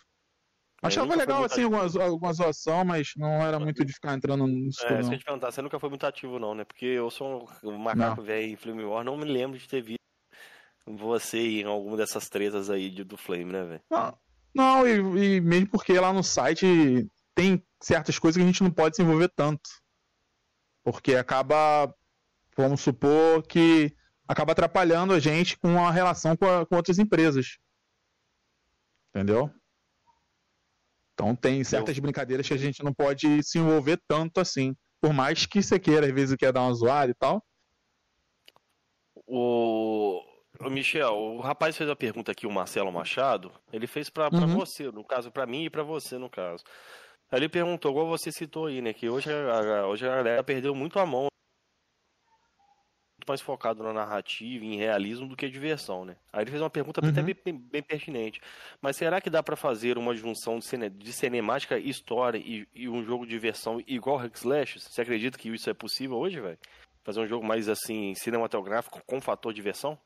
[0.82, 4.84] É, Achava legal assim algumas, algumas zoação, mas não era muito de ficar entrando nisso.
[4.84, 6.64] É, isso que te perguntar, você nunca foi muito ativo, não, né?
[6.64, 10.02] Porque eu sou um macaco velho em Flame War, não me lembro de ter visto
[10.84, 13.80] você em alguma dessas tretas aí do Flame, né, velho?
[13.88, 14.18] Não,
[14.52, 18.70] não e, e mesmo porque lá no site tem certas coisas que a gente não
[18.70, 19.70] pode se envolver tanto.
[20.84, 21.94] Porque acaba,
[22.56, 23.94] vamos supor que
[24.26, 27.58] acaba atrapalhando a gente com a relação com, a, com outras empresas.
[29.14, 29.50] Entendeu?
[31.14, 32.02] Então tem certas Eu...
[32.02, 34.74] brincadeiras que a gente não pode se envolver tanto assim.
[35.00, 37.44] Por mais que você queira, às vezes quer dar uma zoada e tal.
[39.26, 40.20] O...
[40.60, 43.52] o Michel, o rapaz fez a pergunta aqui, o Marcelo Machado.
[43.72, 44.54] Ele fez para uhum.
[44.54, 46.64] você, no caso, para mim e para você, no caso.
[47.30, 48.92] Ele perguntou, igual você citou aí, né?
[48.92, 51.31] Que hoje a, hoje a galera perdeu muito a mão.
[53.22, 56.16] Muito mais focado na narrativa, em realismo do que diversão, né?
[56.32, 57.08] Aí ele fez uma pergunta uhum.
[57.08, 58.40] até bem, bem, pertinente.
[58.80, 62.88] Mas será que dá para fazer uma junção de, cine, de cinemática, história e, e,
[62.88, 64.80] um jogo de diversão igual Hack Slash?
[64.80, 66.58] Você acredita que isso é possível hoje, velho?
[67.04, 69.96] Fazer um jogo mais assim, cinematográfico com fator diversão?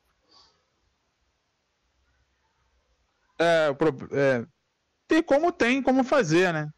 [3.38, 3.74] É,
[4.12, 4.46] é,
[5.08, 6.70] tem como tem como fazer, né?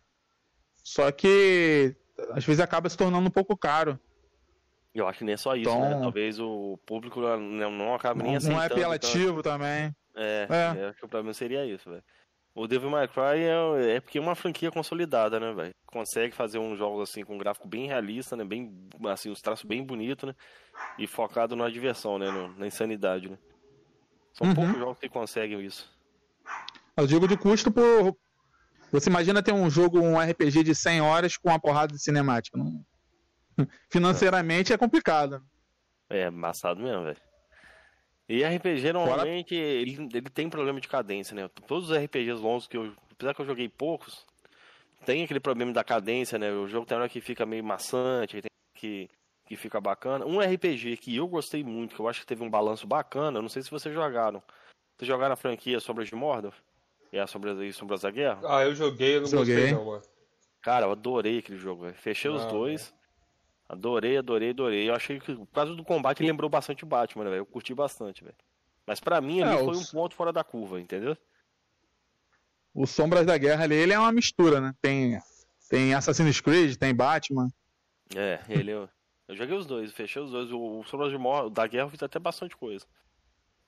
[0.85, 1.97] Só que
[2.31, 3.99] às vezes acaba se tornando um pouco caro.
[4.95, 5.77] Eu acho que nem é só isso, né?
[5.77, 6.01] então, né?
[6.03, 8.57] Talvez o público não, não acabe nem aceitando.
[8.57, 9.95] Não é apelativo também.
[10.17, 10.85] É, é.
[10.87, 12.03] acho que o problema seria isso, velho.
[12.55, 15.71] O Devil May Cry é, é porque é uma franquia consolidada, né, velho?
[15.87, 18.45] Consegue fazer um jogo assim com um gráfico bem realista, né?
[18.45, 18.75] Bem,
[19.07, 20.35] assim, os traços bem bonitos, né?
[20.99, 22.31] E focado na diversão, né?
[22.31, 23.39] No, na insanidade, né?
[24.33, 24.55] São uhum.
[24.55, 25.89] poucos jogos que conseguem isso.
[26.97, 28.17] Eu digo de custo por,
[28.91, 32.57] você imagina ter um jogo, um RPG de 100 horas com uma porrada de cinemática.
[32.57, 32.85] Não...
[33.91, 35.43] Financeiramente é complicado.
[36.09, 37.21] É, embaçado mesmo, velho.
[38.29, 39.65] E RPG normalmente Fora...
[39.65, 41.49] ele, ele tem problema de cadência, né?
[41.67, 42.93] Todos os RPGs longos que eu.
[43.11, 44.25] Apesar que eu joguei poucos,
[45.05, 46.53] tem aquele problema da cadência, né?
[46.53, 49.11] O jogo tem hora que fica meio maçante, tem que,
[49.47, 50.25] que fica bacana.
[50.25, 53.49] Um RPG que eu gostei muito, que eu acho que teve um balanço bacana, não
[53.49, 54.41] sei se vocês jogaram.
[54.97, 56.53] Vocês jogaram a franquia Sombras de Mordor?
[57.13, 58.41] E a Sombras, Sombras da Guerra?
[58.45, 59.55] Ah, eu joguei, eu não joguei.
[59.55, 60.03] gostei não, mano.
[60.61, 61.95] Cara, eu adorei aquele jogo, velho.
[61.95, 62.95] Fechei os dois.
[63.69, 64.89] Adorei, adorei, adorei.
[64.89, 67.37] Eu achei que, por causa do combate, lembrou bastante Batman, velho.
[67.37, 68.37] Eu curti bastante, velho.
[68.87, 69.93] Mas pra mim, ali é, foi os...
[69.93, 71.17] um ponto fora da curva, entendeu?
[72.73, 74.75] O Sombras da Guerra ali, ele é uma mistura, né?
[74.81, 75.21] Tem,
[75.69, 77.51] tem Assassin's Creed, tem Batman.
[78.17, 78.71] É, ele...
[78.71, 78.89] Eu,
[79.27, 80.51] eu joguei os dois, fechei os dois.
[80.51, 82.87] O, o Sombras de Mor da Guerra eu fiz até bastante coisa.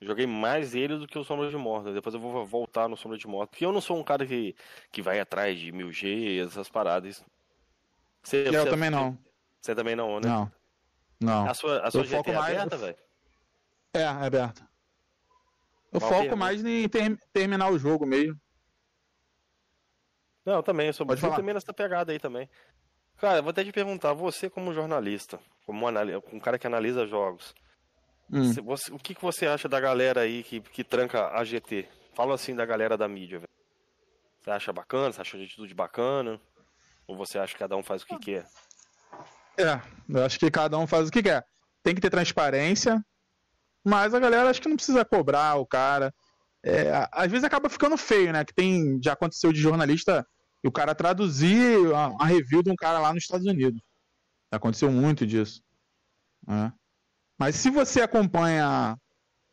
[0.02, 1.92] Joguei mais ele do que o Sombra de Morta.
[1.92, 3.50] Depois eu vou voltar no Sombra de Morta.
[3.50, 4.56] Porque eu não sou um cara que,
[4.90, 7.22] que vai atrás de 1000G, essas paradas.
[8.22, 9.18] Você, eu você, também não.
[9.60, 10.28] Você também não, né?
[10.28, 10.52] Não.
[11.20, 11.48] Não.
[11.48, 12.56] A sua, a sua GT é mais...
[12.56, 12.96] aberta, velho?
[13.92, 14.68] É, é aberta.
[15.92, 16.36] Eu Qual foco pergunta?
[16.36, 18.40] mais em ter, terminar o jogo mesmo.
[20.46, 21.36] Não, também, eu sou Pode falar.
[21.36, 22.48] também nessa pegada aí também.
[23.18, 27.54] Cara, eu vou até te perguntar, você como jornalista, como um cara que analisa jogos,
[28.32, 28.52] Hum.
[28.52, 31.88] Você, o que, que você acha da galera aí que, que tranca a GT?
[32.14, 33.50] Fala assim da galera da mídia, velho.
[34.40, 35.12] Você acha bacana?
[35.12, 36.40] Você acha a atitude bacana?
[37.06, 38.46] Ou você acha que cada um faz o que quer?
[39.60, 41.44] É, eu acho que cada um faz o que quer.
[41.82, 43.02] Tem que ter transparência,
[43.84, 46.12] mas a galera acho que não precisa cobrar o cara.
[46.64, 48.44] É, às vezes acaba ficando feio, né?
[48.44, 49.00] Que tem.
[49.02, 50.26] Já aconteceu de jornalista
[50.62, 53.80] e o cara traduzir a, a review de um cara lá nos Estados Unidos.
[54.50, 55.62] Aconteceu muito disso.
[56.46, 56.72] Né?
[57.38, 58.96] Mas se você acompanha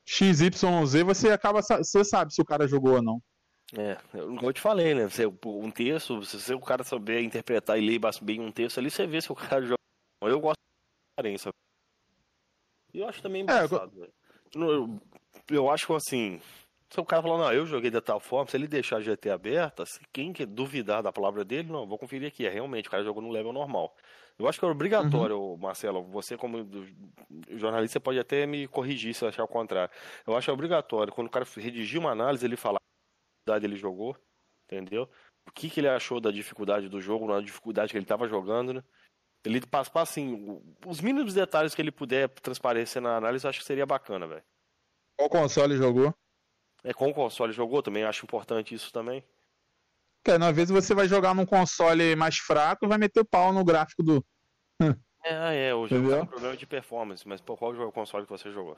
[0.05, 1.61] XYZ, você acaba.
[1.61, 3.21] Você sabe se o cara jogou ou não.
[3.77, 5.09] É, eu te falei, né?
[5.09, 9.05] Você, um texto, se o cara souber interpretar e ler bem um texto ali, você
[9.05, 9.76] vê se o cara
[10.21, 11.51] Eu gosto da aparência.
[12.93, 14.09] E eu acho também engraçado, é,
[14.55, 14.63] eu...
[14.63, 15.01] eu...
[15.49, 16.39] eu acho assim.
[16.89, 19.29] Se o cara falar, não, eu joguei de tal forma, se ele deixar a GT
[19.29, 22.45] aberta, se quem que duvidar da palavra dele, não, vou conferir aqui.
[22.45, 23.93] É realmente, o cara jogou no level normal.
[24.39, 25.57] Eu acho que é obrigatório, uhum.
[25.57, 26.03] Marcelo.
[26.11, 26.65] Você, como
[27.55, 29.93] jornalista, pode até me corrigir se achar o contrário.
[30.25, 32.79] Eu acho obrigatório, quando o cara redigir uma análise, ele falar
[33.49, 34.15] a ele jogou,
[34.65, 35.09] entendeu?
[35.47, 38.73] O que, que ele achou da dificuldade do jogo, na dificuldade que ele estava jogando,
[38.73, 38.83] né?
[39.45, 43.65] Ele passa, assim, os mínimos detalhes que ele puder transparecer na análise, eu acho que
[43.65, 44.43] seria bacana, velho.
[45.15, 46.13] Qual console jogou?
[46.83, 49.23] É com o console jogou também, acho importante isso também.
[50.23, 53.53] Porque, às vezes você vai jogar num console mais fraco e vai meter o pau
[53.53, 54.25] no gráfico do.
[55.23, 58.31] É, é, o jogo tem um problema de performance, mas por qual jogo console que
[58.31, 58.77] você jogou?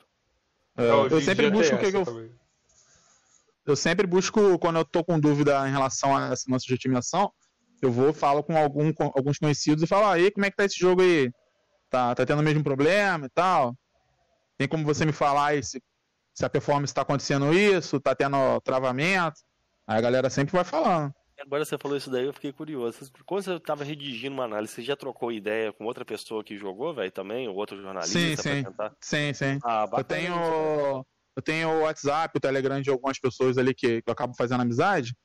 [0.78, 2.06] É, eu sempre busco o que, que eu.
[2.06, 2.32] Também.
[3.66, 7.32] Eu sempre busco, quando eu tô com dúvida em relação a essa nossa otimização,
[7.82, 10.66] eu vou, falo com, algum, com alguns conhecidos e falo, aí, como é que tá
[10.66, 11.32] esse jogo aí?
[11.90, 13.76] Tá, tá tendo o mesmo problema e tal?
[14.58, 15.82] Tem como você me falar aí se,
[16.34, 19.40] se a performance tá acontecendo isso, tá tendo travamento?
[19.88, 21.14] Aí a galera sempre vai falando.
[21.40, 23.10] Agora você falou isso daí, eu fiquei curioso.
[23.26, 26.94] Quando você estava redigindo uma análise, você já trocou ideia com outra pessoa que jogou,
[26.94, 27.48] velho, também?
[27.48, 28.20] Ou outro jornalista?
[28.20, 28.64] Sim, sim.
[29.00, 29.60] Sim, sim.
[29.64, 31.06] Ah, eu tenho.
[31.36, 34.60] Eu tenho o WhatsApp, o Telegram de algumas pessoas ali que, que eu acabo fazendo
[34.62, 35.16] amizade.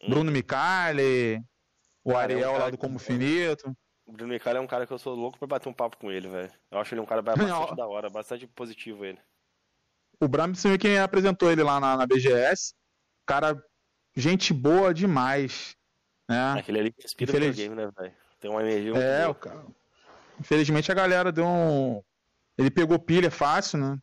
[0.00, 0.10] Hum.
[0.10, 1.42] Bruno Micali,
[2.12, 3.76] o Ariel é um lá do Como Finito.
[4.06, 6.10] O Bruno Micali é um cara que eu sou louco pra bater um papo com
[6.10, 6.50] ele, velho.
[6.70, 9.18] Eu acho ele um cara bastante da hora, bastante positivo ele.
[10.18, 12.74] O Brambson é quem apresentou ele lá na, na BGS.
[13.26, 13.62] Cara
[14.16, 15.76] gente boa demais.
[16.28, 16.54] Né?
[16.58, 17.56] Aquele ali que inspira Infeliz...
[17.56, 18.12] game, né, velho?
[18.40, 19.64] Tem uma energia muito É, o cara.
[20.40, 22.02] Infelizmente a galera deu um.
[22.56, 23.98] Ele pegou pilha fácil, né?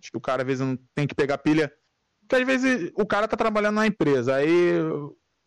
[0.00, 1.72] Acho que o cara às vezes não tem que pegar pilha.
[2.20, 4.74] Porque às vezes o cara tá trabalhando na empresa, aí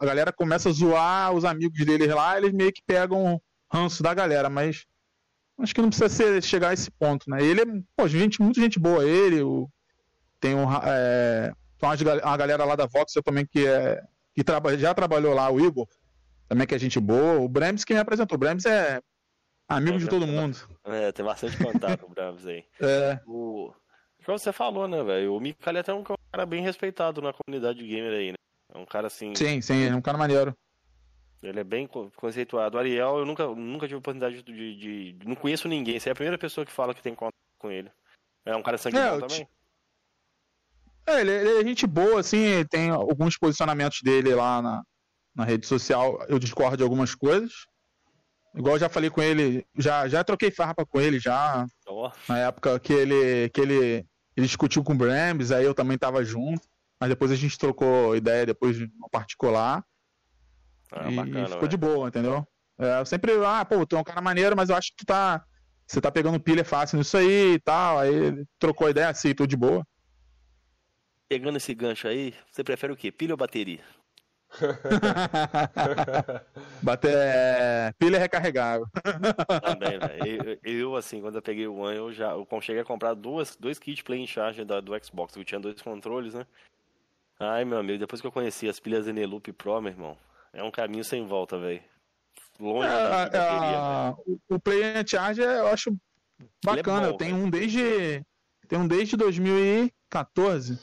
[0.04, 4.14] a galera começa a zoar os amigos dele lá, eles meio que pegam ranço da
[4.14, 4.86] galera, mas
[5.60, 7.42] acho que não precisa ser, chegar a esse ponto, né?
[7.42, 7.66] Ele é,
[7.96, 9.70] pô, gente, muita gente boa, ele, o,
[10.40, 14.04] tem um, é, uma galera lá da Vox também que é
[14.36, 15.88] que traba, já trabalhou lá, o Igor,
[16.48, 17.40] também que é gente boa.
[17.40, 18.36] O Brems que me apresentou.
[18.36, 19.00] O Brems é
[19.68, 20.58] amigo é, de todo mundo.
[20.86, 22.66] É, tem bastante contato o Brems aí.
[22.82, 23.20] É.
[23.28, 23.72] O...
[24.26, 25.36] Como você falou, né, velho?
[25.36, 28.38] O Mikael é até um cara bem respeitado na comunidade de gamer aí, né?
[28.74, 29.36] É um cara assim.
[29.36, 30.56] Sim, sim, é um cara maneiro.
[31.42, 32.78] Ele é bem conceituado.
[32.78, 36.00] O Ariel, eu nunca, nunca tive oportunidade de, de, de, Não conheço ninguém.
[36.00, 37.92] Você é a primeira pessoa que fala que tem contato com ele.
[38.46, 39.48] É um cara sangue é, também?
[41.06, 44.84] É, ele, ele, é gente boa, assim, tem alguns posicionamentos dele lá na,
[45.36, 47.52] na rede social, eu discordo de algumas coisas.
[48.56, 51.66] Igual eu já falei com ele, já, já troquei farpa com ele já.
[51.88, 52.10] Oh.
[52.30, 54.06] Na época que ele, que ele,
[54.38, 56.68] ele discutiu com o Brams, aí eu também tava junto.
[57.04, 59.84] Mas depois a gente trocou ideia depois no particular.
[60.90, 61.70] Ah, e bacana, ficou véio.
[61.70, 62.48] de boa, entendeu?
[62.80, 65.06] É, eu sempre, ah, pô, tu é um cara maneiro, mas eu acho que tu
[65.06, 65.44] tá.
[65.86, 68.00] Você tá pegando pilha fácil nisso aí e tal.
[68.00, 69.86] Aí trocou ideia assim, tô de boa.
[71.28, 73.12] Pegando esse gancho aí, você prefere o quê?
[73.12, 73.82] Pilha ou bateria?
[76.82, 77.92] Bater, é...
[78.00, 78.88] pilha recarregável.
[79.62, 80.20] Também, né?
[80.26, 83.58] Eu, eu, assim, quando eu peguei o One, eu já eu cheguei a comprar duas,
[83.58, 86.48] dois kits play in charge da, do Xbox, que tinha dois controles, né?
[87.44, 90.18] Ai, meu amigo, depois que eu conheci as pilhas Eneloop Pro, meu irmão,
[90.54, 91.84] é um caminho sem volta, velho.
[92.60, 95.96] Longe é, da bateria, o, o Play in Charge eu acho
[96.64, 97.08] bacana.
[97.08, 97.48] É bom, eu tenho véio.
[97.48, 98.26] um desde.
[98.68, 100.80] Tenho um desde 2014.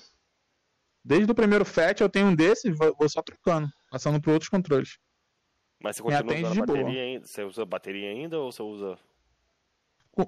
[1.02, 4.98] Desde o primeiro FAT eu tenho um desse vou só trocando, passando para outros controles.
[5.82, 7.26] Mas você continua usando bateria ainda?
[7.26, 8.98] Você usa bateria ainda ou você usa.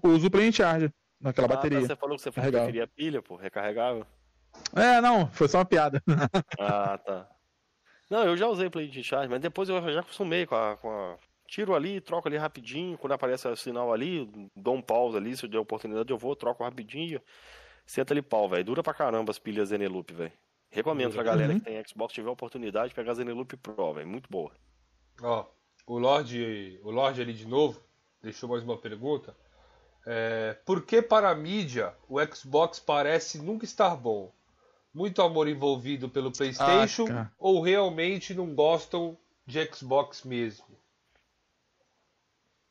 [0.05, 0.91] Uso o Play Charge
[1.21, 1.81] naquela ah, bateria.
[1.81, 4.07] Você falou que você preferia pilha, pô, recarregável.
[4.75, 6.03] É, não, foi só uma piada.
[6.59, 7.29] ah, tá.
[8.09, 11.17] Não, eu já usei Play Charge, mas depois eu já acostumei com a, com a...
[11.47, 14.27] Tiro ali, troco ali rapidinho, quando aparece o sinal ali,
[14.57, 17.21] dou um pause ali, se eu der oportunidade eu vou, troco rapidinho.
[17.85, 18.65] Senta ali pau, velho.
[18.65, 20.33] Dura pra caramba as pilhas Eneloop, velho.
[20.71, 21.59] Recomendo pra galera uhum.
[21.59, 24.09] que tem Xbox, tiver a oportunidade, de pegar a Zeneloop Pro, velho.
[24.09, 24.51] Muito boa.
[25.21, 25.47] Ó,
[25.87, 27.79] o Lorde, o Lorde ali de novo,
[28.23, 29.37] deixou mais uma pergunta.
[30.07, 34.33] É, por que para a mídia o Xbox parece nunca estar bom?
[34.95, 39.17] Muito amor envolvido pelo PlayStation ah, ou realmente não gostam
[39.47, 40.67] de Xbox mesmo?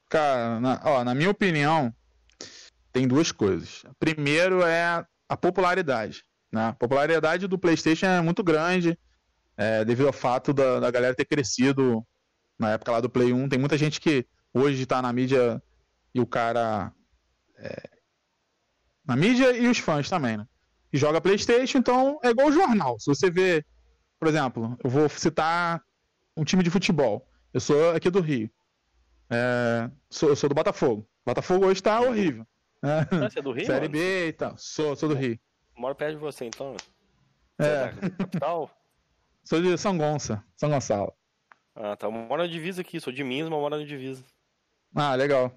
[0.08, 1.94] Cara, na, ó, na minha opinião,
[2.92, 3.84] tem duas coisas.
[3.98, 6.24] Primeiro é a popularidade.
[6.52, 6.68] Né?
[6.68, 9.00] A popularidade do PlayStation é muito grande,
[9.56, 12.06] é, devido ao fato da, da, galera ter crescido
[12.60, 13.50] na época lá do Play 1.
[13.50, 15.62] Tem muita gente que hoje está na mídia
[16.14, 16.92] e o cara.
[17.58, 17.90] É,
[19.06, 20.46] na mídia e os fãs também, né?
[20.94, 23.00] E joga PlayStation, então é igual jornal.
[23.00, 23.64] Se você vê,
[24.20, 25.82] por exemplo, eu vou citar
[26.36, 27.28] um time de futebol.
[27.54, 28.50] Eu sou aqui do Rio.
[29.30, 31.08] É, sou, eu sou do Botafogo.
[31.26, 32.46] Botafogo hoje está horrível.
[32.84, 33.66] É, você é do Rio?
[33.66, 33.92] Série mano?
[33.92, 34.56] B e tal.
[34.58, 35.40] Sou, sou do Rio.
[35.78, 36.76] Moro perto de você, então.
[37.60, 37.94] É.
[38.06, 38.70] é capital?
[39.44, 41.12] Sou de São Gonça, São Gonçalo.
[41.76, 42.06] Ah, tá.
[42.06, 44.24] Eu moro na divisa aqui, sou de Minas, mas moro na divisa.
[44.96, 45.52] Ah, legal.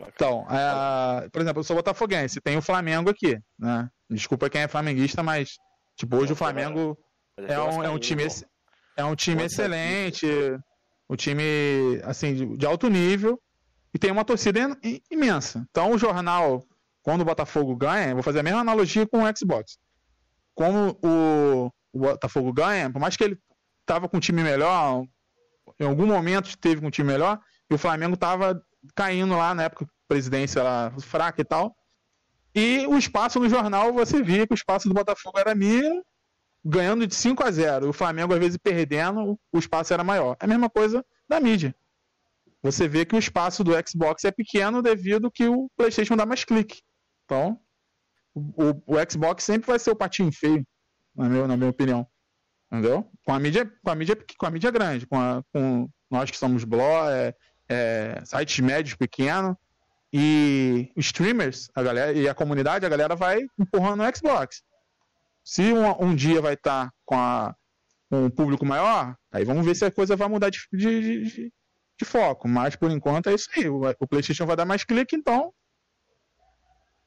[0.00, 3.88] Então, é, por exemplo, eu sou botafoguense, tem o Flamengo aqui, né?
[4.14, 5.58] Desculpa quem é flamenguista, mas
[5.96, 6.96] tipo, hoje o Flamengo
[7.36, 8.26] é, é um, é um time
[8.96, 10.26] é um time excelente,
[11.08, 13.40] o time assim de, de alto nível,
[13.92, 14.60] e tem uma torcida
[15.10, 15.66] imensa.
[15.70, 16.64] Então o jornal,
[17.02, 19.78] quando o Botafogo ganha, vou fazer a mesma analogia com o Xbox.
[20.54, 23.38] Como o, o Botafogo ganha, por mais que ele
[23.84, 25.04] tava com um time melhor,
[25.78, 28.60] em algum momento esteve com um time melhor, e o Flamengo tava
[28.94, 31.74] caindo lá na época, presidência lá, fraca e tal.
[32.54, 36.04] E o espaço no jornal, você via que o espaço do Botafogo era mínimo,
[36.64, 37.88] ganhando de 5 a 0.
[37.88, 40.36] O Flamengo, às vezes, perdendo, o espaço era maior.
[40.40, 41.74] É a mesma coisa da mídia.
[42.62, 46.44] Você vê que o espaço do Xbox é pequeno devido que o PlayStation dá mais
[46.44, 46.80] clique.
[47.24, 47.60] Então,
[48.34, 50.64] o, o Xbox sempre vai ser o patinho feio,
[51.14, 52.06] na minha, na minha opinião.
[52.72, 53.10] Entendeu?
[53.24, 56.38] Com a mídia, com a mídia, com a mídia grande, com, a, com nós que
[56.38, 57.34] somos blog, é,
[57.68, 59.56] é, sites médios pequenos
[60.16, 64.62] e streamers, a galera e a comunidade, a galera vai empurrando no Xbox.
[65.42, 67.52] Se um, um dia vai estar tá com, a,
[68.12, 71.52] um público maior, aí vamos ver se a coisa vai mudar de, de, de,
[71.98, 72.46] de foco.
[72.46, 73.68] Mas por enquanto é isso aí.
[73.68, 75.52] O, o, PlayStation vai dar mais clique, então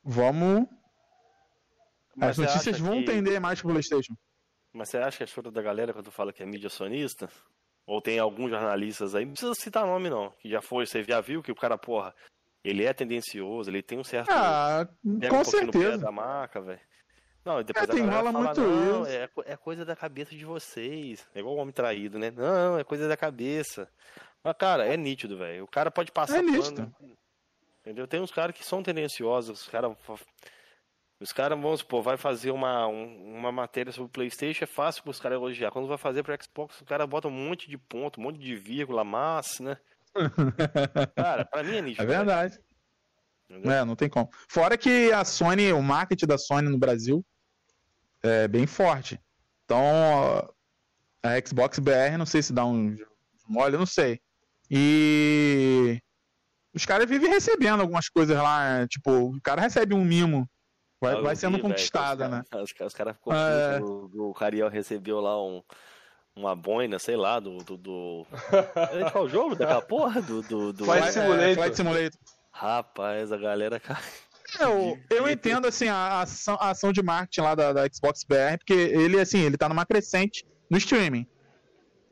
[0.03, 0.67] vamos.
[2.13, 3.05] Mas As notícias vão que...
[3.05, 4.15] tender mais pro PlayStation.
[4.73, 7.29] Mas você acha que é choro da galera quando fala que é mídia sonista?
[7.85, 11.21] Ou tem alguns jornalistas aí, não precisa citar nome não, que já foi, você já
[11.21, 12.13] viu que o cara, porra,
[12.63, 14.29] ele é tendencioso, ele tem um certo.
[14.29, 14.87] Ah,
[15.29, 15.97] com um certeza.
[15.97, 16.79] da marca, velho.
[17.47, 19.11] Não, depois é, tem rola fala, muito não, isso.
[19.11, 21.25] É, é coisa da cabeça de vocês.
[21.33, 22.29] É igual o homem traído, né?
[22.29, 23.89] Não, é coisa da cabeça.
[24.43, 25.63] Mas, cara, é nítido, velho.
[25.63, 26.39] O cara pode passar.
[26.39, 26.93] É nítido.
[27.81, 28.05] entendeu?
[28.05, 29.95] Tem uns caras que são tendenciosos, os caras.
[31.19, 35.09] Os caras, vamos supor, vai fazer uma, uma matéria sobre o Playstation, é fácil para
[35.09, 35.71] os caras elogiar.
[35.71, 38.55] Quando vai fazer para Xbox, o cara bota um monte de ponto, um monte de
[38.55, 39.77] vírgula, massa, né?
[41.15, 42.03] cara, pra mim é nítido.
[42.03, 42.59] É verdade.
[43.49, 44.29] É, não tem como.
[44.49, 47.25] Fora que a Sony, o marketing da Sony no Brasil
[48.21, 49.19] é bem forte.
[49.63, 49.83] Então,
[51.23, 52.95] a Xbox BR, não sei se dá um
[53.47, 54.19] mole, eu não sei.
[54.69, 55.99] E
[56.73, 60.49] os caras vivem recebendo algumas coisas lá, tipo, o cara recebe um mimo.
[60.99, 62.43] Vai, vai sendo vi, conquistada, né?
[62.55, 63.79] Os, os caras ficou é...
[63.79, 65.61] o, o Cariel recebeu lá um,
[66.37, 67.57] uma boina, sei lá, do.
[67.57, 68.27] do, do...
[68.93, 69.55] É qual jogo?
[69.55, 70.21] Daquela porra?
[70.21, 70.41] Do.
[70.41, 70.85] do, do...
[70.85, 71.43] Flight, Simulator.
[71.43, 72.19] É, Flight Simulator.
[72.51, 73.81] Rapaz, a galera.
[74.59, 78.57] Eu, eu entendo assim a ação, a ação de marketing lá da, da, Xbox BR,
[78.57, 81.27] porque ele assim, ele tá numa crescente no streaming.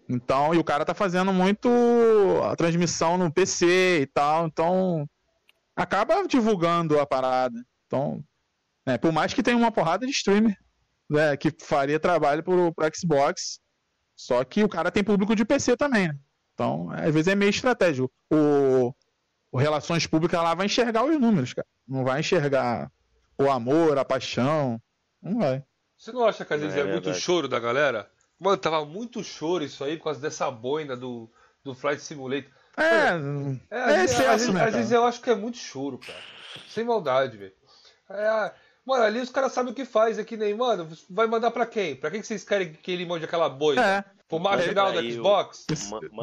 [0.08, 1.70] Então, e o cara tá fazendo muito
[2.44, 5.10] a transmissão no PC e tal, então
[5.76, 7.58] acaba divulgando a parada.
[7.88, 8.24] Então,
[8.86, 10.56] né, por mais que tenha uma porrada de streamer
[11.10, 13.60] né, que faria trabalho pro, pro Xbox,
[14.16, 16.18] só que o cara tem público de PC também, né?
[16.54, 18.10] Então, às vezes é meio estratégico.
[18.32, 18.94] O,
[19.52, 21.68] o Relações Públicas lá vai enxergar os números, cara.
[21.88, 22.90] Não vai enxergar
[23.38, 24.82] o amor, a paixão.
[25.22, 25.64] Não vai.
[25.98, 28.10] Você não acha que às vezes é, é muito choro da galera?
[28.40, 31.30] Mano, tava muito choro isso aí por causa dessa boina do,
[31.64, 32.52] do Flight Simulator.
[32.78, 33.12] É,
[33.70, 36.20] é, é excesso, às, vezes, né, às vezes eu acho que é muito choro, cara.
[36.70, 37.54] Sem maldade, velho.
[38.10, 38.54] É,
[38.86, 41.66] mano, ali os caras sabem o que faz, é que nem, mano, vai mandar pra
[41.66, 41.96] quem?
[41.96, 43.86] Pra quem que vocês querem que ele mande aquela boina?
[43.86, 44.06] É.
[44.28, 45.66] Pro marginal do Xbox?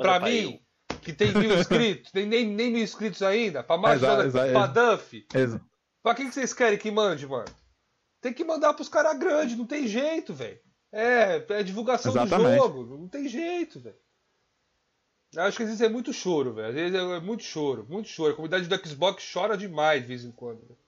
[0.00, 0.60] pra mim?
[1.02, 5.26] que tem mil inscritos, tem nem, nem mil inscritos ainda, pra marginal pra Duff.
[5.34, 5.64] Exato.
[6.02, 7.46] Pra quem que vocês querem que mande, mano?
[8.20, 10.60] Tem que mandar pros caras grandes, não tem jeito, velho.
[10.92, 12.50] É, é divulgação Exatamente.
[12.50, 13.96] do jogo, não tem jeito, velho.
[15.36, 16.68] Acho que às vezes é muito choro, velho.
[16.68, 18.32] Às vezes é muito choro, muito choro.
[18.32, 20.60] A comunidade do Xbox chora demais de vez em quando.
[20.60, 20.78] Véio.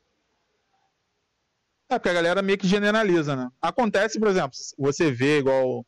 [1.91, 3.49] É, porque a galera meio que generaliza, né?
[3.61, 5.85] Acontece, por exemplo, você vê igual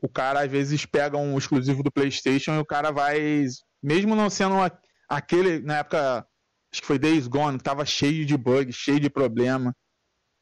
[0.00, 3.46] o cara às vezes pega um exclusivo do PlayStation e o cara vai,
[3.82, 4.70] mesmo não sendo uma,
[5.08, 6.26] aquele, na época,
[6.72, 9.74] acho que foi Days Gone, que tava cheio de bugs, cheio de problema.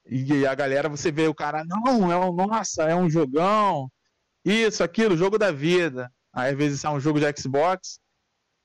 [0.06, 3.90] E a galera, você vê o cara, não, é um, nossa, é um jogão,
[4.44, 6.10] isso, aquilo, jogo da vida.
[6.32, 7.98] Aí às vezes é um jogo de Xbox,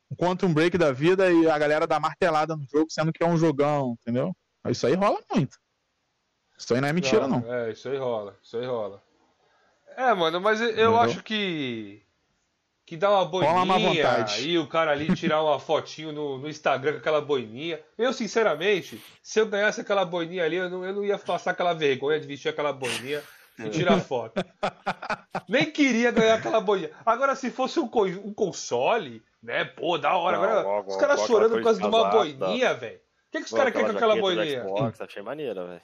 [0.10, 3.28] um Quantum Break da vida e a galera dá martelada no jogo, sendo que é
[3.28, 4.36] um jogão, entendeu?
[4.70, 5.58] Isso aí rola muito.
[6.58, 7.40] Isso aí não é mentira, não.
[7.40, 7.54] não.
[7.54, 9.02] É, isso aí rola, isso aí rola.
[9.98, 11.00] É, mano, mas eu Entendeu?
[11.00, 12.02] acho que.
[12.86, 16.98] Que dá uma boininha e o cara ali tirar uma fotinho no, no, Instagram com
[17.00, 17.80] aquela boininha.
[17.98, 21.74] Eu, sinceramente, se eu ganhasse aquela boininha ali, eu não, eu não ia passar aquela
[21.74, 23.24] vergonha de vestir aquela boininha
[23.58, 24.40] e tirar foto.
[25.50, 26.92] Nem queria ganhar aquela boininha.
[27.04, 27.90] Agora, se fosse um,
[28.24, 29.66] um console, né?
[29.66, 30.38] Pô, da hora.
[30.38, 32.98] Agora, não, os caras chorando por causa de uma boininha, velho.
[32.98, 34.62] O que, que os caras querem com aquela boininha?
[34.64, 35.82] Xbox, achei maneira, velho.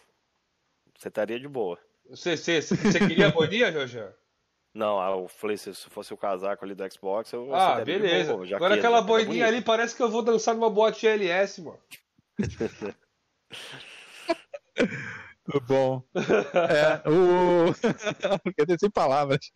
[1.02, 1.80] Você estaria de boa.
[2.12, 3.98] Você, você, você queria a boninha, Jorge?
[4.72, 8.34] Não, ah, eu falei, se fosse o casaco ali do Xbox, eu Ah, beleza.
[8.34, 11.80] Boa, Agora aquela boininha ali parece que eu vou dançar numa boate LS, mano.
[15.68, 16.04] Bom.
[16.16, 17.74] É, o.
[18.80, 19.52] Sem palavras.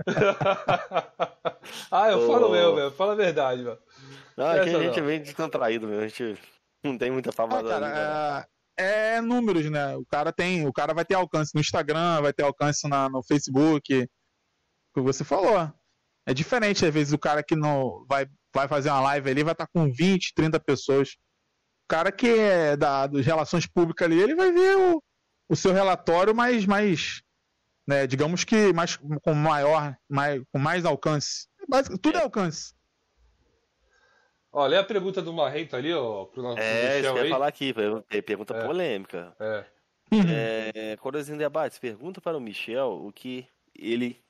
[1.92, 2.92] ah, eu falo mesmo, velho.
[2.92, 3.80] Fala a verdade, mano.
[4.36, 6.38] Não, aqui a gente é bem descontraído mesmo, a gente
[6.84, 7.62] não tem muita fama.
[7.64, 9.96] Ah, é, é, números, né?
[9.96, 13.24] O cara tem, o cara vai ter alcance no Instagram, vai ter alcance na, no
[13.24, 14.08] Facebook,
[14.94, 15.72] que você falou.
[16.26, 19.54] É diferente, às vezes, o cara que não vai, vai fazer uma live ali vai
[19.54, 21.10] estar com 20, 30 pessoas.
[21.86, 25.04] O cara que é da, das relações públicas ali, ele vai ver o,
[25.50, 27.22] o seu relatório mais, mais
[27.88, 31.48] né, digamos que mais, com maior, mais, com mais alcance.
[32.02, 32.74] Tudo é alcance.
[34.58, 37.48] Olha a pergunta do Marrento ali, ó, pro nosso É, isso que eu ia falar
[37.48, 38.66] aqui, pergunta é.
[38.66, 39.36] polêmica.
[39.38, 39.66] É.
[40.94, 43.46] é Corozinho Debates, pergunta para o Michel o que
[43.78, 44.24] ele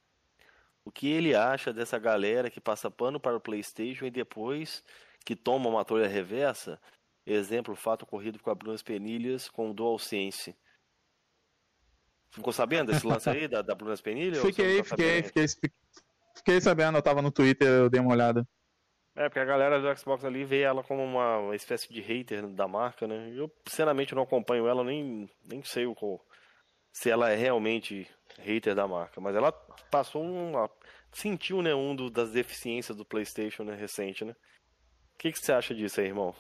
[0.84, 4.84] o que ele acha dessa galera que passa pano para o PlayStation e depois
[5.24, 6.82] que toma uma tolha reversa.
[7.24, 10.56] Exemplo, fato ocorrido com a Bruna Penilhas com o DualSense.
[12.32, 14.42] Ficou sabendo desse lance aí da, da Bruna Penilhas?
[14.46, 15.48] Fiquei, tá fiquei, fiquei,
[16.36, 18.48] fiquei sabendo, eu tava no Twitter, eu dei uma olhada.
[19.16, 22.68] É, porque a galera do Xbox ali vê ela como uma, espécie de hater da
[22.68, 23.32] marca, né?
[23.34, 25.96] Eu, sinceramente, não acompanho ela, nem, nem sei o,
[26.92, 28.06] se ela é realmente
[28.40, 29.22] hater da marca.
[29.22, 29.54] Mas ela
[29.90, 30.70] passou uma.
[31.14, 34.34] sentiu, né, um do, das deficiências do PlayStation né, recente, né?
[35.14, 36.36] O que, que você acha disso aí, irmão?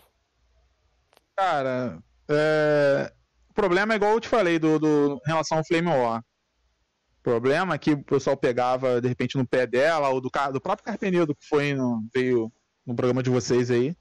[1.37, 1.97] Cara,
[2.29, 3.09] é...
[3.49, 6.21] o problema é igual eu te falei do, do em relação ao Flame War.
[7.23, 10.85] Problema é que o pessoal pegava, de repente, no pé dela, ou do, do próprio
[10.85, 12.51] Carpenedo, que foi no, veio
[12.85, 13.95] no programa de vocês aí.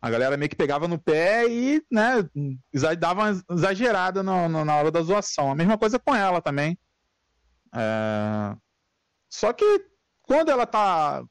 [0.00, 2.28] A galera meio que pegava no pé e, né,
[2.98, 5.50] dava uma exagerada no, no, na hora da zoação.
[5.50, 6.78] A mesma coisa com ela também.
[7.74, 8.56] É...
[9.28, 9.64] Só que
[10.22, 11.24] quando ela tá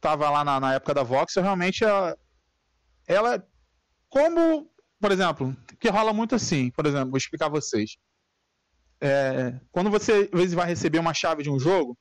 [0.00, 2.18] tava lá na, na época da Vox, realmente ela,
[3.06, 3.46] ela
[4.10, 4.68] como,
[5.00, 7.96] por exemplo, que rola muito assim, por exemplo, vou explicar a vocês.
[9.00, 11.96] É, quando você às vezes vai receber uma chave de um jogo,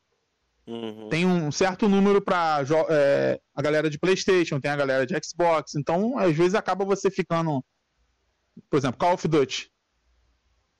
[0.67, 1.09] Uhum.
[1.09, 5.75] Tem um certo número para é, a galera de PlayStation, tem a galera de Xbox.
[5.75, 7.63] Então, às vezes, acaba você ficando.
[8.69, 9.71] Por exemplo, Call of Duty.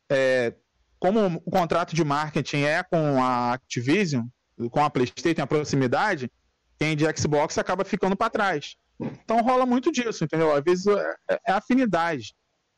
[0.10, 0.54] É,
[1.00, 4.26] como o contrato de marketing é com a Activision,
[4.70, 6.30] com a PlayStation, a proximidade,
[6.78, 8.76] quem de Xbox acaba ficando para trás.
[9.00, 10.54] Então rola muito disso, entendeu?
[10.54, 12.36] Às vezes é, é afinidade.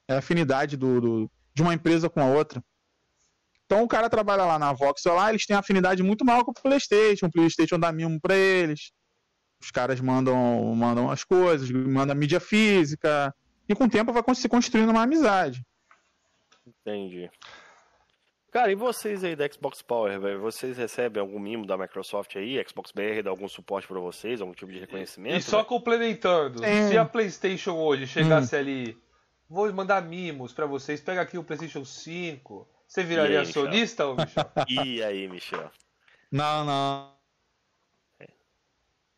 [0.07, 2.63] É afinidade do, do, de uma empresa com a outra.
[3.73, 6.53] Então o cara trabalha lá na Voxel lá, eles têm afinidade muito maior com o
[6.53, 8.91] PlayStation, o PlayStation dá mimo para eles.
[9.59, 13.33] Os caras mandam, mandam as coisas, mandam mídia física,
[13.67, 15.65] e com o tempo vai se construindo uma amizade.
[16.67, 17.31] Entendi.
[18.51, 20.39] Cara, e vocês aí da Xbox Power, velho?
[20.39, 22.63] Vocês recebem algum mimo da Microsoft aí?
[22.67, 24.39] Xbox BR dá algum suporte para vocês?
[24.39, 25.37] Algum tipo de reconhecimento?
[25.37, 25.65] E só véio?
[25.65, 26.89] complementando, é.
[26.89, 28.59] se a PlayStation hoje chegasse hum.
[28.59, 28.97] ali,
[29.49, 34.15] vou mandar mimos para vocês, pega aqui o PlayStation 5, você viraria aí, acionista, ou
[34.15, 34.51] Michel?
[34.69, 35.71] E aí, Michel?
[36.31, 37.17] Não, não.
[38.19, 38.27] É.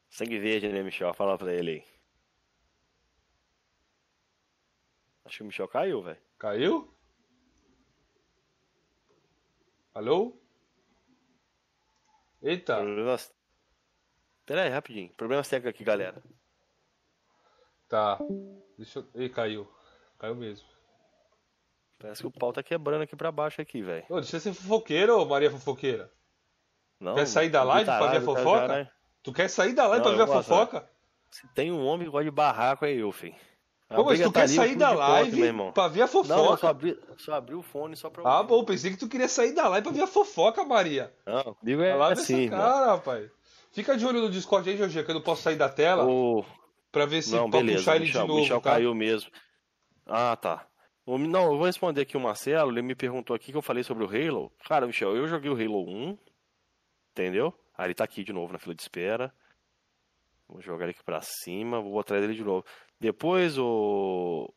[0.10, 1.14] Sangue verde, né, Michel?
[1.14, 1.86] Fala pra ele aí.
[5.26, 6.18] Acho que o Michel caiu, velho.
[6.40, 6.98] Caiu?
[9.94, 10.42] Alô?
[12.42, 12.78] Eita.
[12.78, 13.36] Problemas...
[14.46, 15.14] Pera aí, rapidinho.
[15.16, 16.24] Problemas técnicos aqui, galera.
[17.90, 18.20] Tá.
[18.78, 19.22] Deixa eu...
[19.22, 19.70] Ih, caiu.
[20.18, 20.75] Caiu mesmo.
[22.06, 24.06] Parece que o pau tá quebrando aqui pra baixo aqui, velho.
[24.08, 26.12] Deixa você ser fofoqueiro, ô Maria Fofoqueira.
[27.00, 28.60] Não, quer sair da live pra ver a fofoca?
[28.60, 28.90] Já, né?
[29.24, 30.90] Tu quer sair da live não, pra ver a fofoca?
[31.32, 33.36] Se tem um homem que gosta de barraco, é eu, filho.
[33.90, 36.36] Pô, mas tu tá quer sair da live ponto, pra ver a fofoca?
[36.36, 39.28] Não, só abri, só abri o fone só pra Ah, bom, pensei que tu queria
[39.28, 41.12] sair da live pra ver a fofoca, Maria.
[41.26, 43.32] Não, comigo é a assim, cara, rapaz.
[43.72, 46.06] Fica de olho no Discord aí, Jorge, que eu não posso sair da tela.
[46.06, 46.46] O...
[46.92, 48.40] Pra ver se não, beleza, puxar ele Michel, de novo.
[48.42, 48.70] Michel tá?
[48.70, 49.32] caiu mesmo.
[50.06, 50.68] Ah, tá.
[51.08, 54.04] Não, eu vou responder aqui o Marcelo, ele me perguntou aqui que eu falei sobre
[54.04, 54.52] o Halo.
[54.68, 56.18] Cara, Michel, eu joguei o Halo 1,
[57.12, 57.54] entendeu?
[57.78, 59.32] Aí ele tá aqui de novo na fila de espera.
[60.48, 62.66] Vou jogar ele aqui pra cima, vou atrás dele de novo.
[63.00, 64.52] Depois o.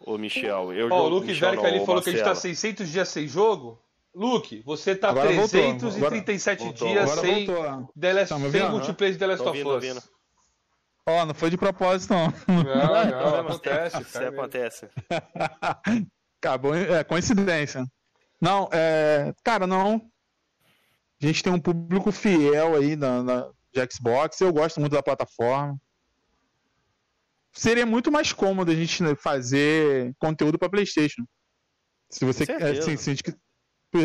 [0.00, 3.08] Ô Michel, eu oh, o Luke Verca ali falou que a gente tá 600 dias
[3.08, 3.80] sem jogo.
[4.14, 6.88] Luke, você tá Agora 337 voltou.
[6.88, 7.92] dias Agora sem, voltou.
[7.98, 10.13] The Last, tá sem multiplayer de The Last of Us.
[11.06, 12.32] Ó, oh, não foi de propósito, não.
[12.48, 14.00] Não, não, acontece.
[14.00, 14.88] Isso acontece.
[16.40, 17.84] Acabou, é coincidência.
[18.40, 19.34] Não, é.
[19.44, 20.10] Cara, não.
[21.22, 24.40] A gente tem um público fiel aí na, na, de Xbox.
[24.40, 25.78] Eu gosto muito da plataforma.
[27.52, 31.24] Seria muito mais cômodo a gente né, fazer conteúdo para PlayStation.
[32.10, 32.44] Se você.
[32.50, 33.22] Assim, se a gente,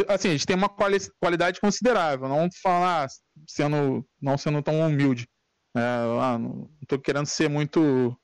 [0.08, 2.28] assim, a gente tem uma quali qualidade considerável.
[2.28, 3.08] Não falar
[3.48, 5.28] sendo, não sendo tão humilde.
[5.76, 8.16] Ah, não tô querendo ser muito.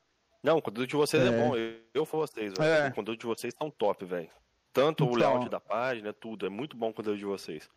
[0.43, 1.55] Não, o conteúdo de vocês é, é bom.
[1.55, 2.89] Eu, eu vocês, é.
[2.89, 4.29] O conteúdo de vocês tão top, velho.
[4.73, 5.15] Tanto então...
[5.15, 6.45] o layout da página, tudo.
[6.45, 7.69] É muito bom o conteúdo de vocês.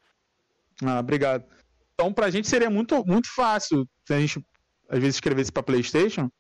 [0.85, 1.45] Ah, obrigado.
[1.95, 4.45] Então, pra gente seria muito, muito fácil se a gente
[4.89, 6.31] às vezes escrevesse para PlayStation,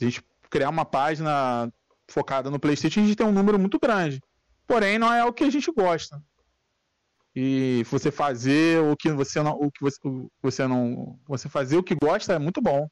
[0.00, 1.72] a gente criar uma página
[2.08, 4.20] focada no PlayStation, a gente tem um número muito grande.
[4.66, 6.22] Porém, não é o que a gente gosta.
[7.34, 9.98] E você fazer o que você não, o que você,
[10.42, 12.86] você não, você fazer o que gosta é muito bom.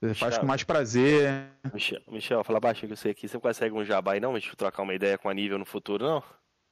[0.00, 1.50] Você Michel, faz com mais prazer.
[1.72, 3.26] Michel, Michel, fala baixinho que eu sei aqui.
[3.26, 4.34] Você consegue um jabá aí não?
[4.34, 6.22] A gente trocar uma ideia com a nível no futuro, não?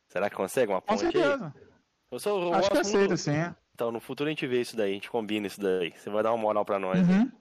[0.08, 1.52] Será que consegue uma ponte Com certeza.
[1.56, 1.62] Aí?
[2.10, 3.32] Eu sou, eu Acho que aceita, sim.
[3.74, 5.92] Então, no futuro a gente vê isso daí, a gente combina isso daí.
[5.96, 7.00] Você vai dar uma moral pra nós.
[7.00, 7.24] Uhum.
[7.24, 7.32] Né?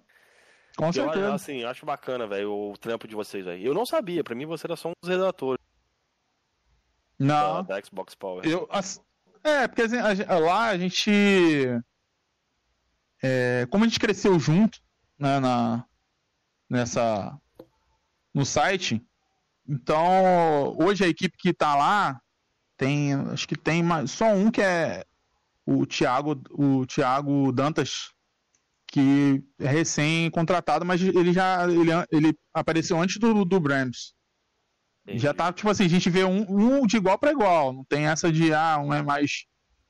[0.78, 1.34] Com eu, certeza.
[1.34, 3.66] Assim, acho bacana, velho, o trampo de vocês aí.
[3.66, 5.62] Eu não sabia, pra mim você era só um dos redatores.
[7.20, 7.64] Não.
[7.64, 8.48] Da, da Xbox Power.
[8.48, 8.66] Eu,
[9.44, 11.12] é, porque assim, a, lá a gente.
[13.24, 14.80] É, como a gente cresceu junto
[15.18, 15.86] né, na,
[16.70, 17.38] nessa,
[18.34, 19.06] no site,
[19.68, 22.20] então hoje a equipe que tá lá
[22.78, 23.14] tem.
[23.14, 25.06] Acho que tem mais, só um que é
[25.66, 28.12] o Thiago, o Thiago Dantas,
[28.88, 34.14] que é recém-contratado, mas ele já ele, ele apareceu antes do, do Brams.
[35.18, 37.74] Já tá, tipo assim, a gente vê um, um de igual para igual.
[37.74, 39.46] Não tem essa de, ah, um é mais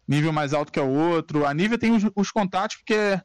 [0.07, 1.45] nível mais alto que o outro.
[1.45, 3.19] A Nívia tem os, os contatos porque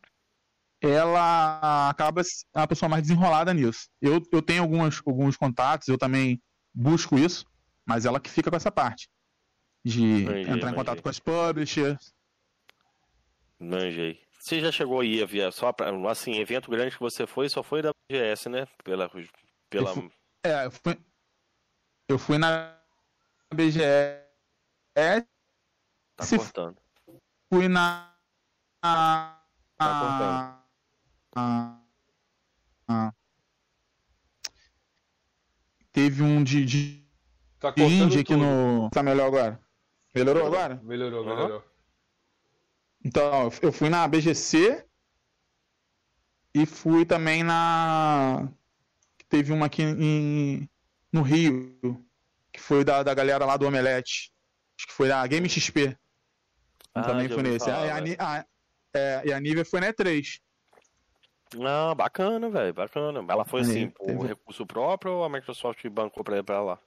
[0.80, 2.22] ela acaba
[2.54, 3.88] a pessoa mais desenrolada nisso.
[4.00, 6.40] Eu, eu tenho alguns, alguns contatos, eu também
[6.72, 7.44] busco isso,
[7.84, 9.08] mas ela que fica com essa parte.
[9.84, 12.12] De manjei, entrar em contato com as publishers.
[13.58, 14.20] Manjei.
[14.38, 17.82] Você já chegou aí, via só pra, assim, evento grande que você foi, só foi
[17.82, 18.66] da BGS, né?
[18.84, 19.10] Pela.
[19.70, 19.90] pela...
[19.90, 20.10] Eu fui,
[20.44, 20.98] é, eu fui,
[22.08, 22.76] eu fui na
[23.54, 24.24] BGS.
[26.16, 26.76] Tá cortando.
[27.48, 28.14] Fui na.
[28.80, 29.38] Tá
[29.78, 30.56] cortando.
[31.38, 31.78] Ah,
[32.88, 33.12] ah,
[35.92, 37.06] teve um de, de,
[37.58, 38.88] tá de Índia aqui no.
[38.90, 39.60] Tá melhor agora?
[40.14, 40.80] Melhorou, melhorou agora?
[40.82, 41.56] Melhorou, melhorou.
[41.58, 41.62] Uhum.
[43.04, 44.84] Então, eu fui na BGC
[46.54, 48.48] e fui também na.
[49.28, 50.68] Teve uma aqui em...
[51.16, 51.78] no Rio,
[52.52, 54.32] que foi da, da galera lá do Omelete.
[54.78, 55.96] Acho que foi a Game XP.
[56.94, 57.64] Ah, também foi nesse.
[57.64, 58.44] Falar, a, a, a,
[58.94, 60.40] é, e a Nivea foi na E3.
[61.64, 63.24] Ah, bacana, velho, bacana.
[63.28, 64.26] Ela foi assim, por teve...
[64.26, 66.78] recurso próprio ou a Microsoft bancou pra, pra lá?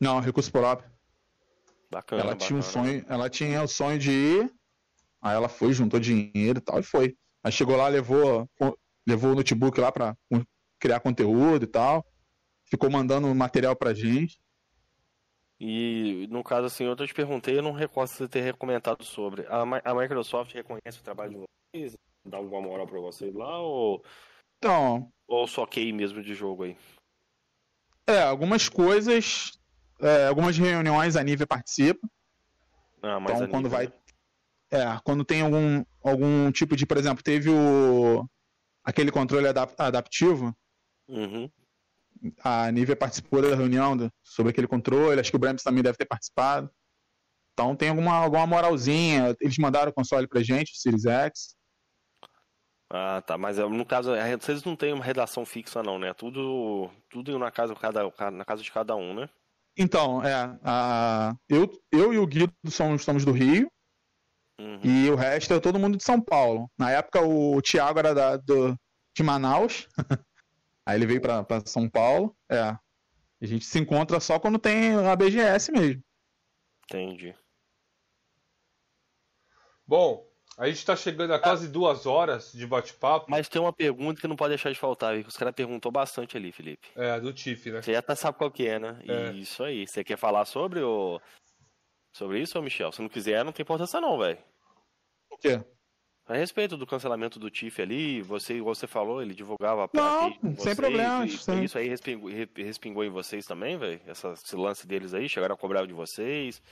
[0.00, 0.90] Não, recurso próprio.
[1.90, 2.22] Bacana.
[2.22, 2.46] Ela bacana.
[2.46, 4.52] tinha um sonho, ela tinha o sonho de ir
[5.22, 7.16] Aí ela foi, juntou dinheiro e tal, e foi.
[7.44, 8.50] Aí chegou lá, levou,
[9.06, 10.16] levou o notebook lá pra
[10.80, 12.04] criar conteúdo e tal.
[12.72, 14.40] Ficou mandando material pra gente.
[15.60, 19.46] E no caso, assim, eu te perguntei, eu não recordo você ter recomendado sobre.
[19.46, 21.44] A, a Microsoft reconhece o trabalho de
[21.76, 21.98] vocês?
[22.24, 23.60] Dá alguma moral pra vocês lá?
[23.60, 24.02] Ou.
[24.56, 25.12] Então.
[25.28, 26.74] Ou só QI mesmo de jogo aí?
[28.06, 29.52] É, algumas coisas.
[30.00, 32.08] É, algumas reuniões a nível participa.
[33.02, 33.88] Ah, mas então, quando vai.
[33.88, 33.92] Né?
[34.70, 38.26] É, quando tem algum, algum tipo de, por exemplo, teve o
[38.82, 40.56] aquele controle adap adaptivo.
[41.06, 41.50] Uhum.
[42.42, 45.96] A Nivea participou da reunião do, sobre aquele controle, acho que o Brams também deve
[45.96, 46.70] ter participado.
[47.52, 49.36] Então tem alguma, alguma moralzinha.
[49.40, 51.56] Eles mandaram o console pra gente, o Series X.
[52.90, 53.38] Ah, tá.
[53.38, 56.12] Mas no caso, vocês não têm uma redação fixa, não, né?
[56.14, 59.28] Tudo, tudo na casa, cada, na casa de cada um, né?
[59.76, 60.58] Então, é.
[60.62, 63.70] A, eu, eu e o Guido somos, somos do Rio.
[64.60, 64.80] Uhum.
[64.84, 66.70] E o resto é todo mundo de São Paulo.
[66.78, 68.76] Na época o Thiago era da, do,
[69.16, 69.88] de Manaus.
[70.86, 72.36] Aí ele veio para São Paulo.
[72.48, 72.60] É.
[72.60, 76.02] A gente se encontra só quando tem a BGS mesmo.
[76.84, 77.34] Entendi.
[79.86, 80.26] Bom,
[80.56, 83.26] a gente tá chegando a quase duas horas de bate-papo.
[83.28, 86.36] Mas tem uma pergunta que não pode deixar de faltar, que os caras perguntou bastante
[86.36, 86.88] ali, Felipe.
[86.94, 87.82] É, do Tiff, né?
[87.82, 89.00] Você já tá, sabe qual que é, né?
[89.08, 89.32] É.
[89.32, 89.86] Isso aí.
[89.86, 91.20] Você quer falar sobre o...
[92.14, 92.92] Sobre isso, Michel?
[92.92, 94.38] Se não quiser, não tem importância não, velho.
[95.30, 95.64] O quê?
[96.26, 100.54] A respeito do cancelamento do TIF ali, você, igual você falou, ele divulgava Não, sem
[100.54, 101.26] vocês, problema.
[101.26, 104.00] E, isso aí respingou, respingou em vocês também, velho?
[104.06, 106.62] Esse lance deles aí, chegaram a cobrar de vocês.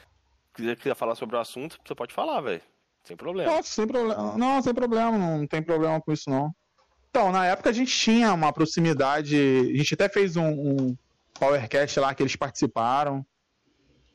[0.56, 2.62] Se quiser falar sobre o assunto, você pode falar, velho.
[3.02, 3.50] Sem problema.
[3.50, 4.36] Não, sem problema.
[4.36, 6.54] Não, sem problema, não tem problema com isso, não.
[7.10, 9.36] Então, na época a gente tinha uma proximidade.
[9.36, 10.96] A gente até fez um, um
[11.34, 13.26] Powercast lá que eles participaram.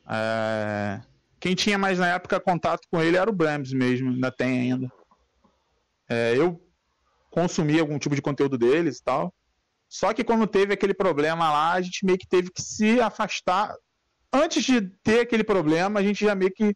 [0.08, 1.00] É...
[1.38, 4.90] Quem tinha mais na época contato com ele era o Brams mesmo, ainda tem ainda.
[6.08, 6.60] É, eu
[7.30, 9.34] consumi algum tipo de conteúdo deles e tal.
[9.88, 13.74] Só que quando teve aquele problema lá, a gente meio que teve que se afastar.
[14.32, 16.74] Antes de ter aquele problema, a gente já meio que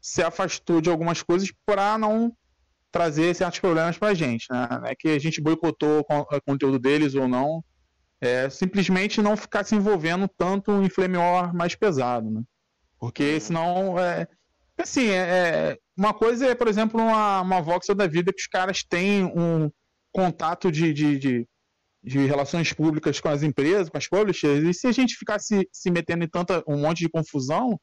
[0.00, 2.32] se afastou de algumas coisas para não
[2.90, 4.68] trazer certos problemas pra gente, né?
[4.70, 7.64] Não é que a gente boicotou o conteúdo deles ou não.
[8.20, 12.42] É simplesmente não ficar se envolvendo tanto em Flame War mais pesado, né?
[12.98, 13.98] Porque senão.
[13.98, 14.28] É,
[14.82, 15.16] assim, é,
[15.72, 19.24] é, uma coisa é, por exemplo, uma, uma voxel da vida que os caras têm
[19.24, 19.70] um,
[20.12, 21.48] contato de, de, de,
[22.02, 25.90] de, relações públicas com as empresas, com as publishers, e se a gente ficasse se
[25.90, 27.80] metendo em tanta, um monte de confusão,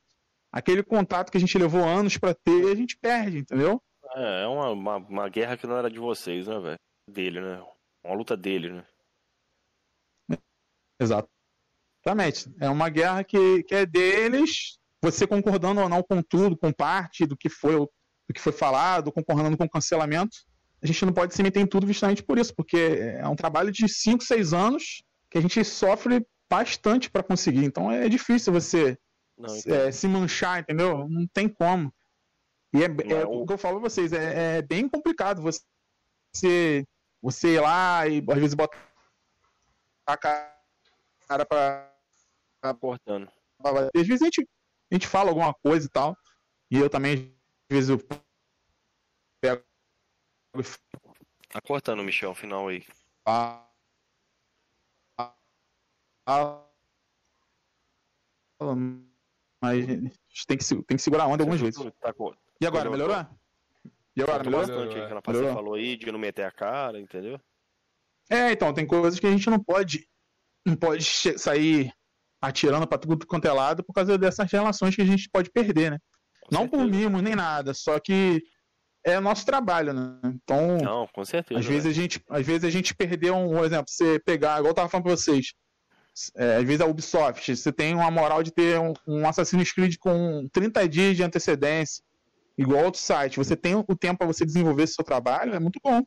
[0.51, 3.81] aquele contato que a gente levou anos para ter, a gente perde, entendeu?
[4.15, 6.79] É, é uma, uma, uma, guerra que não era de vocês, né, velho?
[7.09, 7.63] Dele, né?
[8.03, 8.85] Uma luta dele, né?
[10.99, 12.53] Exatamente.
[12.59, 17.25] É uma guerra que, que é deles, você concordando ou não com tudo, com parte
[17.25, 20.37] do que foi, do que foi falado, concordando com o cancelamento,
[20.81, 23.71] a gente não pode se meter em tudo justamente por isso, porque é um trabalho
[23.71, 27.65] de 5, 6 anos que a gente sofre bastante para conseguir.
[27.65, 28.97] Então é difícil você
[29.37, 31.07] não, é, se manchar, entendeu?
[31.07, 31.93] Não tem como.
[32.73, 36.85] E é, é o que eu falo pra vocês, é, é, bem complicado você,
[37.21, 38.77] você ir lá e às vezes botar
[40.05, 41.91] a cara pra.
[42.61, 43.29] pra cortando.
[43.95, 44.47] Às vezes a gente,
[44.91, 46.17] a gente fala alguma coisa e tal.
[46.71, 47.35] E eu também,
[47.69, 47.99] às vezes, eu
[49.41, 49.63] pego.
[51.49, 52.85] Tá cortando, Michel, final aí.
[53.25, 53.67] Ah,
[56.27, 56.63] ah,
[59.61, 59.85] mas
[60.47, 61.79] tem que, tem que segurar a onda algumas vezes.
[61.99, 62.13] Tá,
[62.61, 63.25] e agora, melhorou?
[64.15, 64.81] E agora, melhorou?
[64.81, 65.53] aí que melhorou?
[65.53, 67.39] falou aí, de não meter a cara, entendeu?
[68.29, 70.07] É, então, tem coisas que a gente não pode
[70.65, 71.91] não pode sair
[72.41, 75.91] atirando pra tudo quanto é lado por causa dessas relações que a gente pode perder,
[75.91, 75.99] né?
[76.43, 76.83] Com não certeza.
[76.83, 78.41] por mimo nem nada, só que
[79.05, 80.19] é nosso trabalho, né?
[80.25, 81.59] Então, não, com certeza.
[81.59, 84.71] Às vezes a gente, às vezes a gente perdeu um, por exemplo, você pegar, igual
[84.71, 85.53] eu tava falando pra vocês,
[86.35, 89.95] é, às vezes a Ubisoft, você tem uma moral de ter um, um Assassin's Creed
[89.99, 92.03] com 30 dias de antecedência,
[92.57, 96.03] igual outro site, você tem o tempo para você desenvolver seu trabalho, é muito bom.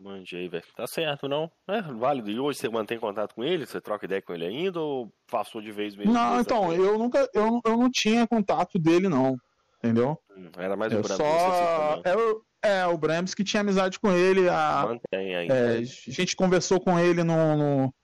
[0.00, 0.64] Manjei, velho.
[0.74, 1.50] Tá certo, não?
[1.68, 2.30] É válido.
[2.30, 3.66] E hoje você mantém contato com ele?
[3.66, 6.12] Você troca ideia com ele ainda ou passou de vez mesmo?
[6.12, 9.36] Não, então, eu nunca, eu, eu não tinha contato dele, não.
[9.78, 10.18] Entendeu?
[10.34, 11.18] Hum, era mais eu o Brams.
[11.18, 12.02] Só...
[12.02, 14.48] É, o, é, o Brams que tinha amizade com ele.
[14.48, 15.54] A, Mantém ainda.
[15.54, 17.94] É, a gente conversou com ele no, no,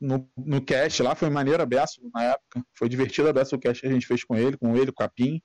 [0.00, 2.62] no, no cast lá, foi maneiro a beça na época.
[2.74, 5.02] Foi divertido a beça o cast que a gente fez com ele, com ele, com
[5.02, 5.40] o Capim.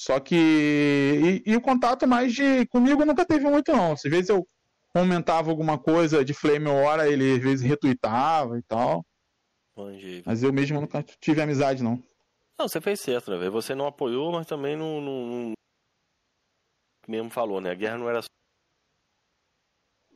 [0.00, 0.34] Só que.
[1.44, 2.64] E, e, o contato mais de.
[2.68, 3.92] Comigo nunca teve muito, não.
[3.92, 4.48] Às vezes eu
[4.94, 9.04] comentava alguma coisa de Flame Hora, ele às vezes retuitava e tal.
[10.24, 12.02] Mas eu mesmo nunca tive amizade, não.
[12.58, 15.52] Não, você fez certo, né, Você não apoiou, mas também não, não, não.
[17.06, 17.70] Mesmo falou, né?
[17.70, 18.20] A guerra não era.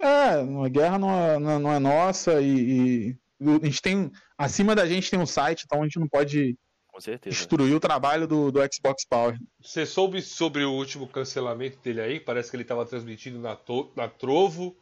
[0.01, 3.19] É, a guerra não é, não é nossa e, e,
[3.63, 4.11] a gente tem.
[4.39, 6.57] Acima da gente tem um site, então a gente não pode
[6.95, 7.35] com certeza.
[7.35, 9.37] Destruiu o trabalho do, do Xbox Power.
[9.61, 12.21] Você soube sobre o último cancelamento dele aí?
[12.21, 14.77] Parece que ele estava transmitindo na, to, na Trovo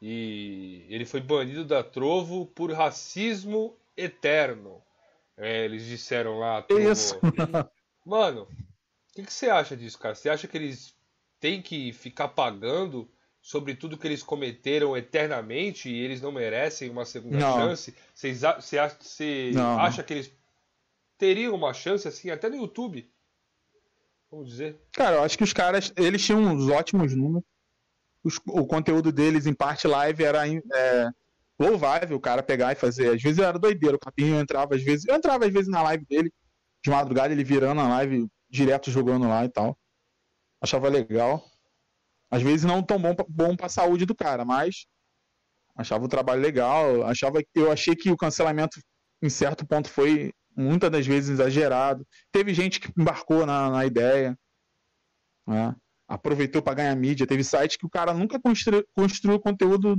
[0.00, 4.82] e ele foi banido da Trovo por racismo eterno.
[5.38, 6.60] É, eles disseram lá.
[6.60, 6.82] Trovo.
[6.82, 7.18] Isso.
[8.04, 10.14] Mano, o que, que, você acha disso, cara?
[10.14, 10.94] Você acha que eles
[11.40, 13.10] têm que ficar pagando
[13.40, 17.54] sobre tudo que eles cometeram eternamente e eles não merecem uma segunda não.
[17.54, 17.94] chance?
[18.14, 20.43] Você, acha que eles
[21.24, 23.10] teriam uma chance assim, até no YouTube.
[24.30, 24.78] Vamos dizer.
[24.92, 27.48] Cara, eu acho que os caras, eles tinham uns ótimos números.
[28.22, 31.08] Os, o conteúdo deles em parte live era é,
[31.58, 33.14] louvável o cara pegar e fazer.
[33.14, 35.06] Às vezes era doideiro, o Capinho entrava às vezes.
[35.06, 36.30] Eu entrava às vezes na live dele,
[36.84, 39.78] de madrugada, ele virando a live direto jogando lá e tal.
[40.60, 41.42] Achava legal.
[42.30, 44.84] Às vezes não tão bom, bom pra saúde do cara, mas
[45.74, 47.02] achava o trabalho legal.
[47.04, 48.78] Achava, eu achei que o cancelamento
[49.22, 52.06] em certo ponto foi muitas das vezes exagerado.
[52.32, 54.38] Teve gente que embarcou na, na ideia,
[55.46, 55.74] né?
[56.08, 57.26] aproveitou para ganhar mídia.
[57.26, 59.98] Teve site que o cara nunca constru, construiu conteúdo,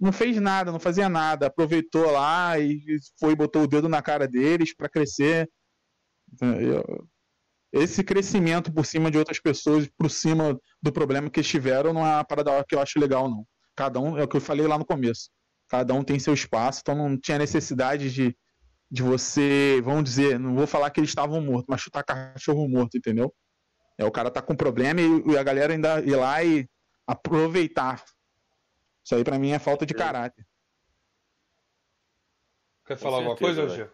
[0.00, 2.82] não fez nada, não fazia nada, aproveitou lá e
[3.18, 5.48] foi botou o dedo na cara deles para crescer.
[7.72, 12.06] esse crescimento por cima de outras pessoas, por cima do problema que eles tiveram, não
[12.06, 13.46] é uma parada que eu acho legal, não.
[13.74, 15.30] Cada um, é o que eu falei lá no começo.
[15.68, 18.36] Cada um tem seu espaço, então não tinha necessidade de
[18.92, 22.98] de você, vamos dizer, não vou falar que eles estavam mortos, mas chutar cachorro morto,
[22.98, 23.34] entendeu?
[23.96, 26.68] É, o cara tá com problema e, e a galera ainda ir lá e
[27.06, 28.04] aproveitar.
[29.02, 30.46] Isso aí para mim é falta de caráter.
[32.84, 33.90] Quer falar alguma coisa, Roger?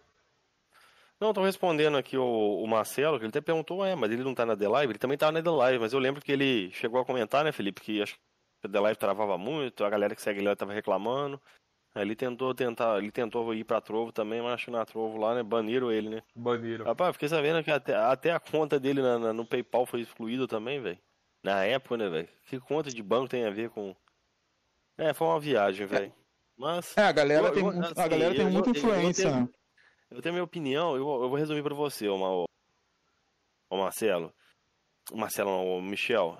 [1.20, 4.34] Não, tô respondendo aqui o, o, Marcelo, que ele até perguntou, é, mas ele não
[4.34, 4.92] tá na The Live?
[4.92, 7.52] Ele também tá na The Live, mas eu lembro que ele chegou a comentar, né,
[7.52, 8.14] Felipe, que acho
[8.60, 11.40] que a The Live travava muito, a galera que segue ele tava reclamando.
[11.94, 15.34] Ele tentou tentar, ele tentou ir pra Trovo também, mas acho que na Trovo lá,
[15.34, 15.42] né?
[15.42, 16.22] Baniram ele, né?
[16.34, 16.84] Baniram.
[16.84, 20.46] Rapaz, fiquei sabendo que até, até a conta dele na, na, no PayPal foi excluída
[20.46, 20.98] também, velho.
[21.42, 22.28] Na época, né, velho?
[22.46, 23.96] Que conta de banco tem a ver com.
[24.96, 26.12] É, foi uma viagem, velho.
[26.56, 26.96] Mas.
[26.96, 29.50] É, a galera eu, tem, eu, assim, a galera tem muita influência, eu, tenho,
[30.10, 32.44] eu tenho minha opinião, eu, eu vou resumir pra você, o,
[33.70, 34.32] o Marcelo.
[35.10, 36.38] O Marcelo, não, o Michel.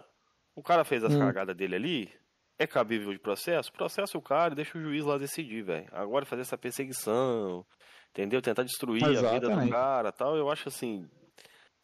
[0.55, 1.19] O cara fez as Hum.
[1.21, 2.13] cagadas dele ali,
[2.59, 3.73] é cabível de processo?
[3.73, 5.89] Processa o cara e deixa o juiz lá decidir, velho.
[5.93, 7.65] Agora fazer essa perseguição,
[8.11, 8.43] entendeu?
[8.43, 9.71] Tentar destruir a vida do Exatamente.
[9.71, 11.09] cara tal, eu acho assim,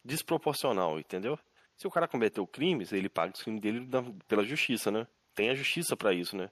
[0.03, 1.39] desproporcional, entendeu?
[1.77, 3.87] Se o cara cometeu crimes, ele paga os crimes dele
[4.27, 5.07] pela justiça, né?
[5.33, 6.49] Tem a justiça pra isso, né?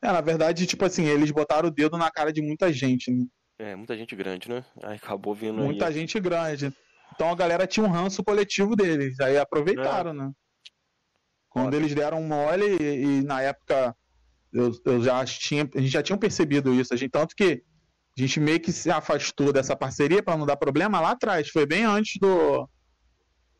[0.00, 3.26] É, na verdade, tipo assim, eles botaram o dedo na cara de muita gente, né?
[3.58, 4.64] É, muita gente grande, né?
[4.84, 5.92] Aí acabou vindo Muita aí.
[5.94, 6.72] gente grande.
[7.12, 9.18] Então a galera tinha um ranço coletivo deles.
[9.18, 10.30] Aí aproveitaram, né?
[11.48, 13.96] Quando eles deram mole, e, e na época
[14.52, 16.92] eu, eu já tinha, a gente já tinha percebido isso.
[16.92, 17.62] A gente, tanto que
[18.16, 21.48] a gente meio que se afastou dessa parceria para não dar problema lá atrás.
[21.48, 22.68] Foi bem antes do.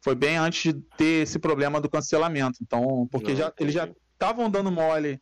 [0.02, 2.58] Foi bem antes de ter esse problema do cancelamento.
[2.62, 5.20] Então, porque Não, já, eles já estavam dando mole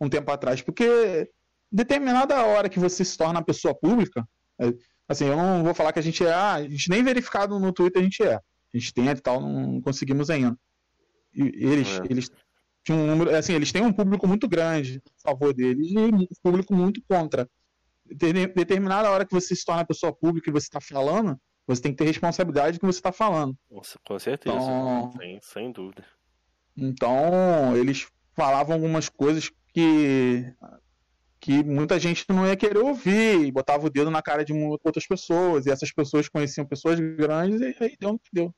[0.00, 0.60] um tempo atrás.
[0.60, 1.28] Porque
[1.70, 4.26] determinada hora que você se torna pessoa pública,
[4.60, 4.72] é,
[5.08, 7.72] assim, eu não vou falar que a gente é, ah, a gente nem verificado no
[7.72, 8.34] Twitter a gente é.
[8.34, 10.56] A gente tenta e tal, não conseguimos ainda.
[11.36, 12.02] Eles, É.
[12.10, 12.30] eles
[12.82, 16.26] tinham um número, assim, eles têm um público muito grande a favor deles e um
[16.42, 17.48] público muito contra.
[18.06, 21.98] Determinada hora que você se torna pessoa pública e você está falando, você tem que
[21.98, 23.56] ter responsabilidade do que você está falando.
[23.70, 24.54] Nossa, com certeza.
[24.56, 26.04] Então- Sem, sem dúvida.
[26.76, 30.52] Então, eles falavam algumas coisas que
[31.38, 35.06] que muita gente não ia querer ouvir, e botava o dedo na cara de outras
[35.06, 38.52] pessoas, e essas pessoas conheciam pessoas grandes, e aí deu no que deu.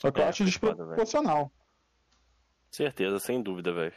[0.00, 1.52] Só que eu É, acho foda, desproporcional.
[2.72, 3.92] Certeza, sem dúvida, velho.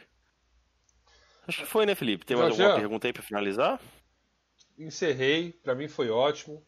[1.48, 2.26] Acho que foi, né, Felipe?
[2.26, 3.80] Tem mais alguma pergunta aí pra finalizar?
[4.78, 6.62] Encerrei, pra mim foi ótimo.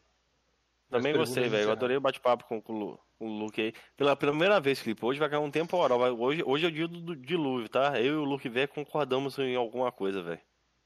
[0.89, 1.65] Também gostei, velho.
[1.65, 3.75] Eu adorei o bate-papo com, com o Lu- o Luke aí.
[3.95, 6.01] Pela primeira vez, Felipe, hoje vai cair um temporal.
[6.19, 8.01] Hoje, hoje é o dia do, dilúvio, tá?
[8.01, 10.41] Eu e o Luke velho concordamos em alguma coisa, velho.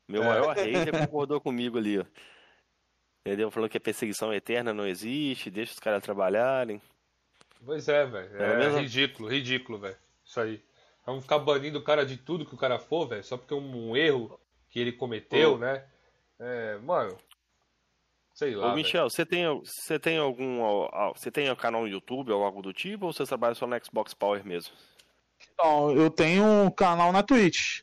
[0.08, 0.26] Meu É.
[0.26, 2.04] maior hater concordou comigo ali, ó.
[3.24, 3.48] Entendeu?
[3.52, 6.82] Falando que a perseguição eterna não existe, deixa os caras trabalharem.
[7.64, 8.42] Pois é, velho.
[8.42, 9.96] É É, ridículo, ridículo, velho.
[10.24, 10.60] Isso aí.
[11.04, 13.90] Vamos ficar banindo o cara de tudo que o cara for, velho, só porque um,
[13.90, 14.38] um erro
[14.70, 15.58] que ele cometeu, Ô.
[15.58, 15.84] né?
[16.38, 17.16] É, mano.
[18.34, 18.72] Sei lá.
[18.72, 18.74] Ô.
[18.76, 20.60] Michel, você tem, você tem algum.
[21.14, 23.76] Você tem um canal no YouTube ou algo do tipo, ou você trabalha só no
[23.84, 24.72] Xbox Power mesmo?
[25.54, 27.82] Então, eu tenho um canal na Twitch.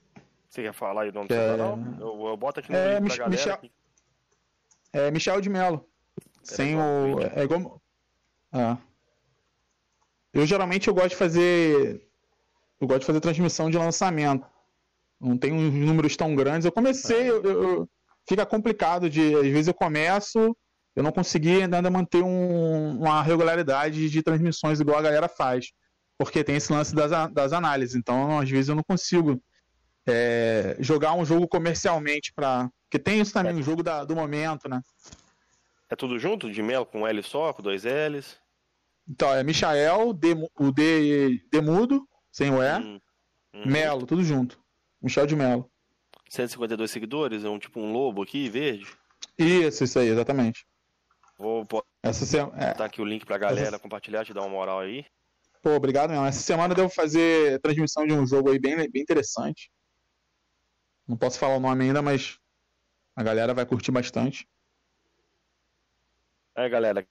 [0.50, 1.38] Você quer falar aí o nome do É.
[1.38, 1.80] seu canal?
[2.00, 3.52] Eu, eu boto aqui no É, link Mich- pra galera.
[3.62, 3.72] Michel-
[4.94, 5.86] É Michel de Mello.
[6.42, 7.22] Sem igual o.
[7.22, 7.82] É igual.
[8.54, 8.78] É.
[10.34, 12.09] Eu geralmente eu gosto de fazer.
[12.80, 14.46] Eu gosto de fazer transmissão de lançamento.
[15.20, 16.66] Não tem uns números tão grandes.
[16.66, 17.90] Eu comecei, eu- eu-
[18.28, 19.36] fica complicado de.
[19.36, 20.56] Às vezes eu começo,
[20.96, 25.72] eu não consegui ainda manter um- uma regularidade de transmissões igual a galera faz.
[26.18, 27.96] Porque tem esse lance das, das análises.
[27.96, 29.42] Então, às vezes, eu não consigo
[30.08, 32.70] é, jogar um jogo comercialmente para.
[32.90, 34.82] Porque tem isso também, o jogo da- do momento, né?
[35.88, 36.52] É tudo junto?
[36.52, 38.36] De Mel com L só, com dois L's?
[39.08, 43.02] Então, é Michael, D- o D, D mudo, sem o E,
[43.54, 43.66] Hum.
[43.66, 44.60] Melo, tudo junto.
[45.02, 45.70] Michel de Melo.
[46.30, 48.86] 152 seguidores, é um tipo um lobo aqui, verde.
[49.38, 50.66] Isso, isso aí, exatamente.
[51.38, 52.72] Vou botar Essa semana.
[52.84, 55.06] aqui o link pra galera compartilhar, te dar uma moral aí.
[55.62, 56.26] Pô, obrigado mesmo.
[56.26, 59.72] Essa semana eu devo fazer transmissão de um jogo aí bem, bem interessante.
[61.08, 62.38] Não posso falar o nome ainda, mas
[63.16, 64.48] a galera vai curtir bastante.
[66.56, 67.06] Aí, galera.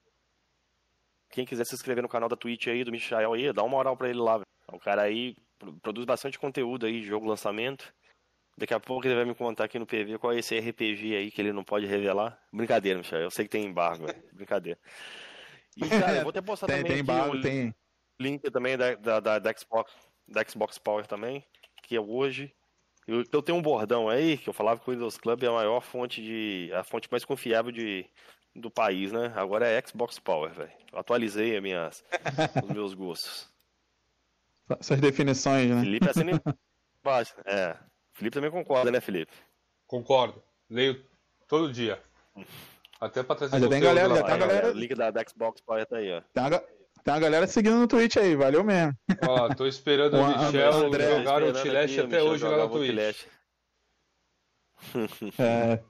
[1.30, 3.96] Quem quiser se inscrever no canal da Twitch aí, do Michael aí, dá uma moral
[3.96, 4.34] pra ele lá.
[4.38, 4.46] velho.
[4.72, 7.92] O cara aí pro- produz bastante conteúdo aí, jogo lançamento.
[8.56, 11.30] Daqui a pouco ele vai me contar aqui no PV qual é esse RPG aí
[11.30, 12.38] que ele não pode revelar.
[12.52, 13.20] Brincadeira, Michel.
[13.20, 14.20] Eu sei que tem embargo, velho.
[14.32, 14.78] Brincadeira.
[15.76, 17.74] E, cara, eu vou até postar Tem, também tem aqui barro, o tem.
[18.20, 19.92] link também da, da, da, da Xbox,
[20.26, 21.44] da Xbox Power também,
[21.84, 22.52] que é hoje.
[23.06, 25.52] Eu, eu tenho um bordão aí, que eu falava que o Windows Club é a
[25.52, 26.70] maior fonte de.
[26.74, 28.04] a fonte mais confiável de,
[28.58, 29.32] do país, né?
[29.36, 30.72] Agora é Xbox Power, velho.
[30.92, 32.04] Atualizei as minhas,
[32.64, 33.48] os meus gostos.
[34.78, 35.80] Essas definições, né?
[35.82, 36.32] Felipe assina
[37.02, 37.34] embaixo.
[37.46, 37.76] É.
[38.12, 39.32] Felipe também concorda, né, Felipe?
[39.86, 40.42] Concordo.
[40.68, 41.02] Leio
[41.46, 42.02] todo dia.
[43.00, 45.60] Até pra trazer Mas já tem galera, já tá galera- o link da, da Xbox
[45.60, 46.20] Power tá aí, ó.
[46.34, 46.64] Tem uma, ga-
[47.04, 48.92] tem uma galera seguindo no Twitch aí, valeu mesmo.
[49.26, 52.64] Ó, tô esperando o Michel André- jogar o aqui, até Michel hoje lá jogar na
[52.64, 53.24] o Twitch.
[55.38, 55.80] É,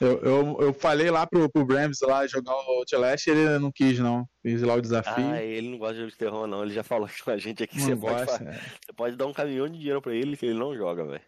[0.00, 3.70] eu, eu, eu falei lá pro, pro Brams lá jogar o Outlast e ele não
[3.70, 4.26] quis, não.
[4.42, 5.30] Fiz lá o desafio.
[5.30, 6.62] Ah, ele não gosta de jogo de terror, não.
[6.62, 8.38] Ele já falou com a gente aqui que não você pode, gosta.
[8.44, 8.52] fa-
[8.86, 11.22] você pode dar um caminhão de dinheiro pra ele que ele não joga, velho.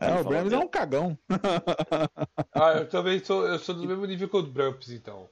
[0.00, 0.64] É, Ele o Brams é dele.
[0.64, 1.18] um cagão.
[2.52, 5.28] Ah, eu também sou, eu sou do mesmo nível que o Brumps, então.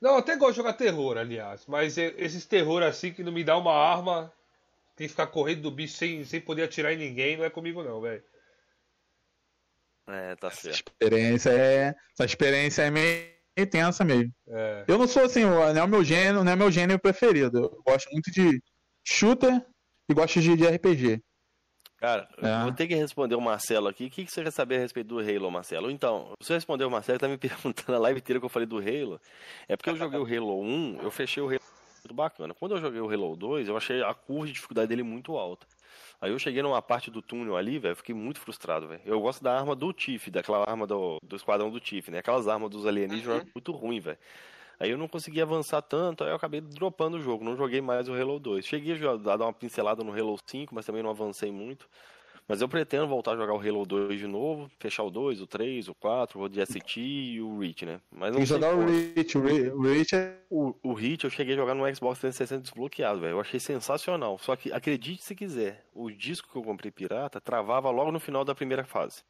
[0.00, 1.64] Não, eu até gosto de jogar terror, aliás.
[1.66, 4.32] Mas é- esses terror assim que não me dá uma arma,
[4.96, 7.82] tem que ficar correndo do bicho sem, sem poder atirar em ninguém, não é comigo
[7.82, 8.22] não, velho.
[10.06, 10.92] É, tá Essa certo.
[11.00, 13.26] experiência é, essa experiência é meio,
[13.56, 14.32] meio tensa mesmo.
[14.48, 14.84] É.
[14.86, 17.58] Eu não sou assim, não é o meu gênero, não é meu gênero preferido.
[17.58, 18.62] Eu gosto muito de
[19.02, 19.64] shooter
[20.08, 21.22] e gosto de, de RPG.
[22.04, 22.62] Cara, é.
[22.62, 24.06] vou ter que responder o Marcelo aqui.
[24.06, 25.90] O que, que você quer saber a respeito do Halo, Marcelo?
[25.90, 28.76] Então, você respondeu o Marcelo, tá me perguntando a live inteira que eu falei do
[28.76, 29.18] Halo.
[29.66, 31.60] É porque eu joguei o Halo 1, eu fechei o Halo
[32.04, 32.52] muito bacana.
[32.52, 35.66] Quando eu joguei o Halo 2, eu achei a curva de dificuldade dele muito alta.
[36.20, 39.02] Aí eu cheguei numa parte do túnel ali, velho, fiquei muito frustrado, velho.
[39.04, 42.18] Eu gosto da arma do Tiff, daquela arma do, do esquadrão do Tiff, né?
[42.18, 43.48] Aquelas armas dos alienígenas uhum.
[43.54, 44.18] muito ruim, velho.
[44.78, 48.08] Aí eu não consegui avançar tanto, aí eu acabei dropando o jogo, não joguei mais
[48.08, 48.64] o Halo 2.
[48.64, 51.88] Cheguei a dar uma pincelada no Halo 5, mas também não avancei muito.
[52.46, 55.46] Mas eu pretendo voltar a jogar o Halo 2 de novo, fechar o 2, o
[55.46, 58.00] 3, o 4, o DST e o Reach, né?
[58.10, 60.38] Mas não Tem jogar o Reach, o Reach é...
[60.50, 63.32] O, o Reach eu cheguei a jogar no Xbox 360 desbloqueado, velho.
[63.32, 64.36] Eu achei sensacional.
[64.38, 68.44] Só que, acredite se quiser, o disco que eu comprei pirata travava logo no final
[68.44, 69.22] da primeira fase.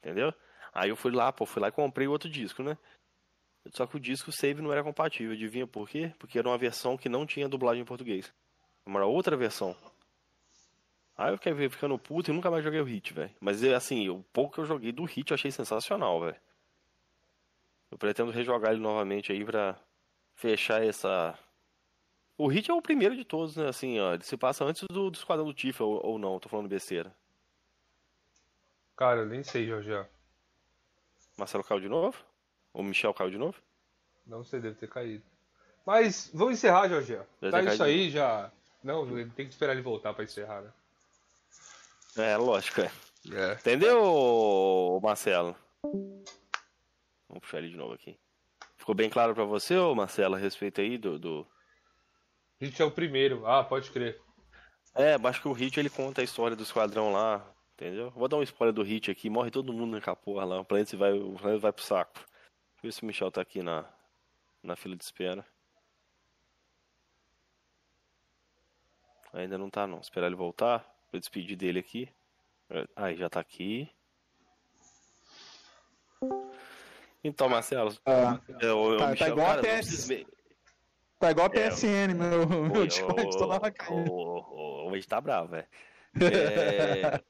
[0.00, 0.32] Entendeu?
[0.72, 2.78] Aí eu fui lá, pô, fui lá e comprei outro disco, né?
[3.72, 5.32] Só que o disco save não era compatível.
[5.32, 6.12] Adivinha por quê?
[6.18, 8.32] Porque era uma versão que não tinha dublagem em português.
[8.86, 9.74] Uma outra versão.
[11.16, 13.30] Aí eu fiquei ficando puto e nunca mais joguei o Hit, velho.
[13.40, 16.36] Mas assim, o pouco que eu joguei do Hit eu achei sensacional, velho.
[17.90, 19.76] Eu pretendo rejogar ele novamente aí pra
[20.34, 21.38] fechar essa.
[22.36, 23.68] O Hit é o primeiro de todos, né?
[23.68, 24.14] Assim, ó.
[24.14, 27.14] Ele se passa antes do, do Esquadrão do Tifa ou, ou não, tô falando besteira.
[28.96, 29.90] Cara, eu nem sei, Jorge.
[31.36, 32.16] Marcelo caiu de novo?
[32.72, 33.56] O Michel caiu de novo?
[34.26, 35.22] Não sei, deve ter caído.
[35.86, 37.18] Mas vamos encerrar, Jorge.
[37.50, 38.50] Tá isso aí já.
[38.82, 40.72] Não, tem que esperar ele voltar pra encerrar, né?
[42.16, 42.90] É, lógico, é.
[43.32, 43.52] é.
[43.54, 45.56] Entendeu, Marcelo?
[45.82, 48.18] Vamos puxar ele de novo aqui.
[48.76, 51.46] Ficou bem claro para você, ô Marcelo, a respeito aí do, do.
[52.60, 54.20] Hit é o primeiro, ah, pode crer.
[54.94, 58.10] É, acho que o Hit ele conta a história do esquadrão lá, entendeu?
[58.12, 60.96] Vou dar um spoiler do Hit aqui, morre todo mundo naquela porra lá, o planeta
[60.96, 62.14] vai, o planeta vai pro saco.
[62.14, 62.28] Deixa
[62.76, 63.84] eu ver se o Michel tá aqui na,
[64.62, 65.44] na fila de espera.
[69.32, 70.93] Ainda não tá não, esperar ele voltar.
[71.14, 72.08] Vou despedir dele aqui.
[72.96, 73.88] Aí, já tá aqui.
[77.22, 77.96] Então, Marcelo.
[78.04, 80.08] Ah, eu, tá, Michel, tá, igual cara, a PS...
[81.20, 84.12] tá igual a PSN, é, meu, meu Discord caindo.
[84.12, 85.66] Hoje tá bravo, velho.
[86.20, 87.22] É...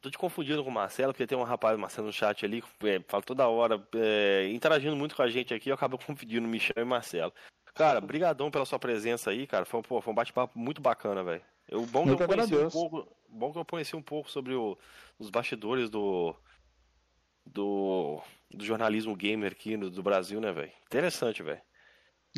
[0.00, 3.00] Tô te confundindo com o Marcelo, porque tem um rapaz, Marcelo, no chat ali, é,
[3.08, 6.84] fala toda hora, é, interagindo muito com a gente aqui, eu acabo confundindo Michel e
[6.84, 7.34] Marcelo.
[7.74, 9.66] Cara, brigadão pela sua presença aí, cara.
[9.66, 11.42] Foi, pô, foi um bate-papo muito bacana, velho.
[11.72, 14.78] O bom que eu conheci um pouco, bom que eu conheci um pouco sobre o,
[15.18, 16.34] os bastidores do,
[17.44, 20.72] do, do jornalismo gamer aqui no, do Brasil, né, velho?
[20.86, 21.60] Interessante, velho.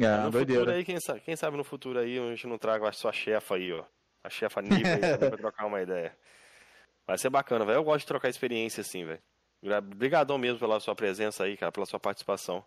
[0.01, 0.61] É, no doideira.
[0.62, 3.12] futuro aí, quem sabe, quem sabe no futuro aí a gente não traga a sua
[3.12, 3.85] chefa aí, ó.
[4.23, 6.16] A chefa Nipa aí pra trocar uma ideia.
[7.07, 7.78] Vai ser bacana, velho.
[7.78, 9.20] Eu gosto de trocar experiência assim, velho.
[9.62, 12.65] Obrigadão mesmo pela sua presença aí, cara, pela sua participação.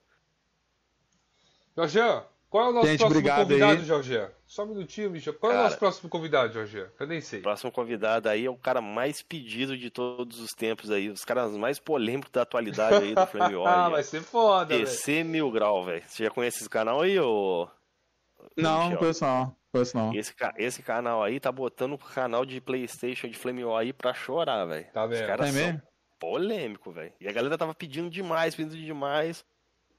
[1.76, 2.00] Jorge,
[2.54, 3.84] qual é o nosso Gente, próximo convidado, aí.
[3.84, 4.28] Jorge?
[4.46, 5.34] Só um minutinho, bicho.
[5.34, 6.86] Qual cara, é o nosso próximo convidado, Jorge?
[7.00, 7.40] Eu nem sei.
[7.40, 11.10] O próximo convidado aí é o cara mais pedido de todos os tempos aí.
[11.10, 15.50] Os caras mais polêmicos da atualidade aí do Flame ah, vai ser foda, PC Mil
[15.50, 16.04] Grau, velho.
[16.08, 17.68] Você já conhece esse canal aí, ô...
[18.56, 19.56] Não, não conheço não.
[19.72, 20.14] Conheço não.
[20.14, 24.14] Esse, esse canal aí tá botando o canal de Playstation de Flame War aí pra
[24.14, 24.86] chorar, velho.
[24.94, 25.22] Tá vendo?
[25.22, 25.82] Os caras é mesmo?
[26.20, 27.14] polêmico, velho.
[27.20, 29.44] E a galera tava pedindo demais, pedindo demais.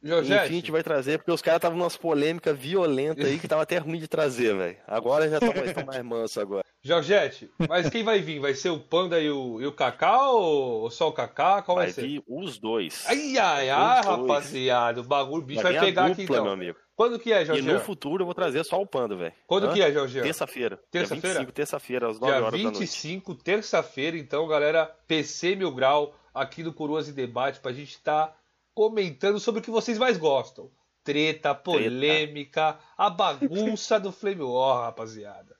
[0.04, 0.34] Jorge.
[0.34, 3.62] Enfim, a gente vai trazer, porque os caras estavam numa polêmica violenta aí que tava
[3.62, 4.76] até ruim de trazer, velho.
[4.86, 6.64] Agora já estão mais manso agora.
[6.82, 8.38] Jorgette, mas quem vai vir?
[8.38, 11.62] Vai ser o Panda e o, e o Kaká ou só o Kaká?
[11.62, 12.02] Qual vai, vai ser?
[12.02, 13.04] Vai vir os dois.
[13.06, 15.00] Ai, ai, ai, rapaziada.
[15.00, 16.44] O bagulho, o bicho vai, vai pegar dupla, aqui então.
[16.44, 16.78] meu amigo.
[16.94, 17.62] Quando que é, Jorge?
[17.62, 19.32] E no futuro eu vou trazer só o Panda, velho.
[19.46, 19.72] Quando Hã?
[19.72, 20.20] que é, Jorge?
[20.20, 20.78] Terça-feira.
[20.90, 21.38] Terça-feira?
[21.38, 26.72] 25, terça-feira, às 9 Dia horas 25, terça-feira, então, galera, PC Mil Grau, aqui do
[26.72, 28.36] Coroas e Debate, pra gente estar tá
[28.74, 30.70] comentando sobre o que vocês mais gostam.
[31.02, 32.84] Treta, polêmica, Treta.
[32.96, 35.54] a bagunça do Flame War, rapaziada.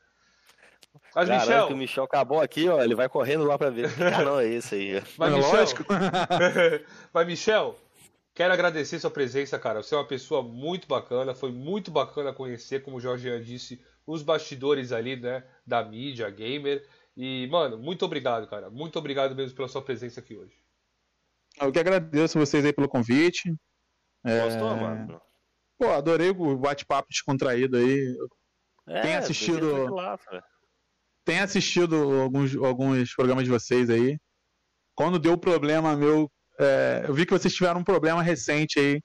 [1.15, 1.66] Mas, Caramba, Michel...
[1.66, 4.49] que o Michel acabou aqui, ó, ele vai correndo lá pra ver que canal é
[4.49, 5.03] esse aí.
[5.16, 5.53] Mas, é Michel...
[5.53, 5.85] lógico.
[7.12, 7.77] Mas, Michel,
[8.35, 9.82] quero agradecer sua presença, cara.
[9.82, 14.23] Você é uma pessoa muito bacana, foi muito bacana conhecer, como o Jorge disse, os
[14.23, 16.85] bastidores ali, né, da mídia, gamer.
[17.16, 18.70] E, mano, muito obrigado, cara.
[18.70, 20.64] Muito obrigado mesmo pela sua presença aqui hoje.
[21.60, 23.55] Eu que agradeço vocês aí pelo convite.
[24.24, 24.81] É, Gostou, é...
[24.81, 25.20] mano?
[25.78, 28.16] Pô, adorei o bate-papo descontraído aí.
[28.89, 29.94] É, tem assistido.
[31.24, 34.18] tem assistido alguns, alguns programas de vocês aí.
[34.94, 36.31] Quando deu problema meu.
[36.59, 39.01] É, eu vi que vocês tiveram um problema recente aí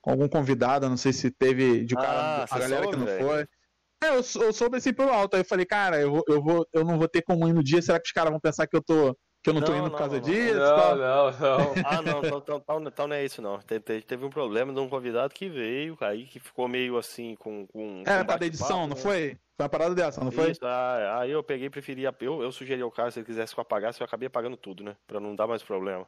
[0.00, 3.06] com algum convidado, não sei se teve de cara, ah, a galera soube, que não
[3.06, 3.26] véio.
[3.26, 3.46] foi.
[4.02, 5.34] É, eu, eu soube assim pelo alto.
[5.34, 7.82] Aí eu falei, cara, eu, eu, vou, eu não vou ter como ir no dia,
[7.82, 9.90] será que os caras vão pensar que eu tô Que eu não, não tô indo
[9.90, 10.54] por causa não, disso?
[10.54, 10.94] Não, tá?
[10.94, 11.74] não, não.
[11.84, 13.58] Ah, não, então, então, então, então não é isso, não.
[13.58, 17.66] Teve, teve um problema de um convidado que veio, aí que ficou meio assim com.
[17.66, 19.02] com é, com da edição, não né?
[19.02, 19.36] foi?
[19.56, 20.52] Foi uma parada dessa, não foi?
[20.52, 22.04] Isso, ah, aí eu peguei e preferi.
[22.04, 24.84] Eu, eu sugeri ao cara se ele quisesse que eu apagasse, eu acabei apagando tudo,
[24.84, 24.96] né?
[25.06, 26.06] Pra não dar mais problema.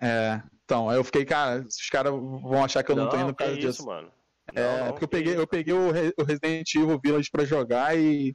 [0.00, 3.16] É, então, aí eu fiquei, cara, os caras vão achar que eu não, não tô
[3.18, 3.86] indo por causa isso, disso.
[3.86, 4.10] mano.
[4.54, 8.34] É, não, não, porque eu peguei, eu peguei o, Resident Evil Village pra jogar e.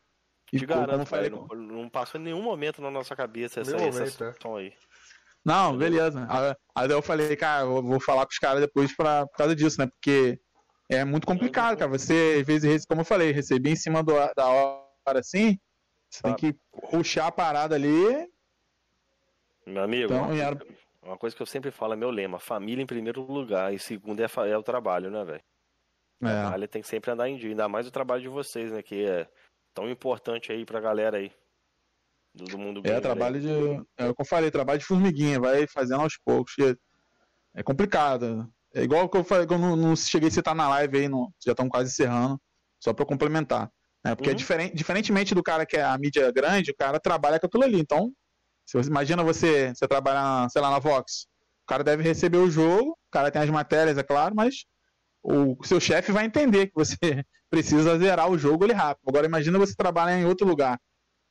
[0.54, 4.02] E Te garanto, falei, não, não passou em nenhum momento na nossa cabeça essa, momento,
[4.02, 4.58] essa é.
[4.58, 4.74] aí.
[5.44, 6.28] Não, beleza.
[6.74, 9.80] Aí eu falei, cara, eu vou falar com os caras depois pra, por causa disso,
[9.80, 9.88] né?
[9.88, 10.40] Porque
[10.90, 11.90] é muito complicado, cara.
[11.90, 15.60] Você, às vezes, como eu falei, receber em cima do, da hora assim,
[16.10, 16.56] você tem que
[16.90, 18.28] puxar a parada ali.
[19.66, 20.58] Meu amigo, então, era...
[21.04, 24.22] uma coisa que eu sempre falo é meu lema: família em primeiro lugar, e segundo
[24.22, 25.44] é, é o trabalho, né, velho?
[26.24, 26.28] É.
[26.28, 28.82] Trabalho tem que sempre andar em dia, ainda mais o trabalho de vocês, né?
[28.82, 29.28] Que é
[29.76, 31.32] tão importante aí pra galera aí.
[32.34, 33.50] Do, do mundo É, trabalho de.
[33.98, 36.56] É o que eu falei, trabalho de formiguinha, vai fazendo aos poucos.
[37.54, 38.50] É complicado.
[38.74, 41.08] É igual que eu falei, que eu não, não cheguei a citar na live aí,
[41.08, 42.42] no, já estão quase encerrando,
[42.80, 43.72] só pra complementar.
[44.04, 44.16] Né?
[44.16, 44.36] Porque é uhum.
[44.36, 47.64] é diferente, diferentemente do cara que é a mídia grande, o cara trabalha com aquilo
[47.64, 47.80] ali.
[47.80, 48.12] Então,
[48.66, 51.28] se você imagina você, você trabalhar, sei lá, na Vox,
[51.64, 54.66] o cara deve receber o jogo, o cara tem as matérias, é claro, mas
[55.24, 56.98] o seu chefe vai entender que você
[57.56, 59.08] precisa zerar o jogo ali rápido.
[59.08, 60.80] Agora imagina você trabalhar em outro lugar.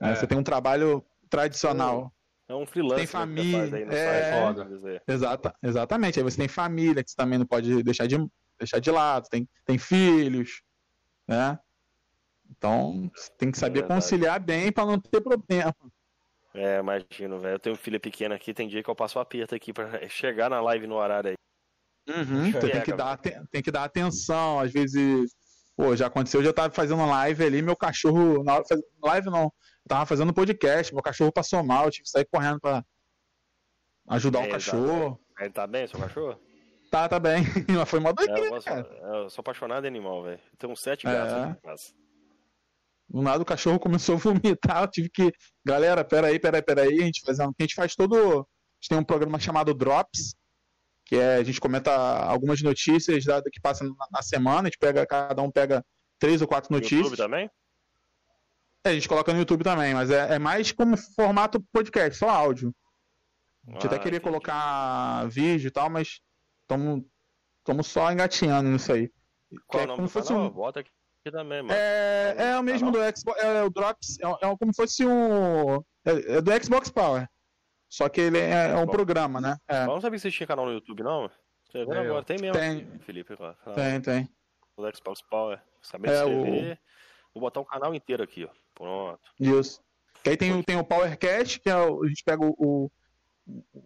[0.00, 0.12] Né?
[0.12, 0.14] É.
[0.14, 2.10] Você tem um trabalho tradicional.
[2.48, 2.98] É um freelancer.
[2.98, 3.86] Tem família.
[3.90, 6.18] É, exata, exatamente.
[6.18, 8.16] Aí você tem família que você também não pode deixar de,
[8.58, 9.28] deixar de lado.
[9.28, 10.62] Tem, tem filhos,
[11.28, 11.58] né?
[12.50, 15.74] Então tem que saber é conciliar bem para não ter problema.
[16.54, 17.54] É, imagino, velho.
[17.54, 20.48] Eu tenho um filho pequeno aqui, tem dia que eu passo aperto aqui para chegar
[20.48, 21.34] na live no horário aí.
[22.06, 25.34] Uhum, então tem, que dar, tem, tem, que dar atenção, às vezes.
[25.76, 28.44] Pô, já aconteceu, eu já tava fazendo live ali, meu cachorro.
[28.44, 28.64] Na hora,
[29.02, 32.60] live não, eu tava fazendo podcast, meu cachorro passou mal, eu tive que sair correndo
[32.60, 32.84] pra
[34.08, 35.20] ajudar é, o cachorro.
[35.38, 36.40] Ele tá bem, seu cachorro?
[36.90, 37.42] Tá, tá bem.
[37.76, 40.40] Mas foi mó doideira, é, eu, eu sou apaixonado em animal, velho.
[40.56, 41.56] Tem uns sete gatos é.
[41.60, 41.92] casa.
[43.08, 45.32] Do nada o cachorro começou a vomitar, eu tive que.
[45.64, 47.02] Galera, peraí, peraí, peraí.
[47.02, 48.16] A gente faz, a gente faz todo.
[48.16, 48.46] A
[48.80, 50.36] gente tem um programa chamado Drops,
[51.04, 54.78] que é a gente comenta algumas notícias da, que passam na, na, semana, a gente
[54.78, 55.84] pega, cada um pega
[56.18, 57.00] três ou quatro notícias.
[57.00, 57.50] No YouTube também?
[58.84, 62.28] É, a gente coloca no YouTube também, mas é, é mais como formato podcast, só
[62.28, 62.74] áudio.
[63.66, 64.30] A gente ah, até queria entendi.
[64.30, 66.20] colocar vídeo e tal, mas
[66.62, 69.10] estamos só engatinhando nisso aí.
[69.66, 70.46] Qual é, o nome como fosse canal?
[70.46, 70.50] Um...
[70.50, 70.90] Bota aqui
[71.30, 71.74] também, mano.
[71.74, 75.76] É, é o mesmo do Xbox, é o Drops, é, é como se fosse um...
[76.04, 77.26] É, é do Xbox Power.
[77.94, 79.56] Só que ele é, é um programa, né?
[79.68, 79.86] É.
[79.86, 81.30] Não sabia se tinha canal no YouTube, não?
[81.64, 82.24] Você vendo agora?
[82.24, 82.58] Tem mesmo.
[82.58, 82.98] Tem.
[82.98, 83.54] Felipe, lá.
[83.72, 84.28] Tem, tem.
[84.76, 85.62] O Xbox Power.
[85.80, 86.72] Saber é, escrever.
[86.72, 86.78] O...
[87.34, 88.48] Vou botar um canal inteiro aqui, ó.
[88.74, 89.20] Pronto.
[89.38, 89.80] Isso.
[90.24, 92.90] Que aí tem, tem o PowerCast, que é o, a gente pega o,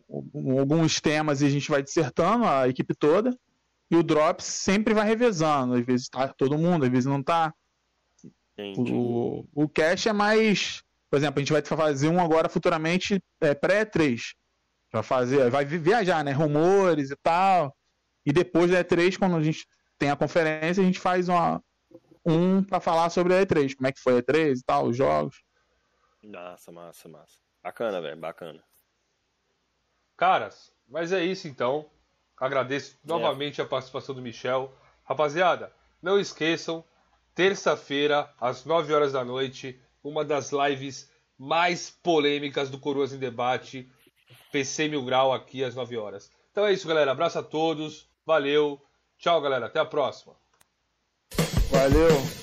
[0.09, 3.39] o, alguns temas e a gente vai dissertando, a equipe toda.
[3.91, 5.75] E o Drops sempre vai revezando.
[5.75, 7.53] Às vezes tá todo mundo, às vezes não tá.
[8.55, 8.91] Entendi.
[8.91, 13.55] O, o Cash é mais por exemplo, a gente vai fazer um agora futuramente é,
[13.55, 14.21] pré-3.
[14.93, 16.33] Vai fazer, vai viajar, né?
[16.33, 17.75] Rumores e tal.
[18.25, 19.67] E depois da E3, quando a gente
[19.99, 21.63] tem a conferência, a gente faz uma,
[22.25, 24.97] um para falar sobre a E3, como é que foi a E3 e tal, os
[24.97, 25.43] jogos.
[26.23, 27.39] Massa, massa, massa.
[27.63, 28.63] Bacana, velho, bacana.
[30.17, 31.89] Caras, mas é isso então.
[32.37, 33.09] Agradeço é.
[33.09, 34.73] novamente a participação do Michel.
[35.05, 35.73] Rapaziada,
[36.03, 36.85] não esqueçam,
[37.35, 43.91] terça-feira, às 9 horas da noite, uma das lives mais polêmicas do Coroas em Debate.
[44.51, 46.31] PC Mil Grau aqui às 9 horas.
[46.51, 47.13] Então é isso, galera.
[47.13, 48.09] Abraço a todos.
[48.25, 48.81] Valeu.
[49.19, 49.67] Tchau, galera.
[49.67, 50.35] Até a próxima.
[51.71, 52.38] Valeu.